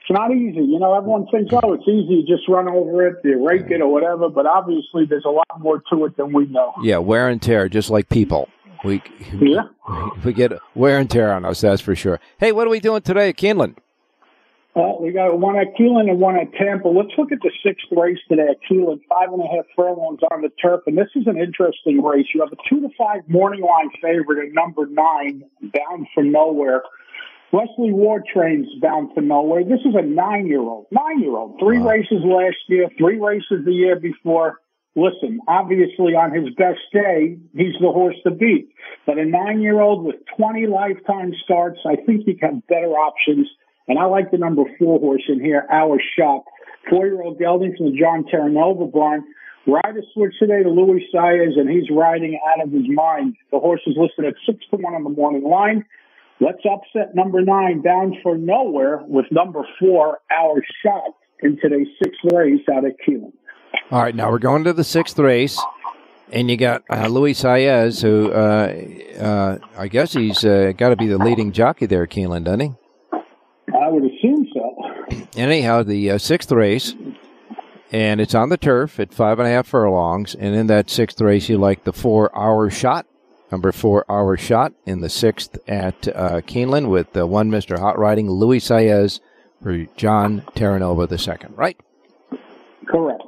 it's 0.00 0.10
not 0.10 0.32
easy. 0.32 0.62
You 0.62 0.80
know, 0.80 0.94
everyone 0.96 1.28
thinks, 1.28 1.52
oh, 1.62 1.74
it's 1.74 1.86
easy. 1.86 2.14
You 2.14 2.26
just 2.26 2.48
run 2.48 2.68
over 2.68 3.06
it, 3.06 3.18
you 3.22 3.46
rake 3.46 3.70
it 3.70 3.80
or 3.80 3.86
whatever. 3.86 4.28
But 4.28 4.46
obviously, 4.46 5.04
there's 5.04 5.24
a 5.24 5.30
lot 5.30 5.46
more 5.60 5.80
to 5.92 6.06
it 6.06 6.16
than 6.16 6.32
we 6.32 6.46
know. 6.46 6.74
Yeah, 6.82 6.98
wear 6.98 7.28
and 7.28 7.40
tear, 7.40 7.68
just 7.68 7.88
like 7.88 8.08
people. 8.08 8.48
We 8.84 9.02
Yeah. 9.40 9.62
we 10.24 10.32
get 10.32 10.52
wear 10.74 10.98
and 10.98 11.10
tear 11.10 11.32
on 11.32 11.44
us, 11.44 11.60
that's 11.60 11.80
for 11.82 11.94
sure. 11.94 12.20
Hey, 12.38 12.52
what 12.52 12.66
are 12.66 12.70
we 12.70 12.80
doing 12.80 13.02
today 13.02 13.28
at 13.30 13.36
Keeneland? 13.36 13.76
Uh, 14.74 14.94
we 15.00 15.12
got 15.12 15.38
one 15.38 15.56
at 15.58 15.74
Keeneland 15.78 16.08
and 16.08 16.18
one 16.18 16.34
at 16.36 16.50
Tampa. 16.54 16.88
Let's 16.88 17.10
look 17.18 17.30
at 17.30 17.40
the 17.42 17.50
sixth 17.62 17.84
race 17.90 18.18
today 18.28 18.46
at 18.50 18.56
Keeneland. 18.68 19.00
Five 19.08 19.30
and 19.30 19.42
a 19.42 19.46
half 19.46 19.66
furlongs 19.76 20.20
on 20.30 20.40
the 20.40 20.48
turf, 20.62 20.80
and 20.86 20.96
this 20.96 21.08
is 21.14 21.26
an 21.26 21.36
interesting 21.38 22.02
race. 22.02 22.24
You 22.34 22.40
have 22.40 22.52
a 22.52 22.56
two 22.70 22.80
to 22.80 22.88
five 22.96 23.20
morning 23.28 23.60
line 23.60 23.90
favorite 24.00 24.46
at 24.46 24.52
number 24.54 24.86
nine, 24.86 25.44
bound 25.60 26.06
for 26.14 26.22
nowhere. 26.24 26.82
Wesley 27.52 27.92
Ward 27.92 28.22
trains 28.32 28.66
bound 28.80 29.10
for 29.14 29.20
nowhere. 29.20 29.62
This 29.62 29.80
is 29.84 29.94
a 29.94 30.00
nine-year-old. 30.00 30.86
Nine-year-old. 30.90 31.58
Three 31.60 31.78
Wow. 31.80 31.90
races 31.90 32.24
last 32.24 32.56
year, 32.68 32.88
three 32.96 33.18
races 33.20 33.66
the 33.66 33.74
year 33.74 33.96
before. 33.96 34.58
Listen, 34.94 35.40
obviously 35.48 36.12
on 36.12 36.34
his 36.34 36.54
best 36.54 36.80
day, 36.92 37.38
he's 37.56 37.74
the 37.80 37.90
horse 37.90 38.16
to 38.24 38.30
beat. 38.30 38.68
But 39.06 39.18
a 39.18 39.24
nine-year-old 39.24 40.04
with 40.04 40.16
20 40.36 40.66
lifetime 40.66 41.32
starts, 41.44 41.80
I 41.86 41.96
think 41.96 42.26
you 42.26 42.36
have 42.42 42.66
better 42.66 42.92
options. 42.92 43.48
And 43.88 43.98
I 43.98 44.04
like 44.04 44.30
the 44.30 44.38
number 44.38 44.64
four 44.78 45.00
horse 45.00 45.22
in 45.28 45.40
here, 45.40 45.66
Our 45.70 45.98
Shot. 46.18 46.44
Four-year-old 46.90 47.38
gelding 47.38 47.74
from 47.76 47.92
the 47.92 47.98
John 47.98 48.24
Terranova 48.24 48.92
barn. 48.92 49.24
Rider 49.66 50.02
switch 50.12 50.34
today 50.38 50.62
to 50.62 50.68
Luis 50.68 51.04
Saez, 51.14 51.58
and 51.58 51.70
he's 51.70 51.88
riding 51.90 52.38
out 52.50 52.64
of 52.66 52.72
his 52.72 52.86
mind. 52.88 53.36
The 53.50 53.60
horse 53.60 53.80
is 53.86 53.94
listed 53.96 54.26
at 54.26 54.34
six 54.44 54.58
to 54.70 54.76
one 54.76 54.94
on 54.94 55.04
the 55.04 55.10
morning 55.10 55.44
line. 55.44 55.84
Let's 56.40 56.62
upset 56.68 57.14
number 57.14 57.40
nine 57.40 57.80
bound 57.80 58.16
for 58.22 58.36
nowhere 58.36 59.00
with 59.06 59.26
number 59.30 59.62
four, 59.78 60.18
Our 60.30 60.62
Shot, 60.84 61.14
in 61.40 61.58
today's 61.62 61.86
sixth 62.02 62.20
race 62.32 62.60
out 62.74 62.84
at 62.84 62.96
Keeneland. 63.06 63.32
All 63.90 64.02
right, 64.02 64.14
now 64.14 64.30
we're 64.30 64.38
going 64.38 64.64
to 64.64 64.72
the 64.72 64.84
sixth 64.84 65.18
race, 65.18 65.60
and 66.30 66.50
you 66.50 66.56
got 66.56 66.82
uh, 66.90 67.08
Luis 67.08 67.42
Saez, 67.42 68.00
who 68.00 68.32
uh, 68.32 69.22
uh, 69.22 69.58
I 69.76 69.88
guess 69.88 70.12
he's 70.12 70.44
uh, 70.44 70.72
got 70.76 70.90
to 70.90 70.96
be 70.96 71.08
the 71.08 71.18
leading 71.18 71.52
jockey 71.52 71.86
there, 71.86 72.06
Keeneland, 72.06 72.44
doesn't 72.44 72.60
he? 72.60 72.72
I 73.74 73.88
would 73.88 74.04
assume 74.04 74.48
so. 74.54 75.26
Anyhow, 75.36 75.82
the 75.82 76.12
uh, 76.12 76.18
sixth 76.18 76.50
race, 76.52 76.94
and 77.90 78.20
it's 78.20 78.34
on 78.34 78.48
the 78.48 78.56
turf 78.56 78.98
at 78.98 79.12
five 79.12 79.38
and 79.38 79.46
a 79.46 79.50
half 79.50 79.66
furlongs, 79.66 80.34
and 80.34 80.54
in 80.54 80.68
that 80.68 80.88
sixth 80.88 81.20
race, 81.20 81.48
you 81.50 81.58
like 81.58 81.84
the 81.84 81.92
four 81.92 82.34
Our 82.34 82.70
Shot, 82.70 83.06
number 83.50 83.72
four 83.72 84.06
Our 84.10 84.38
Shot 84.38 84.72
in 84.86 85.02
the 85.02 85.10
sixth 85.10 85.58
at 85.68 86.08
uh, 86.08 86.40
Keeneland 86.40 86.88
with 86.88 87.14
uh, 87.14 87.26
one 87.26 87.50
Mister 87.50 87.78
Hot 87.78 87.98
Riding, 87.98 88.30
Luis 88.30 88.68
Saez 88.68 89.20
for 89.62 89.84
John 89.96 90.42
Terranova 90.54 91.08
the 91.08 91.18
second, 91.18 91.56
right? 91.58 91.78
Correct. 92.86 93.22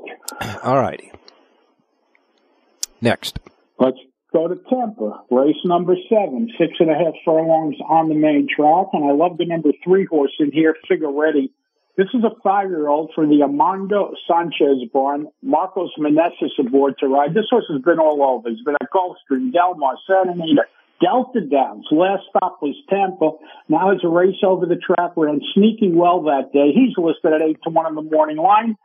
All 0.63 0.77
righty. 0.77 1.13
Next. 3.01 3.39
Let's 3.79 3.99
go 4.33 4.49
to 4.49 4.57
Tampa. 4.71 5.23
Race 5.31 5.57
number 5.65 5.95
seven, 6.09 6.49
six 6.59 6.73
and 6.81 6.91
a 6.91 6.95
half 6.95 7.15
furlongs 7.25 7.77
on 7.89 8.09
the 8.09 8.15
main 8.15 8.49
track. 8.49 8.87
And 8.93 9.05
I 9.05 9.13
love 9.13 9.39
the 9.39 9.47
number 9.47 9.71
three 9.85 10.07
horse 10.07 10.33
in 10.41 10.51
here, 10.53 10.77
Figueretti. 10.91 11.51
This 11.97 12.09
is 12.13 12.25
a 12.25 12.35
five-year-old 12.43 13.13
for 13.15 13.25
the 13.25 13.47
Amando 13.47 14.15
Sanchez 14.27 14.83
barn. 14.93 15.29
Marcos 15.43 15.93
Meneses 15.97 16.51
aboard 16.59 16.99
to 16.99 17.07
ride. 17.07 17.35
This 17.35 17.47
horse 17.51 17.67
has 17.71 17.83
been 17.83 18.01
all 18.01 18.21
over. 18.21 18.51
He's 18.51 18.65
been 18.65 18.75
at 18.81 18.91
Gulfstream, 18.91 19.53
Del 19.53 19.77
Mar, 19.77 19.95
Santa 20.05 20.33
Anita, 20.33 20.63
Delta 21.01 21.41
Downs. 21.41 21.87
Last 21.93 22.25
stop 22.31 22.59
was 22.61 22.75
Tampa. 22.91 23.31
Now 23.69 23.91
it's 23.91 24.03
a 24.03 24.09
race 24.09 24.43
over 24.43 24.67
the 24.67 24.75
track. 24.75 25.13
Ran 25.17 25.41
sneaking 25.55 25.95
well 25.95 26.23
that 26.23 26.53
day. 26.53 26.73
He's 26.75 26.99
listed 26.99 27.33
at 27.33 27.43
eight 27.43 27.59
to 27.63 27.71
one 27.71 27.87
in 27.87 27.95
the 27.95 28.03
morning 28.03 28.39
line. 28.39 28.77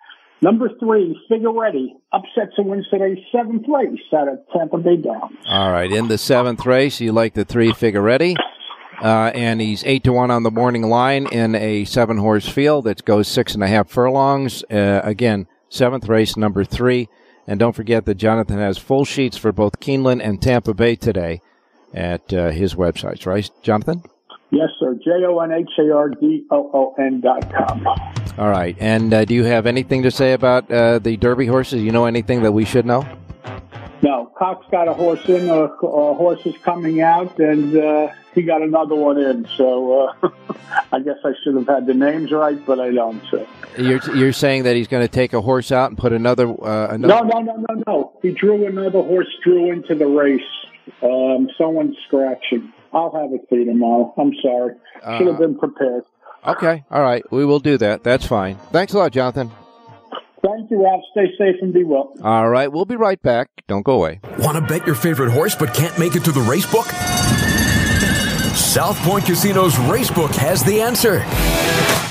Number 0.42 0.70
three, 0.80 1.20
Figueretti, 1.30 1.88
upsets 2.14 2.54
and 2.58 2.68
wins 2.68 2.88
today's 2.90 3.18
seventh 3.30 3.66
race 3.68 4.00
out 4.14 4.30
of 4.30 4.40
Tampa 4.56 4.78
Bay 4.78 4.96
Downs. 4.96 5.36
All 5.48 5.72
right, 5.72 5.92
in 5.92 6.08
the 6.08 6.18
seventh 6.18 6.66
race, 6.66 7.02
you 7.02 7.12
like 7.12 7.34
the 7.34 7.44
three 7.44 7.72
Figueretti, 7.72 8.38
uh, 9.04 9.32
and 9.36 9.60
he's 9.60 9.84
eight 9.84 10.06
to 10.06 10.14
one 10.14 10.32
on 10.32 10.44
the 10.44 10.52
morning 10.52 10.84
line 10.84 11.28
in 11.34 11.56
a 11.56 11.84
seven 11.84 12.18
horse 12.18 12.48
field 12.48 12.86
that 12.86 13.04
goes 13.04 13.28
six 13.28 13.54
and 13.54 13.64
a 13.64 13.68
half 13.68 13.90
furlongs. 13.90 14.64
Uh, 14.72 15.02
again, 15.04 15.46
seventh 15.68 16.08
race, 16.08 16.38
number 16.38 16.64
three, 16.64 17.10
and 17.46 17.60
don't 17.60 17.76
forget 17.76 18.06
that 18.06 18.16
Jonathan 18.16 18.60
has 18.60 18.78
full 18.78 19.04
sheets 19.04 19.36
for 19.36 19.52
both 19.52 19.82
Keeneland 19.82 20.22
and 20.24 20.42
Tampa 20.42 20.74
Bay 20.74 20.96
today 20.96 21.42
at 21.94 22.32
uh, 22.34 22.50
his 22.52 22.76
websites, 22.76 23.26
right, 23.26 23.50
Jonathan? 23.62 24.04
Yes, 24.52 24.70
sir. 24.80 24.96
J 25.04 25.12
O 25.28 25.40
N 25.40 25.52
H 25.52 25.70
A 25.80 25.94
R 25.94 26.10
D 26.10 26.46
O 26.50 26.72
O 26.74 26.96
N 26.98 27.22
dot 27.22 27.54
com. 27.54 27.86
All 28.40 28.48
right, 28.50 28.74
and 28.80 29.14
uh, 29.14 29.26
do 29.26 29.34
you 29.34 29.44
have 29.44 29.66
anything 29.66 30.04
to 30.04 30.12
say 30.12 30.32
about 30.32 30.72
uh, 30.72 31.00
the 31.00 31.18
Derby 31.18 31.46
horses? 31.46 31.82
You 31.84 31.92
know 31.92 32.06
anything 32.06 32.42
that 32.44 32.54
we 32.54 32.64
should 32.64 32.86
know? 32.86 33.06
No, 34.02 34.32
Cox 34.38 34.66
got 34.72 34.88
a 34.88 34.94
horse 34.94 35.28
in, 35.28 35.50
a, 35.50 35.64
a 35.66 36.14
horse 36.14 36.40
is 36.46 36.56
coming 36.64 37.02
out, 37.02 37.38
and 37.38 37.76
uh, 37.76 38.08
he 38.34 38.44
got 38.44 38.62
another 38.62 38.96
one 38.96 39.18
in. 39.20 39.46
So 39.58 40.08
uh, 40.24 40.30
I 40.94 41.02
guess 41.02 41.18
I 41.26 41.34
should 41.44 41.56
have 41.56 41.68
had 41.68 41.86
the 41.86 41.94
names 41.94 42.32
right, 42.32 42.66
but 42.66 42.80
I 42.80 42.92
don't. 42.92 43.22
So. 43.30 43.46
You're 43.78 44.00
you're 44.16 44.32
saying 44.32 44.64
that 44.64 44.78
he's 44.78 44.88
going 44.88 45.06
to 45.06 45.12
take 45.14 45.34
a 45.34 45.42
horse 45.42 45.74
out 45.74 45.90
and 45.90 45.98
put 45.98 46.14
another 46.14 46.48
uh, 46.48 46.94
another. 46.94 47.26
No, 47.26 47.40
no, 47.40 47.40
no, 47.42 47.66
no, 47.70 47.84
no. 47.88 48.14
He 48.22 48.32
drew 48.32 48.66
another 48.66 49.02
horse, 49.02 49.28
drew 49.44 49.70
into 49.70 49.96
the 49.96 50.08
race. 50.08 50.40
Um, 51.04 51.50
someone's 51.58 51.98
scratching. 52.08 52.72
I'll 52.94 53.12
have 53.12 53.34
it 53.34 53.42
for 53.50 53.58
you 53.58 53.66
tomorrow. 53.66 54.14
I'm 54.18 54.32
sorry. 54.42 54.76
Should 55.18 55.28
have 55.28 55.36
Uh, 55.36 55.40
been 55.40 55.58
prepared. 55.60 56.04
Okay, 56.48 56.84
all 56.90 57.02
right, 57.02 57.24
we 57.32 57.46
will 57.46 57.60
do 57.60 57.78
that. 57.78 58.04
That's 58.04 58.26
fine. 58.26 58.56
Thanks 58.72 58.94
a 58.94 58.98
lot, 58.98 59.12
Jonathan. 59.12 59.52
Thank 60.46 60.72
you, 60.72 60.82
Ralph. 60.84 61.04
Stay 61.12 61.26
safe 61.38 61.56
and 61.62 61.74
be 61.74 61.84
well. 61.84 62.14
All 62.24 62.50
right, 62.50 62.72
we'll 62.72 62.86
be 62.86 62.96
right 62.96 63.22
back. 63.22 63.50
Don't 63.68 63.84
go 63.84 63.94
away. 63.94 64.22
Want 64.40 64.56
to 64.56 64.62
bet 64.62 64.86
your 64.86 64.96
favorite 64.96 65.32
horse 65.32 65.54
but 65.54 65.74
can't 65.74 65.98
make 66.00 66.16
it 66.16 66.24
to 66.24 66.32
the 66.32 66.42
race 66.42 66.70
book? 66.72 66.86
South 68.56 68.98
Point 69.00 69.26
Casino's 69.26 69.76
Racebook 69.76 70.34
has 70.36 70.64
the 70.64 70.82
answer. 70.82 71.20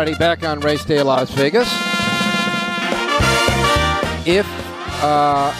Alrighty, 0.00 0.18
back 0.18 0.42
on 0.44 0.60
race 0.60 0.82
day 0.82 1.02
Las 1.02 1.30
Vegas. 1.32 1.68
If 4.26 4.46
uh, 5.04 5.52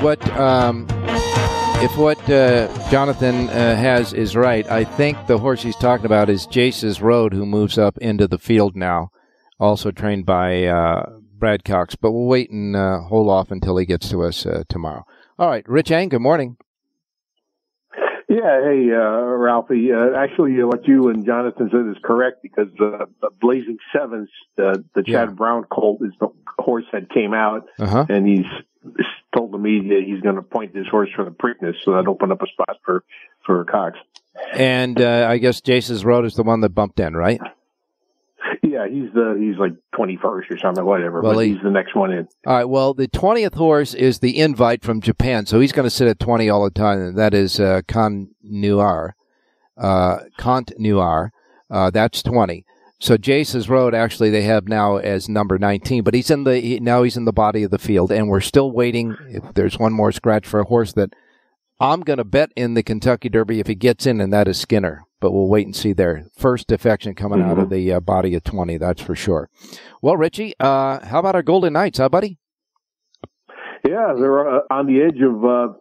what 0.00 0.24
um, 0.38 0.86
if 1.82 1.98
what 1.98 2.18
uh, 2.30 2.68
Jonathan 2.92 3.48
uh, 3.48 3.74
has 3.74 4.12
is 4.12 4.36
right, 4.36 4.64
I 4.70 4.84
think 4.84 5.26
the 5.26 5.38
horse 5.38 5.60
he's 5.60 5.74
talking 5.74 6.06
about 6.06 6.30
is 6.30 6.46
Jace's 6.46 7.02
Road, 7.02 7.32
who 7.34 7.44
moves 7.44 7.78
up 7.78 7.98
into 7.98 8.28
the 8.28 8.38
field 8.38 8.76
now, 8.76 9.10
also 9.58 9.90
trained 9.90 10.24
by 10.24 10.62
uh, 10.62 11.18
Brad 11.36 11.64
Cox. 11.64 11.96
But 11.96 12.12
we'll 12.12 12.26
wait 12.26 12.52
and 12.52 12.76
uh, 12.76 13.00
hold 13.00 13.28
off 13.28 13.50
until 13.50 13.76
he 13.76 13.86
gets 13.86 14.08
to 14.10 14.22
us 14.22 14.46
uh, 14.46 14.62
tomorrow. 14.68 15.04
All 15.36 15.50
right, 15.50 15.68
Rich 15.68 15.90
Eng, 15.90 16.10
good 16.10 16.22
morning. 16.22 16.58
Yeah, 18.34 18.62
hey, 18.64 18.90
uh, 18.92 19.20
Ralphie. 19.36 19.92
Uh, 19.92 20.16
actually, 20.16 20.60
uh, 20.60 20.66
what 20.66 20.86
you 20.88 21.08
and 21.08 21.24
Jonathan 21.24 21.68
said 21.70 21.86
is 21.88 21.96
correct 22.02 22.42
because 22.42 22.68
uh, 22.80 23.06
Blazing 23.40 23.78
Sevens, 23.92 24.28
uh, 24.58 24.78
the 24.94 25.02
Chad 25.02 25.06
Yeah. 25.06 25.26
Brown 25.26 25.64
colt, 25.64 26.00
is 26.02 26.12
the 26.18 26.28
horse 26.58 26.84
that 26.92 27.10
came 27.10 27.32
out, 27.34 27.68
Uh-huh. 27.78 28.06
and 28.08 28.26
he's 28.26 28.46
told 29.36 29.52
the 29.52 29.58
media 29.58 30.00
he's 30.04 30.20
going 30.20 30.34
to 30.36 30.42
point 30.42 30.74
this 30.74 30.86
horse 30.90 31.10
for 31.14 31.24
the 31.24 31.30
Preakness, 31.30 31.74
so 31.84 31.92
that 31.92 32.08
opened 32.08 32.32
up 32.32 32.42
a 32.42 32.46
spot 32.46 32.76
for 32.84 33.04
for 33.46 33.64
Cox. 33.64 33.98
And 34.52 35.00
uh, 35.00 35.26
I 35.30 35.38
guess 35.38 35.60
Jace's 35.60 36.04
Road 36.04 36.24
is 36.24 36.34
the 36.34 36.42
one 36.42 36.60
that 36.62 36.70
bumped 36.70 36.98
in, 36.98 37.14
right? 37.14 37.40
Yeah, 38.62 38.86
he's 38.88 39.12
the 39.14 39.36
he's 39.38 39.58
like 39.58 39.72
twenty 39.94 40.16
first 40.20 40.50
or 40.50 40.58
something, 40.58 40.84
whatever. 40.84 41.20
Well, 41.22 41.34
but 41.34 41.40
he- 41.46 41.52
he's 41.54 41.62
the 41.62 41.70
next 41.70 41.94
one 41.94 42.12
in. 42.12 42.28
All 42.46 42.54
right. 42.56 42.64
Well, 42.68 42.94
the 42.94 43.08
twentieth 43.08 43.54
horse 43.54 43.94
is 43.94 44.18
the 44.18 44.38
invite 44.38 44.82
from 44.82 45.00
Japan, 45.00 45.46
so 45.46 45.60
he's 45.60 45.72
going 45.72 45.84
to 45.86 45.90
sit 45.90 46.08
at 46.08 46.18
twenty 46.18 46.48
all 46.50 46.64
the 46.64 46.70
time. 46.70 46.98
And 47.00 47.18
that 47.18 47.34
is 47.34 47.58
uh, 47.60 47.82
Noir, 48.42 49.14
uh, 49.76 50.16
Continuar. 50.38 51.32
Uh, 51.70 51.90
that's 51.90 52.22
twenty. 52.22 52.64
So 53.00 53.16
Jace's 53.16 53.68
Road 53.68 53.94
actually 53.94 54.30
they 54.30 54.42
have 54.42 54.68
now 54.68 54.96
as 54.96 55.28
number 55.28 55.58
nineteen, 55.58 56.02
but 56.02 56.14
he's 56.14 56.30
in 56.30 56.44
the 56.44 56.58
he, 56.60 56.80
now 56.80 57.02
he's 57.02 57.16
in 57.16 57.24
the 57.26 57.32
body 57.32 57.62
of 57.62 57.70
the 57.70 57.78
field, 57.78 58.10
and 58.12 58.28
we're 58.28 58.40
still 58.40 58.70
waiting. 58.70 59.16
If 59.28 59.54
there's 59.54 59.78
one 59.78 59.92
more 59.92 60.12
scratch 60.12 60.46
for 60.46 60.60
a 60.60 60.64
horse 60.64 60.92
that 60.94 61.12
I'm 61.80 62.00
going 62.00 62.18
to 62.18 62.24
bet 62.24 62.50
in 62.56 62.74
the 62.74 62.82
Kentucky 62.82 63.28
Derby 63.28 63.60
if 63.60 63.66
he 63.66 63.74
gets 63.74 64.06
in, 64.06 64.20
and 64.20 64.32
that 64.32 64.48
is 64.48 64.58
Skinner. 64.60 65.02
But 65.24 65.32
we'll 65.32 65.48
wait 65.48 65.64
and 65.64 65.74
see 65.74 65.94
there. 65.94 66.26
First 66.36 66.66
defection 66.66 67.14
coming 67.14 67.40
out 67.40 67.58
of 67.58 67.70
the 67.70 67.94
uh, 67.94 68.00
body 68.00 68.34
of 68.34 68.44
20, 68.44 68.76
that's 68.76 69.00
for 69.00 69.16
sure. 69.16 69.48
Well, 70.02 70.18
Richie, 70.18 70.52
uh, 70.60 71.02
how 71.02 71.18
about 71.18 71.34
our 71.34 71.42
Golden 71.42 71.72
Knights, 71.72 71.96
huh, 71.96 72.10
buddy? 72.10 72.36
Yeah, 73.88 74.12
they're 74.18 74.56
uh, 74.56 74.60
on 74.70 74.86
the 74.86 75.00
edge 75.00 75.22
of 75.22 75.42
uh, 75.42 75.78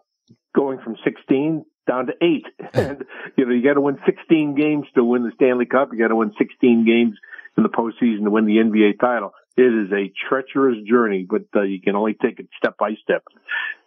going 0.55 0.79
from 0.79 0.95
16 1.03 1.65
down 1.85 2.05
to 2.05 2.13
eight. 2.21 2.45
and 2.73 3.03
you 3.35 3.45
know, 3.45 3.53
you 3.53 3.61
got 3.61 3.73
to 3.73 3.81
win 3.81 3.97
16 4.05 4.55
games 4.55 4.85
to 4.95 5.03
win 5.03 5.23
the 5.23 5.33
Stanley 5.35 5.65
Cup. 5.65 5.89
You 5.91 5.99
got 5.99 6.07
to 6.07 6.15
win 6.15 6.31
16 6.37 6.85
games 6.85 7.17
in 7.57 7.63
the 7.63 7.69
postseason 7.69 8.23
to 8.23 8.29
win 8.29 8.45
the 8.45 8.55
NBA 8.63 8.97
title. 9.01 9.33
It 9.57 9.63
is 9.63 9.91
a 9.91 10.09
treacherous 10.29 10.77
journey, 10.87 11.27
but 11.29 11.47
uh, 11.53 11.63
you 11.63 11.81
can 11.81 11.97
only 11.97 12.13
take 12.13 12.39
it 12.39 12.47
step 12.57 12.77
by 12.77 12.93
step. 13.03 13.25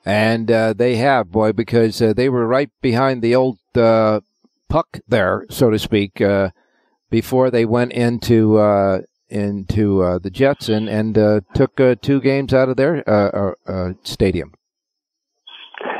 And 0.05 0.51
uh, 0.51 0.75
they 0.75 0.97
have, 0.97 1.31
boy, 1.31 1.55
because 1.55 2.03
uh, 2.03 2.13
they 2.13 2.29
were 2.29 2.47
right 2.47 2.69
behind 2.83 3.23
the 3.23 3.35
old 3.35 3.59
uh, 3.75 4.21
puck 4.69 5.01
there, 5.09 5.47
so 5.51 5.71
to 5.71 5.79
speak, 5.79 6.21
uh, 6.21 6.51
before 7.11 7.51
they 7.51 7.65
went 7.65 7.93
into 7.93 8.59
uh, 8.59 9.01
into 9.29 10.03
uh, 10.03 10.19
the 10.19 10.31
Jets 10.31 10.69
and 10.69 10.89
and 10.89 11.17
uh, 11.19 11.41
took 11.55 11.81
uh, 11.81 11.97
two 12.01 12.21
games 12.21 12.55
out 12.55 12.69
of 12.69 12.77
their 12.77 13.09
uh, 13.09 13.93
stadium. 14.03 14.53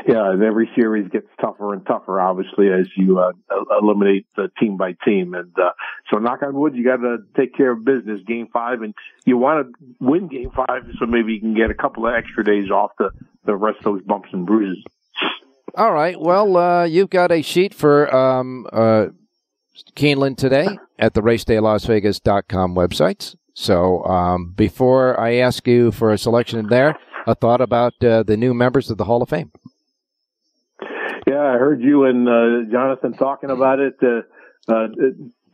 Yeah, 0.07 0.31
and 0.31 0.41
every 0.41 0.69
series 0.73 1.11
gets 1.11 1.27
tougher 1.41 1.73
and 1.73 1.85
tougher, 1.85 2.21
obviously, 2.21 2.71
as 2.71 2.87
you 2.95 3.19
uh, 3.19 3.33
eliminate 3.81 4.25
the 4.37 4.49
team 4.57 4.77
by 4.77 4.95
team. 5.03 5.33
And 5.33 5.51
uh, 5.59 5.71
so, 6.09 6.17
knock 6.17 6.43
on 6.43 6.53
wood, 6.55 6.75
you 6.75 6.85
got 6.85 6.97
to 6.97 7.17
take 7.35 7.53
care 7.53 7.71
of 7.71 7.83
business. 7.83 8.21
Game 8.25 8.47
five, 8.53 8.81
and 8.83 8.93
you 9.25 9.37
want 9.37 9.67
to 9.67 9.85
win 9.99 10.29
game 10.29 10.51
five, 10.55 10.83
so 10.97 11.05
maybe 11.05 11.33
you 11.33 11.41
can 11.41 11.53
get 11.55 11.71
a 11.71 11.73
couple 11.73 12.07
of 12.07 12.13
extra 12.13 12.45
days 12.45 12.71
off 12.71 12.91
the 12.97 13.09
the 13.45 13.55
rest 13.55 13.79
of 13.79 13.83
those 13.83 14.03
bumps 14.03 14.29
and 14.31 14.45
bruises. 14.45 14.81
All 15.75 15.91
right. 15.91 16.19
Well, 16.19 16.57
uh, 16.57 16.83
you've 16.85 17.09
got 17.09 17.31
a 17.31 17.41
sheet 17.41 17.73
for 17.73 18.13
um, 18.15 18.67
uh, 18.71 19.07
Keeneland 19.95 20.37
today 20.37 20.67
at 20.97 21.13
the 21.13 21.21
racedaylasvegas.com 21.21 22.75
websites. 22.75 23.35
So 23.53 24.03
um, 24.05 24.53
before 24.55 25.19
I 25.19 25.35
ask 25.35 25.67
you 25.67 25.91
for 25.91 26.11
a 26.11 26.17
selection 26.17 26.67
there, 26.67 26.97
a 27.25 27.35
thought 27.35 27.61
about 27.61 27.93
uh, 28.03 28.23
the 28.23 28.37
new 28.37 28.53
members 28.53 28.89
of 28.89 28.97
the 28.97 29.05
Hall 29.05 29.21
of 29.21 29.29
Fame. 29.29 29.51
Yeah, 31.27 31.41
I 31.41 31.57
heard 31.57 31.81
you 31.81 32.05
and 32.05 32.27
uh, 32.27 32.71
Jonathan 32.71 33.13
talking 33.13 33.49
about 33.49 33.79
it. 33.79 33.95
Uh, 34.01 34.21
uh, 34.71 34.87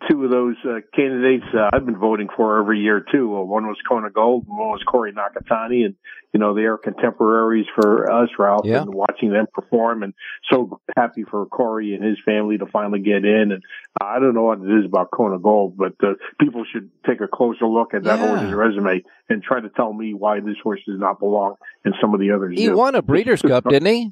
two 0.10 0.24
of 0.24 0.32
those 0.32 0.56
uh, 0.66 0.80
candidates 0.95 1.45
uh, 1.54 1.70
I've 1.74 1.86
been 1.86 1.97
voting 1.97 2.28
for 2.36 2.60
every 2.60 2.80
year 2.80 3.04
too. 3.12 3.36
Uh, 3.38 3.43
one 3.43 3.68
was 3.68 3.78
Kona 3.88 4.10
Gold, 4.10 4.45
and 4.47 4.58
one 4.58 4.70
was 4.70 4.82
Corey 4.84 5.14
Nakatani, 5.14 5.86
and 5.86 5.95
you 6.34 6.39
know 6.39 6.54
they 6.54 6.64
are 6.64 6.78
contemporaries 6.78 7.66
for 7.76 8.12
us, 8.12 8.30
Ralph, 8.39 8.66
Yeah. 8.66 8.82
and 8.82 8.93
watching 8.93 9.32
them 9.32 9.45
perform. 9.54 10.04
And 10.04 10.14
so 10.51 10.80
happy 10.97 11.24
for 11.24 11.45
Corey 11.45 11.93
and 11.95 12.04
his 12.04 12.18
family 12.26 12.58
to 12.58 12.66
finally 12.66 12.99
get 12.99 13.24
in. 13.26 13.51
And 13.51 13.64
I 14.01 14.20
don't 14.20 14.34
know 14.34 14.43
what 14.43 14.60
it 14.60 14.80
is 14.80 14.86
about 14.86 15.12
Kona 15.12 15.39
Gold, 15.39 15.78
but 15.78 15.93
uh, 16.04 16.14
people 16.39 16.66
should 16.72 16.89
take 17.08 17.22
a 17.22 17.28
closer 17.28 17.66
look 17.68 17.93
at 17.93 18.04
that 18.04 18.20
Yeah. 18.20 18.28
horse's 18.28 18.54
resume 18.54 19.04
and 19.30 19.41
try 19.43 19.60
to 19.60 19.70
tell 19.70 19.93
me 19.93 20.14
why 20.14 20.39
this 20.39 20.58
horse 20.64 20.82
does 20.88 20.99
not 20.99 21.20
belong 21.20 21.56
and 21.86 21.93
some 22.01 22.14
of 22.14 22.20
the 22.20 22.32
others. 22.32 22.56
He 22.58 22.66
do. 22.68 22.76
won 22.76 22.95
a 22.95 23.01
Breeders' 23.01 23.41
Cup, 23.41 23.64
didn't 23.70 23.88
he? 23.93 24.12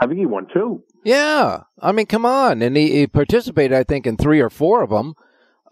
I 0.00 0.06
think 0.06 0.18
he 0.18 0.26
won 0.26 0.46
two. 0.52 0.82
Yeah. 1.06 1.62
I 1.80 1.92
mean, 1.92 2.06
come 2.06 2.26
on. 2.26 2.62
And 2.62 2.76
he, 2.76 2.90
he 2.98 3.06
participated, 3.06 3.72
I 3.76 3.84
think, 3.84 4.06
in 4.06 4.16
three 4.16 4.40
or 4.40 4.50
four 4.50 4.82
of 4.82 4.90
them. 4.90 5.14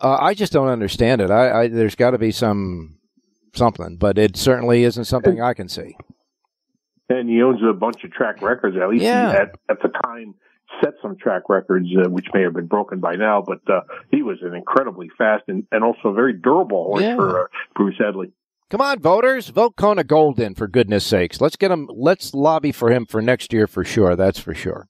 Uh, 0.01 0.17
I 0.21 0.33
just 0.35 0.53
don't 0.53 0.69
understand 0.69 1.21
it. 1.21 1.31
I, 1.31 1.63
I 1.63 1.69
there's 1.69 1.95
got 1.97 2.13
to 2.13 2.19
be 2.19 2.31
some 2.31 2.99
something, 3.55 3.97
but 3.97 4.17
it 4.19 4.37
certainly 4.37 4.85
isn't 4.85 5.05
something 5.07 5.41
I 5.43 5.55
can 5.55 5.69
see. 5.69 5.97
and 7.09 7.29
he 7.29 7.43
owns 7.43 7.61
a 7.69 7.73
bunch 7.73 8.03
of 8.05 8.13
track 8.13 8.41
records. 8.43 8.77
At 8.81 8.89
least 8.89 9.03
Yeah. 9.05 9.31
he 9.31 9.37
at 9.39 9.51
at 9.69 9.83
the 9.83 9.89
time 10.05 10.35
set 10.83 10.95
some 11.03 11.17
track 11.17 11.43
records, 11.49 11.87
uh, 11.97 12.09
which 12.11 12.27
may 12.35 12.43
have 12.43 12.55
been 12.55 12.67
broken 12.67 12.99
by 13.01 13.15
now. 13.17 13.43
But 13.47 13.61
uh, 13.73 13.81
he 14.11 14.23
was 14.23 14.39
an 14.43 14.55
incredibly 14.55 15.09
fast 15.19 15.45
and, 15.49 15.67
and 15.73 15.83
also 15.85 16.13
very 16.13 16.33
durable 16.33 16.85
horse 16.85 17.03
Yeah. 17.03 17.17
for 17.17 17.45
uh, 17.45 17.47
Bruce 17.77 17.97
Headley. 17.99 18.33
Come 18.71 18.81
on, 18.81 18.99
voters, 18.99 19.49
vote 19.51 19.77
Kona 19.77 20.03
Golden 20.05 20.55
for 20.55 20.67
goodness 20.67 21.05
sakes. 21.05 21.41
Let's 21.41 21.57
get 21.57 21.71
him. 21.71 21.89
Let's 21.95 22.35
lobby 22.35 22.73
for 22.73 22.91
him 22.91 23.07
for 23.07 23.21
next 23.23 23.53
year 23.53 23.67
for 23.67 23.85
sure. 23.85 24.17
That's 24.17 24.39
for 24.41 24.55
sure. 24.55 24.89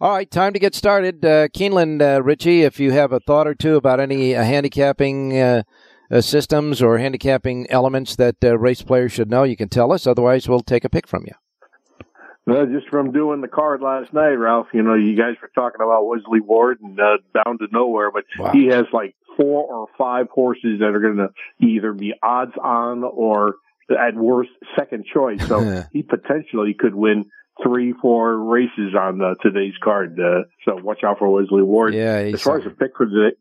All 0.00 0.10
right, 0.12 0.30
time 0.30 0.52
to 0.52 0.58
get 0.58 0.74
started. 0.74 1.24
Uh, 1.24 1.48
Keeneland, 1.48 2.00
uh, 2.02 2.22
Richie, 2.22 2.62
if 2.62 2.78
you 2.80 2.92
have 2.92 3.12
a 3.12 3.20
thought 3.20 3.46
or 3.46 3.54
two 3.54 3.76
about 3.76 4.00
any 4.00 4.34
uh, 4.34 4.42
handicapping 4.42 5.38
uh, 5.38 5.62
uh, 6.10 6.20
systems 6.20 6.82
or 6.82 6.98
handicapping 6.98 7.66
elements 7.70 8.16
that 8.16 8.36
uh, 8.44 8.58
race 8.58 8.82
players 8.82 9.12
should 9.12 9.30
know, 9.30 9.42
you 9.44 9.56
can 9.56 9.68
tell 9.68 9.92
us. 9.92 10.06
Otherwise, 10.06 10.48
we'll 10.48 10.60
take 10.60 10.84
a 10.84 10.88
pick 10.88 11.06
from 11.06 11.24
you. 11.26 11.32
Uh, 12.46 12.66
just 12.66 12.86
from 12.90 13.10
doing 13.10 13.40
the 13.40 13.48
card 13.48 13.80
last 13.80 14.12
night, 14.12 14.34
Ralph, 14.34 14.66
you 14.74 14.82
know, 14.82 14.94
you 14.94 15.16
guys 15.16 15.34
were 15.40 15.50
talking 15.54 15.80
about 15.82 16.06
Wesley 16.06 16.40
Ward 16.40 16.78
and 16.82 17.00
uh, 17.00 17.16
Bound 17.32 17.58
to 17.60 17.68
Nowhere, 17.72 18.10
but 18.12 18.24
Wow. 18.38 18.50
he 18.52 18.66
has 18.66 18.84
like 18.92 19.16
four 19.38 19.64
or 19.64 19.86
five 19.96 20.28
horses 20.28 20.80
that 20.80 20.94
are 20.94 21.00
going 21.00 21.16
to 21.16 21.30
either 21.66 21.94
be 21.94 22.12
odds 22.22 22.52
on 22.62 23.02
or 23.02 23.54
at 23.90 24.14
worst 24.14 24.50
second 24.76 25.04
choice. 25.12 25.46
So 25.46 25.84
he 25.92 26.02
potentially 26.02 26.74
could 26.78 26.94
win 26.94 27.24
three, 27.62 27.92
four 28.00 28.36
races 28.38 28.94
on 28.98 29.20
uh, 29.22 29.34
today's 29.42 29.74
card. 29.82 30.18
Uh, 30.18 30.44
so 30.64 30.76
watch 30.82 31.04
out 31.04 31.18
for 31.18 31.28
Wesley 31.28 31.62
Ward. 31.62 31.94
Yeah, 31.94 32.16
As 32.16 32.42
far 32.42 32.58
as 32.58 32.66
a 32.66 32.70
pick 32.70 32.96
for 32.96 33.06
the 33.06 33.32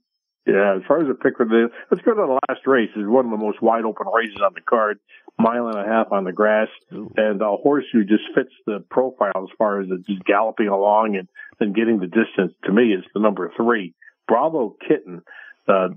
yeah, 0.46 0.76
as 0.76 0.82
far 0.88 1.02
as 1.02 1.10
a 1.10 1.14
pick 1.14 1.38
for 1.38 1.46
the 1.46 1.70
let's 1.90 2.04
go 2.04 2.14
to 2.14 2.22
the 2.22 2.40
last 2.50 2.68
race. 2.68 2.90
It's 2.96 3.08
one 3.08 3.26
of 3.26 3.32
the 3.32 3.38
most 3.38 3.62
wide 3.62 3.86
open 3.86 4.08
races 4.14 4.42
on 4.44 4.54
the 4.54 4.62
card, 4.62 5.00
mile 5.40 5.68
and 5.68 5.78
a 5.78 5.86
half 5.86 6.12
on 6.12 6.26
the 6.26 6.34
grass, 6.34 6.68
and 6.92 7.42
a 7.42 7.56
horse 7.56 7.86
who 7.94 8.04
just 8.04 8.24
fits 8.36 8.52
the 8.66 8.84
profile 8.90 9.32
as 9.38 9.50
far 9.58 9.82
as 9.82 9.88
it's 9.90 10.06
just 10.06 10.24
galloping 10.26 10.68
along 10.68 11.16
and 11.16 11.30
and 11.62 11.74
getting 11.74 12.00
the 12.00 12.08
distance. 12.08 12.52
To 12.66 12.74
me, 12.74 12.94
is 12.94 13.06
the 13.14 13.22
number 13.22 13.52
three, 13.56 13.96
Bravo 14.28 14.76
Kitten. 14.86 15.22
Uh, 15.68 15.90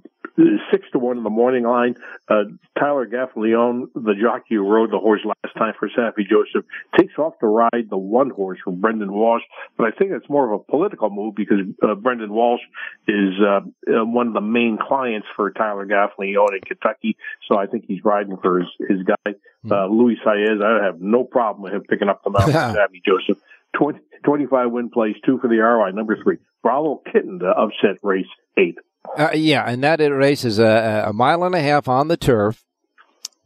six 0.70 0.86
to 0.92 0.98
one 0.98 1.16
in 1.16 1.24
the 1.24 1.30
morning 1.30 1.64
line. 1.64 1.94
Uh, 2.28 2.44
Tyler 2.78 3.06
Gaffalione, 3.06 3.86
the 3.94 4.14
jockey 4.20 4.56
who 4.56 4.68
rode 4.68 4.90
the 4.90 4.98
horse 4.98 5.22
last 5.24 5.54
time 5.56 5.74
for 5.78 5.88
Saffie 5.88 6.28
Joseph, 6.28 6.64
takes 6.98 7.14
off 7.18 7.38
to 7.40 7.46
ride 7.46 7.88
the 7.88 7.96
one 7.96 8.30
horse 8.30 8.58
from 8.62 8.80
Brendan 8.80 9.12
Walsh. 9.12 9.42
But 9.76 9.86
I 9.86 9.90
think 9.96 10.12
it's 10.12 10.28
more 10.28 10.52
of 10.52 10.60
a 10.60 10.64
political 10.70 11.10
move 11.10 11.34
because 11.34 11.58
uh, 11.82 11.94
Brendan 11.94 12.32
Walsh 12.32 12.60
is 13.08 13.34
uh, 13.40 13.60
uh, 13.88 14.04
one 14.04 14.28
of 14.28 14.34
the 14.34 14.40
main 14.40 14.78
clients 14.80 15.26
for 15.34 15.50
Tyler 15.50 15.86
Gaffalione 15.86 16.56
in 16.56 16.60
Kentucky. 16.64 17.16
So 17.48 17.58
I 17.58 17.66
think 17.66 17.86
he's 17.88 18.04
riding 18.04 18.36
for 18.36 18.60
his, 18.60 18.68
his 18.88 19.02
guy, 19.02 19.34
uh, 19.70 19.86
Luis 19.86 20.18
Saez. 20.24 20.62
I 20.62 20.84
have 20.84 21.00
no 21.00 21.24
problem 21.24 21.62
with 21.62 21.72
him 21.72 21.82
picking 21.82 22.08
up 22.08 22.22
the 22.22 22.30
mount 22.30 22.44
for 22.44 22.50
Saffie 22.52 23.02
Joseph. 23.04 23.42
20, 23.78 23.98
25 24.24 24.70
win 24.70 24.90
place, 24.90 25.16
two 25.24 25.38
for 25.38 25.48
the 25.48 25.58
ROI, 25.58 25.90
number 25.90 26.16
three. 26.22 26.38
Bravo 26.62 27.02
Kitten 27.12 27.40
to 27.40 27.46
upset 27.46 27.98
race 28.02 28.26
eight. 28.56 28.78
Uh, 29.16 29.30
yeah, 29.34 29.64
and 29.66 29.82
that 29.84 29.98
race 29.98 30.44
is 30.44 30.58
a, 30.58 31.04
a 31.08 31.12
mile 31.12 31.44
and 31.44 31.54
a 31.54 31.60
half 31.60 31.88
on 31.88 32.08
the 32.08 32.16
turf. 32.16 32.64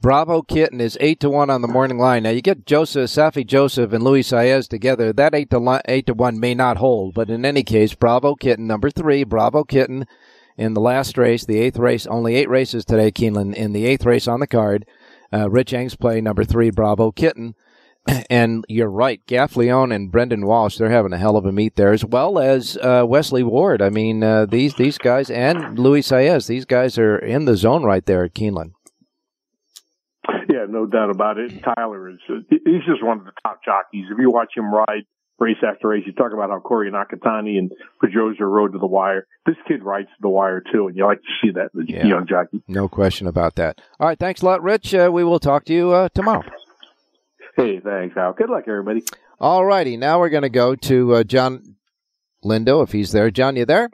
Bravo 0.01 0.41
Kitten 0.41 0.81
is 0.81 0.97
eight 1.01 1.21
to 1.21 1.29
one 1.29 1.51
on 1.51 1.61
the 1.61 1.69
morning 1.69 1.99
line. 1.99 2.23
Now 2.23 2.31
you 2.31 2.41
get 2.41 2.65
Joseph, 2.65 3.11
Saffie 3.11 3.47
Joseph, 3.47 3.93
and 3.93 4.03
Luis 4.03 4.31
Saez 4.31 4.67
together. 4.67 5.13
That 5.13 5.35
eight 5.35 5.51
to 5.51 5.59
li- 5.59 5.83
eight 5.87 6.07
to 6.07 6.15
one 6.15 6.41
may 6.41 6.55
not 6.55 6.79
hold, 6.79 7.13
but 7.13 7.29
in 7.29 7.45
any 7.45 7.63
case, 7.63 7.95
Bravo 7.95 8.35
Kitten 8.35 8.67
number 8.67 8.91
three, 8.91 9.25
Bravo 9.25 9.63
Kitten, 9.63 10.07
in 10.57 10.75
the 10.75 10.81
last 10.81 11.19
race, 11.19 11.45
the 11.45 11.59
eighth 11.59 11.79
race, 11.79 12.07
only 12.07 12.35
eight 12.35 12.49
races 12.49 12.85
today, 12.85 13.11
Keeneland. 13.11 13.55
In 13.55 13.73
the 13.73 13.85
eighth 13.85 14.07
race 14.07 14.27
on 14.27 14.41
the 14.41 14.47
card, 14.47 14.87
uh, 15.33 15.51
Rich 15.51 15.75
Eng's 15.75 15.97
play 15.97 16.21
number 16.21 16.45
three, 16.45 16.71
Bravo 16.71 17.13
Kitten. 17.13 17.55
And 18.31 18.65
you're 18.69 18.89
right, 18.91 19.21
Gaffalione 19.27 19.95
and 19.95 20.11
Brendan 20.11 20.47
Walsh, 20.47 20.79
they're 20.79 20.89
having 20.91 21.13
a 21.13 21.19
hell 21.19 21.37
of 21.37 21.45
a 21.47 21.53
meet 21.53 21.75
there, 21.77 21.93
as 21.93 22.05
well 22.05 22.39
as 22.39 22.77
uh, 22.79 23.05
Wesley 23.07 23.43
Ward. 23.43 23.83
I 23.83 23.91
mean, 23.91 24.23
uh, 24.23 24.47
these 24.47 24.75
these 24.75 24.99
guys 24.99 25.31
and 25.31 25.79
Luis 25.79 26.09
Saez, 26.09 26.47
these 26.47 26.65
guys 26.65 26.97
are 26.99 27.19
in 27.19 27.45
the 27.45 27.57
zone 27.57 27.83
right 27.85 28.05
there 28.07 28.25
at 28.25 28.35
Keeneland. 28.35 28.73
Yeah, 30.49 30.67
no 30.69 30.87
doubt 30.87 31.11
about 31.11 31.39
it. 31.39 31.63
Tyler 31.63 32.11
is, 32.11 32.19
uh, 32.29 32.35
he's 32.51 32.85
just 32.87 33.03
one 33.03 33.19
of 33.19 33.25
the 33.25 33.33
top 33.43 33.61
jockeys. 33.65 34.07
If 34.11 34.19
you 34.19 34.31
watch 34.31 34.53
him 34.57 34.73
ride 34.73 35.05
race 35.39 35.57
after 35.67 35.89
race, 35.89 36.05
you 36.07 36.13
talk 36.13 36.33
about 36.33 36.51
how 36.51 36.61
Corey 36.61 36.91
Nakatani 36.91 37.59
and 37.59 37.73
Pedroza 38.03 38.41
rode 38.41 38.73
to 38.73 38.79
the 38.79 38.87
wire. 38.87 39.27
This 39.47 39.57
kid 39.67 39.83
rides 39.83 40.09
to 40.09 40.15
the 40.21 40.29
wire 40.29 40.63
too, 40.73 40.87
and 40.89 40.97
you 40.97 41.05
like 41.07 41.21
to 41.23 41.29
see 41.47 41.51
that, 41.53 41.71
the 41.75 41.85
Yeah. 41.87 42.07
young 42.07 42.27
jockey. 42.27 42.63
No 42.69 42.89
question 42.89 43.27
about 43.27 43.55
that. 43.57 43.81
All 43.99 44.07
right, 44.09 44.19
thanks 44.19 44.43
a 44.43 44.47
lot, 44.47 44.63
Rich. 44.63 44.95
Uh, 44.95 45.11
we 45.13 45.25
will 45.25 45.41
talk 45.41 45.65
to 45.67 45.73
you 45.75 45.91
uh, 45.93 46.09
tomorrow. 46.15 46.45
Hey, 47.57 47.81
thanks, 47.81 48.17
Al. 48.17 48.33
Good 48.33 48.51
luck, 48.51 48.65
everybody. 48.69 49.05
All 49.39 49.65
righty, 49.65 49.97
now 49.97 50.19
we're 50.19 50.29
going 50.29 50.43
to 50.43 50.49
go 50.49 50.75
to 50.77 51.15
uh, 51.15 51.25
John 51.25 51.77
Lindo, 52.45 52.83
if 52.83 52.93
he's 52.93 53.13
there. 53.13 53.31
John, 53.31 53.57
you 53.57 53.65
there? 53.65 53.91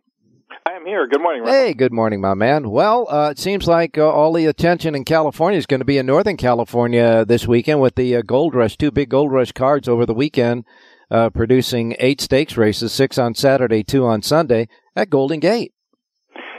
I 0.67 0.73
am 0.73 0.85
here. 0.85 1.07
Good 1.07 1.21
morning. 1.21 1.43
Rick. 1.43 1.51
Hey, 1.51 1.75
good 1.75 1.93
morning, 1.93 2.21
my 2.21 2.35
man. 2.35 2.71
Well, 2.71 3.07
uh, 3.09 3.31
it 3.31 3.39
seems 3.39 3.67
like 3.67 3.97
uh, 3.97 4.09
all 4.09 4.33
the 4.33 4.47
attention 4.47 4.95
in 4.95 5.05
California 5.05 5.59
is 5.59 5.67
going 5.67 5.81
to 5.81 5.85
be 5.87 5.99
in 5.99 6.07
Northern 6.07 6.37
California 6.37 7.25
this 7.25 7.47
weekend 7.47 7.81
with 7.81 7.95
the 7.95 8.17
uh, 8.17 8.23
Gold 8.23 8.55
Rush, 8.55 8.77
two 8.77 8.91
big 8.91 9.09
Gold 9.09 9.33
Rush 9.33 9.53
cards 9.53 9.89
over 9.89 10.05
the 10.05 10.15
weekend, 10.15 10.65
uh, 11.11 11.31
producing 11.31 11.95
eight 12.01 12.21
stakes 12.21 12.57
races, 12.57 12.93
six 12.93 13.19
on 13.19 13.35
Saturday, 13.35 13.85
two 13.85 14.05
on 14.05 14.23
Sunday 14.23 14.69
at 14.97 15.11
Golden 15.11 15.41
Gate. 15.41 15.73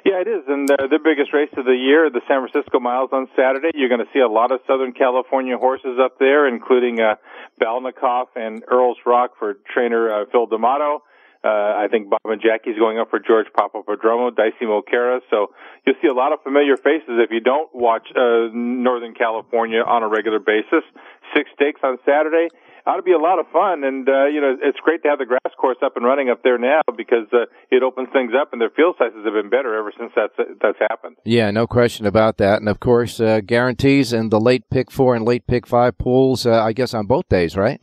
Yeah, 0.07 0.23
it 0.23 0.29
is, 0.29 0.47
and 0.47 0.71
uh, 0.71 0.87
the 0.87 1.03
biggest 1.03 1.33
race 1.33 1.51
of 1.57 1.65
the 1.65 1.75
year, 1.75 2.09
the 2.09 2.23
San 2.31 2.39
Francisco 2.39 2.79
Miles 2.79 3.09
on 3.11 3.27
Saturday. 3.35 3.75
You're 3.75 3.91
going 3.91 3.99
to 3.99 4.07
see 4.13 4.23
a 4.23 4.31
lot 4.31 4.53
of 4.53 4.61
Southern 4.65 4.93
California 4.93 5.57
horses 5.57 5.99
up 5.99 6.15
there, 6.17 6.47
including 6.47 7.01
uh, 7.01 7.15
Balnikov 7.59 8.27
and 8.33 8.63
Earl's 8.71 8.95
Rock 9.05 9.31
for 9.37 9.59
trainer 9.67 10.07
uh, 10.07 10.25
Phil 10.31 10.45
D'Amato. 10.45 11.03
Uh, 11.43 11.75
I 11.75 11.87
think 11.91 12.09
Bob 12.09 12.23
and 12.23 12.41
Jackie's 12.41 12.79
going 12.79 12.99
up 12.99 13.09
for 13.09 13.19
George 13.19 13.47
Papaprodromou, 13.51 14.33
Dicey 14.33 14.63
Mocara. 14.63 15.19
So 15.29 15.51
you'll 15.85 15.99
see 16.01 16.07
a 16.07 16.13
lot 16.13 16.31
of 16.31 16.41
familiar 16.41 16.77
faces 16.77 17.19
if 17.19 17.29
you 17.29 17.41
don't 17.41 17.67
watch 17.75 18.07
uh, 18.15 18.47
Northern 18.53 19.13
California 19.13 19.83
on 19.83 20.03
a 20.03 20.07
regular 20.07 20.39
basis. 20.39 20.87
Six 21.35 21.49
stakes 21.53 21.81
on 21.83 21.97
Saturday. 22.05 22.47
Ought 22.87 22.95
to 22.95 23.03
be 23.03 23.11
a 23.11 23.19
lot 23.19 23.37
of 23.37 23.45
fun, 23.51 23.83
and 23.83 24.07
uh, 24.07 24.27
you 24.27 24.39
know 24.39 24.55
it's 24.63 24.79
great 24.79 25.03
to 25.03 25.09
have 25.09 25.19
the 25.19 25.25
grass 25.25 25.53
course 25.59 25.75
up 25.83 25.97
and 25.97 26.05
running 26.05 26.29
up 26.29 26.41
there 26.41 26.57
now 26.57 26.79
because 26.95 27.27
uh, 27.33 27.43
it 27.69 27.83
opens 27.83 28.07
things 28.13 28.31
up, 28.39 28.53
and 28.53 28.61
their 28.61 28.69
field 28.69 28.95
sizes 28.97 29.25
have 29.25 29.33
been 29.33 29.49
better 29.49 29.75
ever 29.77 29.91
since 29.99 30.13
that's 30.15 30.31
that's 30.61 30.79
happened. 30.89 31.17
Yeah, 31.25 31.51
no 31.51 31.67
question 31.67 32.05
about 32.05 32.37
that. 32.37 32.59
And 32.59 32.69
of 32.69 32.79
course, 32.79 33.19
uh, 33.19 33.41
guarantees 33.45 34.13
in 34.13 34.29
the 34.29 34.39
late 34.39 34.63
pick 34.69 34.89
four 34.89 35.17
and 35.17 35.25
late 35.25 35.45
pick 35.47 35.67
five 35.67 35.97
pools, 35.97 36.45
uh, 36.45 36.63
I 36.63 36.71
guess, 36.71 36.93
on 36.93 37.07
both 37.07 37.27
days, 37.27 37.57
right? 37.57 37.81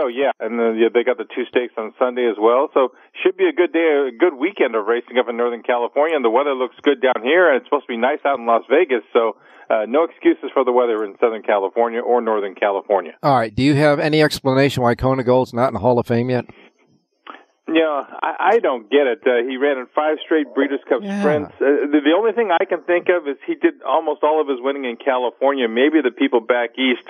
So, 0.00 0.08
yeah. 0.08 0.32
And 0.40 0.58
then 0.58 0.80
yeah, 0.80 0.88
they 0.88 1.04
got 1.04 1.18
the 1.18 1.28
two 1.28 1.44
stakes 1.44 1.74
on 1.76 1.92
Sunday 1.98 2.24
as 2.24 2.40
well. 2.40 2.72
So 2.72 2.96
should 3.22 3.36
be 3.36 3.44
a 3.44 3.52
good 3.52 3.72
day, 3.72 4.08
a 4.08 4.16
good 4.16 4.34
weekend 4.34 4.74
of 4.74 4.86
racing 4.86 5.18
up 5.20 5.28
in 5.28 5.36
Northern 5.36 5.62
California. 5.62 6.16
And 6.16 6.24
the 6.24 6.32
weather 6.32 6.54
looks 6.54 6.76
good 6.82 7.02
down 7.02 7.20
here, 7.22 7.52
and 7.52 7.60
it's 7.60 7.66
supposed 7.66 7.84
to 7.84 7.92
be 7.92 8.00
nice 8.00 8.24
out 8.24 8.38
in 8.38 8.46
Las 8.46 8.64
Vegas. 8.70 9.04
So 9.12 9.36
uh, 9.68 9.84
no 9.86 10.04
excuses 10.04 10.48
for 10.54 10.64
the 10.64 10.72
weather 10.72 11.04
in 11.04 11.16
Southern 11.20 11.42
California 11.42 12.00
or 12.00 12.20
Northern 12.20 12.54
California. 12.54 13.12
All 13.22 13.36
right. 13.36 13.54
Do 13.54 13.62
you 13.62 13.74
have 13.74 14.00
any 14.00 14.22
explanation 14.22 14.82
why 14.82 14.94
Kona 14.94 15.22
Gold's 15.22 15.52
not 15.52 15.68
in 15.68 15.74
the 15.74 15.80
Hall 15.80 15.98
of 15.98 16.06
Fame 16.06 16.30
yet? 16.30 16.46
Yeah, 17.72 18.04
I, 18.22 18.54
I 18.54 18.58
don't 18.58 18.90
get 18.90 19.06
it. 19.06 19.22
Uh, 19.24 19.48
he 19.48 19.56
ran 19.56 19.78
in 19.78 19.86
five 19.94 20.18
straight 20.24 20.52
Breeders' 20.54 20.80
Cup 20.88 21.02
Yeah. 21.02 21.20
sprints. 21.20 21.52
Uh, 21.54 21.86
the, 21.90 22.00
the 22.04 22.12
only 22.16 22.32
thing 22.32 22.50
I 22.50 22.64
can 22.64 22.82
think 22.82 23.08
of 23.08 23.28
is 23.28 23.36
he 23.46 23.54
did 23.54 23.82
almost 23.82 24.22
all 24.22 24.40
of 24.40 24.48
his 24.48 24.58
winning 24.60 24.84
in 24.86 24.96
California. 24.96 25.68
Maybe 25.68 26.00
the 26.00 26.10
people 26.10 26.40
back 26.40 26.78
east 26.78 27.06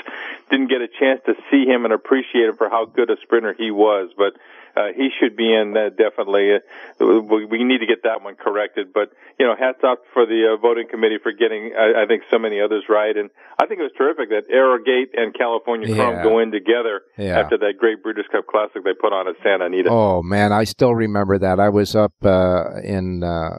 didn't 0.51 0.69
get 0.69 0.83
a 0.83 0.89
chance 0.89 1.21
to 1.27 1.35
see 1.51 1.65
him 1.65 1.85
and 1.85 1.95
appreciate 1.95 2.45
him 2.49 2.57
for 2.57 2.69
how 2.69 2.85
good 2.85 3.09
a 3.11 3.17
sprinter 3.23 3.55
he 3.57 3.71
was. 3.71 4.11
But 4.17 4.35
uh, 4.77 4.89
he 4.97 5.11
should 5.19 5.37
be 5.37 5.53
in 5.55 5.77
uh, 5.77 5.91
definitely. 5.91 6.55
Uh, 6.55 7.05
we, 7.23 7.45
we 7.45 7.65
need 7.65 7.79
to 7.79 7.87
get 7.87 8.03
that 8.05 8.23
one 8.23 8.35
corrected. 8.37 8.93
But 8.93 9.11
you 9.39 9.47
know, 9.47 9.55
hats 9.59 9.79
off 9.83 9.99
for 10.13 10.27
the 10.27 10.53
uh, 10.55 10.57
voting 10.61 10.87
committee 10.89 11.19
for 11.23 11.33
getting, 11.33 11.73
I, 11.79 12.03
I 12.03 12.07
think, 12.07 12.23
so 12.31 12.39
many 12.39 12.61
others 12.61 12.85
right. 12.89 13.17
And 13.17 13.31
I 13.61 13.67
think 13.67 13.81
it 13.81 13.85
was 13.85 13.93
terrific 13.97 14.29
that 14.31 14.45
Arrogate 14.51 15.11
and 15.15 15.35
California 15.35 15.95
Chrome 15.95 16.17
Yeah. 16.17 16.23
go 16.23 16.39
in 16.39 16.51
together 16.53 17.03
Yeah. 17.19 17.39
after 17.41 17.57
that 17.59 17.75
great 17.79 18.03
Breeders' 18.03 18.27
Cup 18.31 18.47
Classic 18.47 18.85
they 18.85 18.93
put 18.95 19.13
on 19.13 19.29
at 19.29 19.37
Santa 19.43 19.67
Anita. 19.67 19.89
Oh 19.91 20.23
man, 20.23 20.53
I 20.53 20.65
still 20.65 20.95
remember 20.95 21.39
that. 21.39 21.59
I 21.61 21.69
was 21.69 21.95
up 21.97 22.13
uh, 22.23 22.81
in 22.85 23.23
uh, 23.25 23.59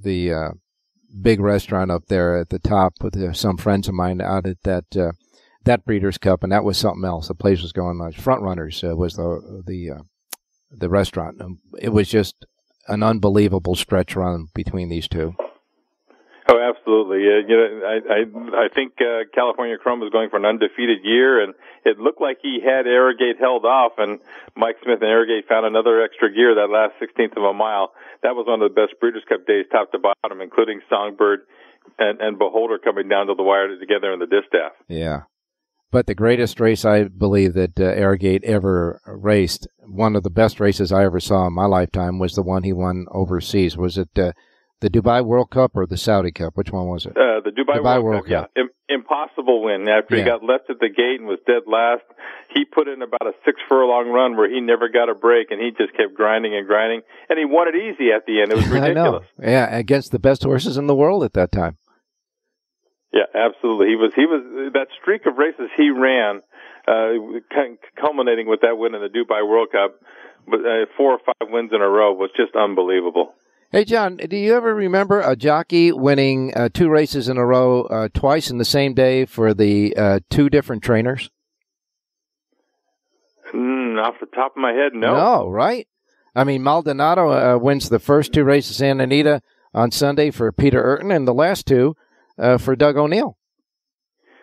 the 0.00 0.32
uh, 0.32 0.48
big 1.22 1.40
restaurant 1.40 1.90
up 1.90 2.06
there 2.06 2.36
at 2.38 2.50
the 2.50 2.58
top 2.58 2.94
with 3.02 3.16
uh, 3.16 3.32
some 3.32 3.56
friends 3.56 3.88
of 3.88 3.94
mine 3.94 4.20
out 4.20 4.46
at 4.46 4.62
that 4.62 4.84
uh, 4.96 5.12
that 5.64 5.84
Breeders' 5.84 6.16
Cup, 6.18 6.42
and 6.42 6.52
that 6.52 6.64
was 6.64 6.78
something 6.78 7.04
else. 7.04 7.28
The 7.28 7.34
place 7.34 7.60
was 7.60 7.72
going 7.72 7.98
nuts. 7.98 8.16
Front 8.16 8.42
Runners 8.42 8.82
uh, 8.84 8.94
was 8.96 9.14
the 9.14 9.62
the 9.66 9.90
uh, 9.90 9.98
the 10.70 10.88
restaurant. 10.88 11.40
Um, 11.40 11.58
It 11.80 11.90
was 11.90 12.08
just 12.08 12.46
an 12.88 13.02
unbelievable 13.02 13.74
stretch 13.74 14.16
run 14.16 14.46
between 14.54 14.88
these 14.88 15.08
two. 15.08 15.34
Oh, 16.50 16.58
absolutely. 16.58 17.28
Uh, 17.28 17.44
you 17.46 17.56
know, 17.56 17.84
I 17.84 17.96
I, 18.08 18.64
I 18.64 18.68
think 18.74 18.94
uh, 19.00 19.28
California 19.34 19.76
Chrome 19.76 20.00
was 20.00 20.08
going 20.08 20.30
for 20.30 20.38
an 20.38 20.46
undefeated 20.46 21.04
year, 21.04 21.42
and 21.42 21.52
it 21.84 21.98
looked 21.98 22.22
like 22.22 22.38
he 22.40 22.60
had 22.64 22.86
Arrogate 22.86 23.36
held 23.38 23.66
off, 23.66 23.92
and 23.98 24.18
Mike 24.56 24.76
Smith 24.82 25.02
and 25.02 25.10
Arrogate 25.10 25.46
found 25.46 25.66
another 25.66 26.00
extra 26.02 26.32
gear 26.32 26.54
that 26.54 26.72
last 26.72 26.94
sixteenth 26.98 27.36
of 27.36 27.42
a 27.42 27.52
mile. 27.52 27.92
That 28.22 28.34
was 28.34 28.46
one 28.46 28.62
of 28.62 28.74
the 28.74 28.80
best 28.80 28.98
Breeders' 28.98 29.24
Cup 29.28 29.46
days, 29.46 29.66
top 29.70 29.92
to 29.92 29.98
bottom, 29.98 30.40
including 30.40 30.80
Songbird 30.88 31.40
and, 31.98 32.18
and 32.20 32.38
Beholder 32.38 32.78
coming 32.78 33.08
down 33.08 33.26
to 33.26 33.34
the 33.34 33.42
wire 33.42 33.68
together 33.78 34.10
in 34.14 34.18
the 34.18 34.26
distaff. 34.26 34.72
Yeah. 34.88 35.28
But 35.90 36.06
the 36.06 36.14
greatest 36.14 36.60
race 36.60 36.84
I 36.84 37.04
believe 37.04 37.54
that 37.54 37.80
uh, 37.80 37.84
Arrogate 37.84 38.44
ever 38.44 39.00
raced, 39.06 39.66
one 39.86 40.16
of 40.16 40.22
the 40.22 40.30
best 40.30 40.60
races 40.60 40.92
I 40.92 41.04
ever 41.04 41.18
saw 41.18 41.46
in 41.46 41.54
my 41.54 41.64
lifetime, 41.64 42.18
was 42.18 42.34
the 42.34 42.42
one 42.42 42.62
he 42.62 42.74
won 42.74 43.06
overseas. 43.10 43.76
Was 43.76 43.96
it 43.96 44.10
uh, 44.18 44.32
the 44.80 44.90
Dubai 44.90 45.24
World 45.24 45.50
Cup 45.50 45.72
or 45.74 45.86
the 45.86 45.96
Saudi 45.96 46.30
Cup? 46.30 46.56
Which 46.56 46.70
one 46.72 46.88
was 46.88 47.06
it? 47.06 47.12
Uh, 47.16 47.40
the 47.42 47.50
Dubai, 47.50 47.78
Dubai 47.78 48.02
World, 48.02 48.04
World 48.04 48.24
Cup, 48.24 48.30
yeah. 48.30 48.40
Cup. 48.42 48.50
Im- 48.56 48.70
impossible 48.90 49.62
win. 49.64 49.88
After 49.88 50.16
Yeah. 50.16 50.24
he 50.24 50.28
got 50.28 50.44
left 50.44 50.68
at 50.68 50.78
the 50.78 50.90
gate 50.90 51.20
and 51.20 51.26
was 51.26 51.38
dead 51.46 51.62
last, 51.66 52.04
he 52.54 52.66
put 52.66 52.86
in 52.86 53.00
about 53.00 53.22
a 53.26 53.32
six 53.46 53.58
furlong 53.66 54.10
run 54.10 54.36
where 54.36 54.50
he 54.50 54.60
never 54.60 54.90
got 54.90 55.08
a 55.08 55.14
break, 55.14 55.50
and 55.50 55.58
he 55.58 55.70
just 55.70 55.96
kept 55.96 56.12
grinding 56.14 56.54
and 56.54 56.66
grinding, 56.66 57.00
and 57.30 57.38
he 57.38 57.46
won 57.46 57.66
it 57.66 57.74
easy 57.76 58.12
at 58.12 58.26
the 58.26 58.42
end. 58.42 58.52
It 58.52 58.56
was 58.56 58.68
ridiculous. 58.68 59.24
I 59.38 59.42
know. 59.46 59.50
Yeah, 59.50 59.74
against 59.74 60.12
the 60.12 60.18
best 60.18 60.42
horses 60.42 60.76
in 60.76 60.86
the 60.86 60.94
world 60.94 61.24
at 61.24 61.32
that 61.32 61.50
time. 61.50 61.78
Yeah, 63.12 63.24
absolutely. 63.34 63.88
He 63.88 63.96
was 63.96 64.12
he 64.14 64.26
was 64.26 64.72
that 64.74 64.88
streak 65.00 65.24
of 65.26 65.38
races 65.38 65.70
he 65.76 65.90
ran, 65.90 66.42
uh, 66.86 67.40
culminating 67.98 68.46
with 68.46 68.60
that 68.60 68.76
win 68.76 68.94
in 68.94 69.00
the 69.00 69.08
Dubai 69.08 69.48
World 69.48 69.68
Cup, 69.72 70.00
but 70.46 70.60
uh, 70.60 70.86
four 70.96 71.12
or 71.12 71.18
five 71.24 71.50
wins 71.50 71.70
in 71.72 71.80
a 71.80 71.88
row 71.88 72.12
was 72.12 72.30
just 72.36 72.54
unbelievable. 72.54 73.32
Hey, 73.70 73.84
John, 73.84 74.16
do 74.16 74.36
you 74.36 74.54
ever 74.54 74.74
remember 74.74 75.20
a 75.20 75.36
jockey 75.36 75.92
winning 75.92 76.54
uh, 76.54 76.70
two 76.72 76.88
races 76.88 77.28
in 77.28 77.36
a 77.36 77.44
row 77.44 77.82
uh, 77.82 78.08
twice 78.14 78.50
in 78.50 78.56
the 78.56 78.64
same 78.64 78.94
day 78.94 79.26
for 79.26 79.52
the 79.52 79.94
uh, 79.96 80.20
two 80.30 80.48
different 80.48 80.82
trainers? 80.82 81.30
Mm, 83.54 84.02
off 84.02 84.14
the 84.20 84.26
top 84.26 84.52
of 84.56 84.60
my 84.60 84.72
head, 84.72 84.92
no. 84.94 85.14
No, 85.14 85.48
right? 85.48 85.86
I 86.34 86.44
mean, 86.44 86.62
Maldonado 86.62 87.30
uh, 87.30 87.58
wins 87.58 87.88
the 87.88 87.98
first 87.98 88.32
two 88.32 88.44
races 88.44 88.80
Anita 88.80 89.42
on 89.74 89.90
Sunday 89.90 90.30
for 90.30 90.50
Peter 90.52 90.78
Eurton, 90.78 91.10
and 91.10 91.26
the 91.26 91.34
last 91.34 91.66
two 91.66 91.94
uh, 92.38 92.58
for 92.58 92.76
Doug 92.76 92.96
O'Neill. 92.96 93.36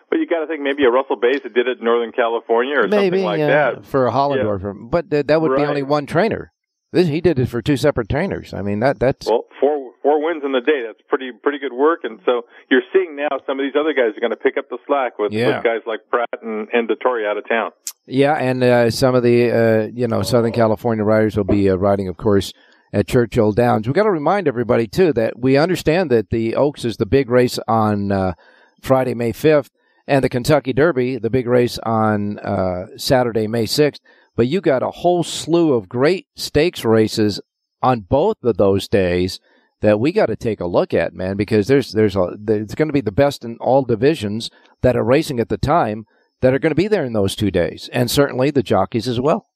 But 0.08 0.20
you 0.20 0.26
got 0.26 0.40
to 0.40 0.46
think 0.46 0.62
maybe 0.62 0.84
a 0.84 0.90
Russell 0.90 1.16
Baze 1.16 1.40
that 1.42 1.52
did 1.52 1.66
it 1.66 1.78
in 1.78 1.84
Northern 1.84 2.12
California 2.12 2.76
or 2.78 2.86
Maybe 2.88 3.18
something 3.18 3.24
like 3.24 3.40
uh, 3.40 3.46
that. 3.46 3.84
for 3.86 4.06
a 4.06 4.12
Hollendorfer, 4.12 4.88
but 4.90 5.12
uh, 5.12 5.22
that 5.26 5.40
would 5.40 5.56
be 5.56 5.64
only 5.64 5.82
one 5.82 6.06
trainer. 6.06 6.52
This, 6.92 7.08
he 7.08 7.20
did 7.20 7.38
it 7.40 7.46
for 7.48 7.60
two 7.60 7.76
separate 7.76 8.08
trainers. 8.08 8.54
I 8.54 8.62
mean, 8.62 8.78
that 8.80 9.00
that's 9.00 9.26
Well, 9.26 9.44
four 9.60 9.92
four 10.02 10.24
wins 10.24 10.44
in 10.44 10.52
the 10.52 10.60
day. 10.60 10.84
That's 10.86 11.00
pretty 11.08 11.32
pretty 11.42 11.58
good 11.58 11.72
work. 11.72 12.00
And 12.04 12.20
so 12.24 12.42
you're 12.70 12.82
seeing 12.92 13.16
now 13.16 13.28
some 13.46 13.58
of 13.58 13.64
these 13.66 13.74
other 13.78 13.92
guys 13.92 14.16
are 14.16 14.20
going 14.20 14.30
to 14.30 14.36
pick 14.36 14.56
up 14.56 14.68
the 14.70 14.78
slack 14.86 15.18
with, 15.18 15.32
Yeah. 15.32 15.56
with 15.56 15.64
guys 15.64 15.80
like 15.86 16.00
Prat 16.08 16.28
and, 16.40 16.68
and 16.72 16.88
Dettori 16.88 17.26
out 17.28 17.36
of 17.36 17.48
town. 17.48 17.72
Yeah, 18.06 18.34
and 18.34 18.62
uh, 18.62 18.90
some 18.92 19.16
of 19.16 19.24
the 19.24 19.50
uh, 19.50 19.88
you 19.92 20.06
know 20.06 20.22
Southern 20.22 20.52
California 20.52 21.02
riders 21.02 21.36
will 21.36 21.42
be 21.44 21.68
uh, 21.68 21.74
riding, 21.74 22.06
of 22.06 22.16
course, 22.16 22.52
at 22.92 23.08
Churchill 23.08 23.52
Downs. 23.52 23.86
We've 23.86 23.94
got 23.94 24.04
to 24.04 24.10
remind 24.10 24.48
everybody 24.48 24.86
too 24.86 25.12
that 25.14 25.38
we 25.38 25.56
understand 25.56 26.10
that 26.10 26.30
the 26.30 26.54
Oaks 26.54 26.84
is 26.84 26.96
the 26.96 27.06
big 27.06 27.30
race 27.30 27.58
on 27.68 28.12
uh, 28.12 28.34
Friday, 28.82 29.14
May 29.14 29.32
fifth, 29.32 29.70
and 30.06 30.22
the 30.22 30.28
Kentucky 30.28 30.72
Derby, 30.72 31.18
the 31.18 31.30
big 31.30 31.46
race 31.46 31.78
on 31.78 32.38
uh, 32.38 32.86
Saturday, 32.96 33.46
May 33.46 33.66
sixth. 33.66 34.00
But 34.36 34.46
you 34.48 34.60
got 34.60 34.82
a 34.82 34.90
whole 34.90 35.22
slew 35.22 35.72
of 35.72 35.88
great 35.88 36.26
stakes 36.36 36.84
races 36.84 37.40
on 37.82 38.00
both 38.00 38.36
of 38.42 38.56
those 38.56 38.88
days 38.88 39.40
that 39.80 40.00
we 40.00 40.12
got 40.12 40.26
to 40.26 40.36
take 40.36 40.60
a 40.60 40.66
look 40.66 40.94
at, 40.94 41.14
man, 41.14 41.36
because 41.36 41.66
there's 41.66 41.92
there's 41.92 42.16
a 42.16 42.36
there's 42.38 42.74
going 42.74 42.88
to 42.88 42.94
be 42.94 43.00
the 43.00 43.12
best 43.12 43.44
in 43.44 43.56
all 43.58 43.82
divisions 43.82 44.50
that 44.82 44.96
are 44.96 45.04
racing 45.04 45.40
at 45.40 45.48
the 45.48 45.58
time 45.58 46.06
that 46.40 46.52
are 46.52 46.58
going 46.58 46.70
to 46.70 46.74
be 46.74 46.88
there 46.88 47.04
in 47.04 47.12
those 47.12 47.34
two 47.34 47.50
days, 47.50 47.88
and 47.92 48.10
certainly 48.10 48.50
the 48.50 48.62
jockeys 48.62 49.08
as 49.08 49.20
well. 49.20 49.46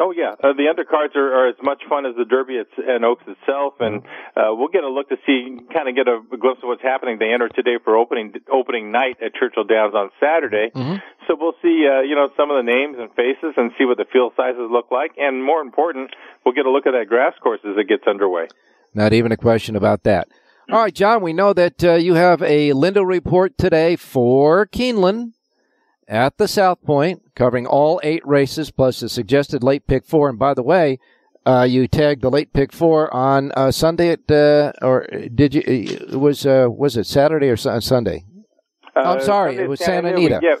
Oh 0.00 0.10
yeah, 0.10 0.32
uh, 0.42 0.52
the 0.56 0.66
undercards 0.72 1.14
are, 1.16 1.32
are 1.44 1.48
as 1.48 1.54
much 1.62 1.82
fun 1.88 2.06
as 2.06 2.16
the 2.16 2.24
Derby 2.24 2.58
and 2.58 3.04
Oaks 3.04 3.22
itself, 3.28 3.74
and 3.78 4.02
uh, 4.34 4.50
we'll 4.50 4.72
get 4.72 4.82
a 4.82 4.88
look 4.88 5.08
to 5.10 5.16
see, 5.26 5.58
kind 5.72 5.88
of 5.88 5.94
get 5.94 6.08
a, 6.08 6.18
a 6.32 6.36
glimpse 6.38 6.60
of 6.64 6.68
what's 6.68 6.82
happening. 6.82 7.18
They 7.20 7.32
enter 7.32 7.48
today 7.48 7.76
for 7.84 7.96
opening 7.96 8.32
opening 8.50 8.90
night 8.90 9.18
at 9.24 9.34
Churchill 9.34 9.64
Downs 9.64 9.94
on 9.94 10.10
Saturday, 10.18 10.70
Mm-hmm. 10.74 10.96
so 11.28 11.36
we'll 11.38 11.54
see, 11.62 11.86
uh, 11.86 12.00
you 12.00 12.16
know, 12.16 12.30
some 12.36 12.50
of 12.50 12.56
the 12.56 12.66
names 12.66 12.96
and 12.98 13.10
faces 13.14 13.54
and 13.56 13.70
see 13.78 13.84
what 13.84 13.98
the 13.98 14.06
field 14.10 14.32
sizes 14.36 14.66
look 14.72 14.90
like, 14.90 15.12
and 15.18 15.44
more 15.44 15.60
important, 15.60 16.10
we'll 16.44 16.54
get 16.54 16.66
a 16.66 16.70
look 16.70 16.86
at 16.86 16.92
that 16.92 17.06
grass 17.08 17.34
course 17.42 17.60
as 17.64 17.76
it 17.76 17.86
gets 17.86 18.04
underway. 18.08 18.48
Not 18.94 19.12
even 19.12 19.30
a 19.30 19.36
question 19.36 19.76
about 19.76 20.02
that. 20.04 20.26
All 20.70 20.80
right, 20.82 20.94
John, 20.94 21.22
we 21.22 21.32
know 21.32 21.52
that 21.52 21.84
uh, 21.84 21.94
you 21.94 22.14
have 22.14 22.40
a 22.42 22.70
Lindo 22.70 23.06
report 23.06 23.58
today 23.58 23.96
for 23.96 24.66
Keeneland 24.66 25.32
at 26.12 26.36
the 26.36 26.46
South 26.46 26.82
Point, 26.84 27.22
covering 27.34 27.66
all 27.66 27.98
eight 28.04 28.24
races 28.26 28.70
plus 28.70 29.00
the 29.00 29.08
suggested 29.08 29.64
late 29.64 29.86
pick 29.86 30.04
four. 30.04 30.28
And 30.28 30.38
by 30.38 30.52
the 30.54 30.62
way, 30.62 30.98
uh, 31.46 31.66
you 31.68 31.88
tagged 31.88 32.22
the 32.22 32.30
late 32.30 32.52
pick 32.52 32.72
four 32.72 33.12
on 33.12 33.50
uh, 33.56 33.72
Sunday 33.72 34.10
at, 34.10 34.30
uh, 34.30 34.72
or 34.82 35.06
did 35.34 35.54
you? 35.54 35.62
It 35.66 36.10
was 36.20 36.46
uh, 36.46 36.66
was 36.70 36.96
it 36.96 37.06
Saturday 37.06 37.48
or 37.48 37.56
Sun- 37.56 37.80
Sunday? 37.80 38.24
I'm 38.94 39.20
sorry, 39.20 39.52
Sunday 39.52 39.64
it 39.64 39.68
was 39.68 39.80
Santa 39.80 40.12
we- 40.12 40.26
Anita. 40.26 40.40
yeah, 40.42 40.54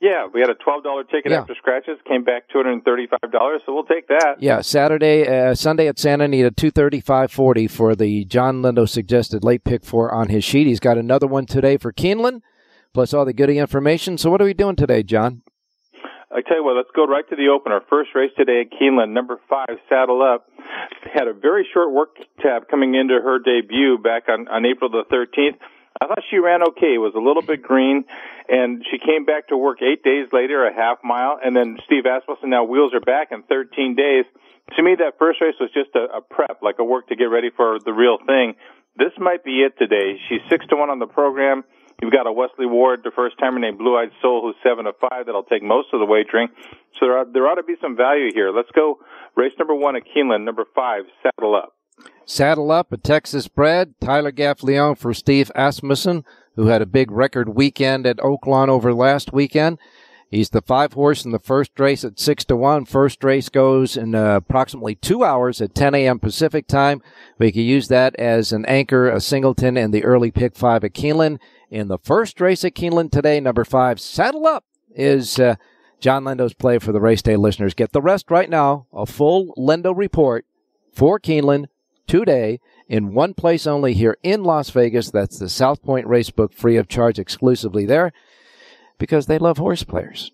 yeah, 0.00 0.26
we 0.32 0.40
had 0.40 0.50
a 0.50 0.54
twelve 0.54 0.84
dollar 0.84 1.02
ticket 1.04 1.32
Yeah. 1.32 1.40
after 1.40 1.54
scratches, 1.56 1.98
came 2.06 2.22
back 2.22 2.48
two 2.52 2.58
hundred 2.58 2.72
and 2.74 2.84
thirty 2.84 3.06
five 3.08 3.32
dollars, 3.32 3.62
so 3.66 3.72
we'll 3.74 3.84
take 3.84 4.06
that. 4.08 4.36
Yeah, 4.40 4.60
Saturday, 4.60 5.26
uh, 5.26 5.54
Sunday 5.54 5.88
at 5.88 5.98
Santa 5.98 6.24
Anita, 6.24 6.50
two 6.50 6.70
thirty 6.70 7.00
five 7.00 7.32
forty 7.32 7.66
for 7.66 7.96
the 7.96 8.24
John 8.26 8.62
Lindo 8.62 8.86
suggested 8.88 9.42
late 9.42 9.64
pick 9.64 9.84
four 9.84 10.12
on 10.12 10.28
his 10.28 10.44
sheet. 10.44 10.66
He's 10.66 10.80
got 10.80 10.98
another 10.98 11.26
one 11.26 11.46
today 11.46 11.78
for 11.78 11.92
Keeneland, 11.92 12.42
plus 12.94 13.14
all 13.14 13.24
the 13.24 13.32
goody 13.32 13.58
information. 13.58 14.18
So 14.18 14.30
what 14.30 14.40
are 14.40 14.44
we 14.44 14.54
doing 14.54 14.76
today, 14.76 15.02
John? 15.02 15.42
I 16.30 16.42
tell 16.42 16.58
you 16.58 16.64
what, 16.64 16.76
let's 16.76 16.90
go 16.94 17.06
right 17.06 17.26
to 17.30 17.36
the 17.36 17.48
opener. 17.48 17.80
First 17.88 18.10
race 18.14 18.30
today 18.36 18.60
at 18.60 18.78
Keeneland, 18.78 19.12
number 19.12 19.40
five, 19.48 19.80
Saddle 19.88 20.22
Up. 20.22 20.46
Had 21.12 21.26
a 21.26 21.32
very 21.32 21.66
short 21.72 21.90
work 21.90 22.16
tab 22.40 22.68
coming 22.68 22.94
into 22.94 23.14
her 23.14 23.38
debut 23.38 23.96
back 23.96 24.28
on, 24.28 24.46
on 24.48 24.66
April 24.66 24.90
the 24.90 25.04
13th. 25.10 25.56
I 26.00 26.06
thought 26.06 26.22
she 26.30 26.38
ran 26.38 26.62
okay. 26.68 26.94
It 26.94 27.02
was 27.02 27.14
a 27.16 27.20
little 27.20 27.42
bit 27.42 27.62
green, 27.62 28.04
and 28.48 28.84
she 28.90 28.98
came 28.98 29.24
back 29.24 29.48
to 29.48 29.56
work 29.56 29.82
eight 29.82 30.04
days 30.04 30.28
later, 30.32 30.66
a 30.66 30.72
half 30.72 30.98
mile, 31.02 31.40
and 31.42 31.56
then 31.56 31.78
Steve 31.86 32.04
Asmussen 32.04 32.50
now 32.50 32.62
wheels 32.62 32.92
her 32.92 33.00
back 33.00 33.28
in 33.32 33.42
13 33.42 33.96
days. 33.96 34.24
To 34.76 34.82
me, 34.82 34.96
that 35.00 35.18
first 35.18 35.40
race 35.40 35.56
was 35.58 35.70
just 35.72 35.90
a, 35.96 36.18
a 36.18 36.20
prep, 36.20 36.62
like 36.62 36.76
a 36.78 36.84
work 36.84 37.08
to 37.08 37.16
get 37.16 37.32
ready 37.32 37.50
for 37.50 37.78
the 37.82 37.92
real 37.92 38.18
thing. 38.26 38.54
This 38.96 39.12
might 39.18 39.42
be 39.44 39.62
it 39.62 39.78
today. 39.78 40.20
She's 40.28 40.44
six 40.50 40.66
to 40.68 40.76
one 40.76 40.90
on 40.90 40.98
the 40.98 41.06
program. 41.06 41.64
You've 42.00 42.12
got 42.12 42.28
a 42.28 42.32
Wesley 42.32 42.66
Ward, 42.66 43.00
the 43.02 43.10
first 43.10 43.38
timer 43.38 43.58
named 43.58 43.78
Blue 43.78 43.96
Eyed 43.96 44.10
Soul, 44.22 44.40
who's 44.42 44.54
seven 44.62 44.84
to 44.84 44.92
five. 45.00 45.26
That'll 45.26 45.42
take 45.42 45.62
most 45.64 45.88
of 45.92 45.98
the 45.98 46.06
wagering. 46.06 46.48
So 46.98 47.06
there, 47.06 47.18
ought, 47.18 47.32
there 47.32 47.46
ought 47.48 47.56
to 47.56 47.64
be 47.64 47.74
some 47.80 47.96
value 47.96 48.30
here. 48.32 48.52
Let's 48.54 48.70
go 48.70 49.00
race 49.36 49.52
number 49.58 49.74
one 49.74 49.96
at 49.96 50.02
Keeneland, 50.04 50.44
number 50.44 50.64
five, 50.74 51.04
Saddle 51.22 51.56
Up. 51.56 51.74
Saddle 52.24 52.70
up 52.70 52.92
a 52.92 52.96
Texas 52.96 53.48
bred 53.48 53.94
Tyler 54.00 54.30
Gaffalione 54.30 54.96
for 54.96 55.12
Steve 55.12 55.50
Asmussen, 55.56 56.24
who 56.54 56.66
had 56.66 56.82
a 56.82 56.86
big 56.86 57.10
record 57.10 57.48
weekend 57.48 58.06
at 58.06 58.18
Oaklawn 58.18 58.68
over 58.68 58.94
last 58.94 59.32
weekend. 59.32 59.78
He's 60.30 60.50
the 60.50 60.60
five 60.60 60.92
horse 60.92 61.24
in 61.24 61.32
the 61.32 61.38
first 61.38 61.80
race 61.80 62.04
at 62.04 62.20
six 62.20 62.44
to 62.44 62.56
one. 62.56 62.84
First 62.84 63.24
race 63.24 63.48
goes 63.48 63.96
in 63.96 64.14
uh, 64.14 64.36
approximately 64.36 64.94
two 64.94 65.24
hours 65.24 65.62
at 65.62 65.74
10 65.74 65.94
a.m. 65.94 66.18
Pacific 66.18 66.68
time. 66.68 67.02
We 67.38 67.50
can 67.50 67.62
use 67.62 67.88
that 67.88 68.14
as 68.16 68.52
an 68.52 68.66
anchor, 68.66 69.08
a 69.08 69.20
singleton, 69.20 69.78
and 69.78 69.92
the 69.92 70.04
early 70.04 70.30
pick 70.30 70.54
five 70.54 70.84
at 70.84 70.92
Keeneland. 70.92 71.38
In 71.70 71.88
the 71.88 71.98
first 71.98 72.40
race 72.40 72.64
at 72.64 72.74
Keeneland 72.74 73.10
today, 73.10 73.40
number 73.40 73.64
five, 73.64 74.00
Saddle 74.00 74.46
Up 74.46 74.64
is 74.94 75.38
uh, 75.38 75.56
John 76.00 76.24
Lindo's 76.24 76.54
play 76.54 76.78
for 76.78 76.92
the 76.92 77.00
race 77.00 77.20
day 77.20 77.36
listeners. 77.36 77.74
Get 77.74 77.92
the 77.92 78.00
rest 78.00 78.30
right 78.30 78.48
now. 78.48 78.86
A 78.92 79.04
full 79.04 79.54
Lendo 79.58 79.94
report 79.94 80.46
for 80.92 81.20
Keeneland 81.20 81.66
today 82.06 82.60
in 82.88 83.12
one 83.12 83.34
place 83.34 83.66
only 83.66 83.92
here 83.92 84.16
in 84.22 84.44
Las 84.44 84.70
Vegas. 84.70 85.10
That's 85.10 85.38
the 85.38 85.48
South 85.48 85.82
Point 85.82 86.06
Racebook, 86.06 86.54
free 86.54 86.76
of 86.76 86.88
charge 86.88 87.18
exclusively 87.18 87.84
there 87.84 88.12
because 88.98 89.26
they 89.26 89.38
love 89.38 89.58
horse 89.58 89.84
players. 89.84 90.32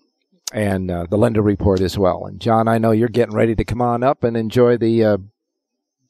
And 0.53 0.89
uh, 0.89 1.05
the 1.09 1.17
Lindo 1.17 1.43
report 1.43 1.81
as 1.81 1.97
well. 1.97 2.25
And 2.25 2.39
John, 2.39 2.69
I 2.69 2.77
know 2.77 2.91
you're 2.91 3.09
getting 3.09 3.35
ready 3.35 3.55
to 3.55 3.65
come 3.65 3.81
on 3.81 4.03
up 4.03 4.23
and 4.23 4.37
enjoy 4.37 4.77
the 4.77 5.03
uh, 5.03 5.17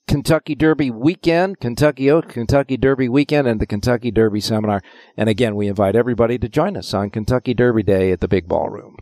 Kentucky 0.07 0.53
Derby 0.53 0.91
weekend, 0.91 1.59
Kentucky 1.59 2.11
Oak, 2.11 2.29
Kentucky 2.29 2.77
Derby 2.77 3.09
weekend, 3.09 3.47
and 3.47 3.59
the 3.59 3.65
Kentucky 3.65 4.11
Derby 4.11 4.39
seminar. 4.39 4.81
And 5.17 5.29
again, 5.29 5.55
we 5.55 5.67
invite 5.67 5.95
everybody 5.95 6.37
to 6.37 6.47
join 6.47 6.77
us 6.77 6.93
on 6.93 7.09
Kentucky 7.09 7.53
Derby 7.53 7.83
Day 7.83 8.11
at 8.11 8.19
the 8.21 8.27
Big 8.27 8.47
Ballroom. 8.47 8.97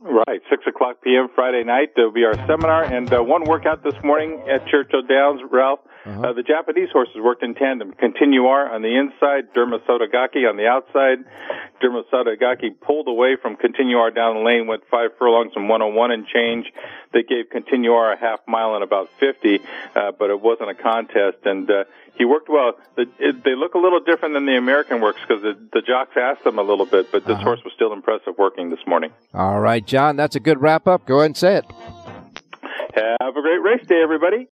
Right, 0.00 0.40
six 0.50 0.64
o'clock 0.66 0.96
p.m. 1.02 1.28
Friday 1.34 1.62
night. 1.64 1.90
There'll 1.94 2.12
be 2.12 2.24
our 2.24 2.34
seminar 2.46 2.84
and 2.84 3.12
uh, 3.12 3.22
one 3.22 3.44
workout 3.44 3.84
this 3.84 3.94
morning 4.02 4.42
at 4.50 4.66
Churchill 4.66 5.02
Downs. 5.02 5.40
Ralph, 5.50 5.80
uh 6.08 6.32
the 6.32 6.42
Japanese 6.42 6.88
horses 6.92 7.16
worked 7.16 7.42
in 7.42 7.54
tandem. 7.54 7.92
Continuar 7.92 8.70
on 8.70 8.82
the 8.82 8.96
inside, 8.96 9.52
Derma 9.54 9.80
Sotogake 9.86 10.48
on 10.48 10.56
the 10.56 10.66
outside. 10.66 11.18
Derma 11.82 12.02
Sotogake 12.12 12.80
pulled 12.80 13.08
away 13.08 13.36
from 13.40 13.56
Continuar 13.56 14.10
down 14.10 14.36
the 14.36 14.42
lane, 14.42 14.66
went 14.66 14.82
five 14.90 15.10
furlongs 15.18 15.52
and 15.54 15.68
101 15.68 16.10
and 16.10 16.26
change. 16.26 16.72
They 17.12 17.22
gave 17.22 17.50
Continuar 17.50 18.12
a 18.12 18.18
half 18.18 18.40
mile 18.46 18.76
in 18.76 18.82
about 18.82 19.10
50, 19.20 19.60
uh, 19.94 20.12
but 20.18 20.30
it 20.30 20.40
wasn't 20.40 20.70
a 20.70 20.74
contest. 20.74 21.38
And 21.44 21.70
uh, 21.70 21.84
he 22.16 22.24
worked 22.24 22.48
well. 22.48 22.72
The, 22.96 23.06
it, 23.18 23.44
they 23.44 23.54
look 23.54 23.74
a 23.74 23.78
little 23.78 24.00
different 24.00 24.34
than 24.34 24.46
the 24.46 24.56
American 24.56 25.00
works 25.00 25.20
because 25.26 25.42
the, 25.42 25.58
the 25.72 25.82
jocks 25.82 26.16
asked 26.16 26.44
them 26.44 26.58
a 26.58 26.62
little 26.62 26.86
bit, 26.86 27.10
but 27.12 27.24
this 27.24 27.38
horse 27.40 27.62
was 27.64 27.72
still 27.74 27.92
impressive 27.92 28.36
working 28.38 28.70
this 28.70 28.80
morning. 28.86 29.12
All 29.34 29.60
right, 29.60 29.84
John, 29.84 30.16
that's 30.16 30.36
a 30.36 30.40
good 30.40 30.60
wrap 30.60 30.86
up. 30.86 31.06
Go 31.06 31.18
ahead 31.18 31.26
and 31.26 31.36
say 31.36 31.56
it. 31.56 31.64
Have 33.20 33.36
a 33.36 33.42
great 33.42 33.62
race 33.62 33.86
day, 33.86 34.00
everybody. 34.02 34.46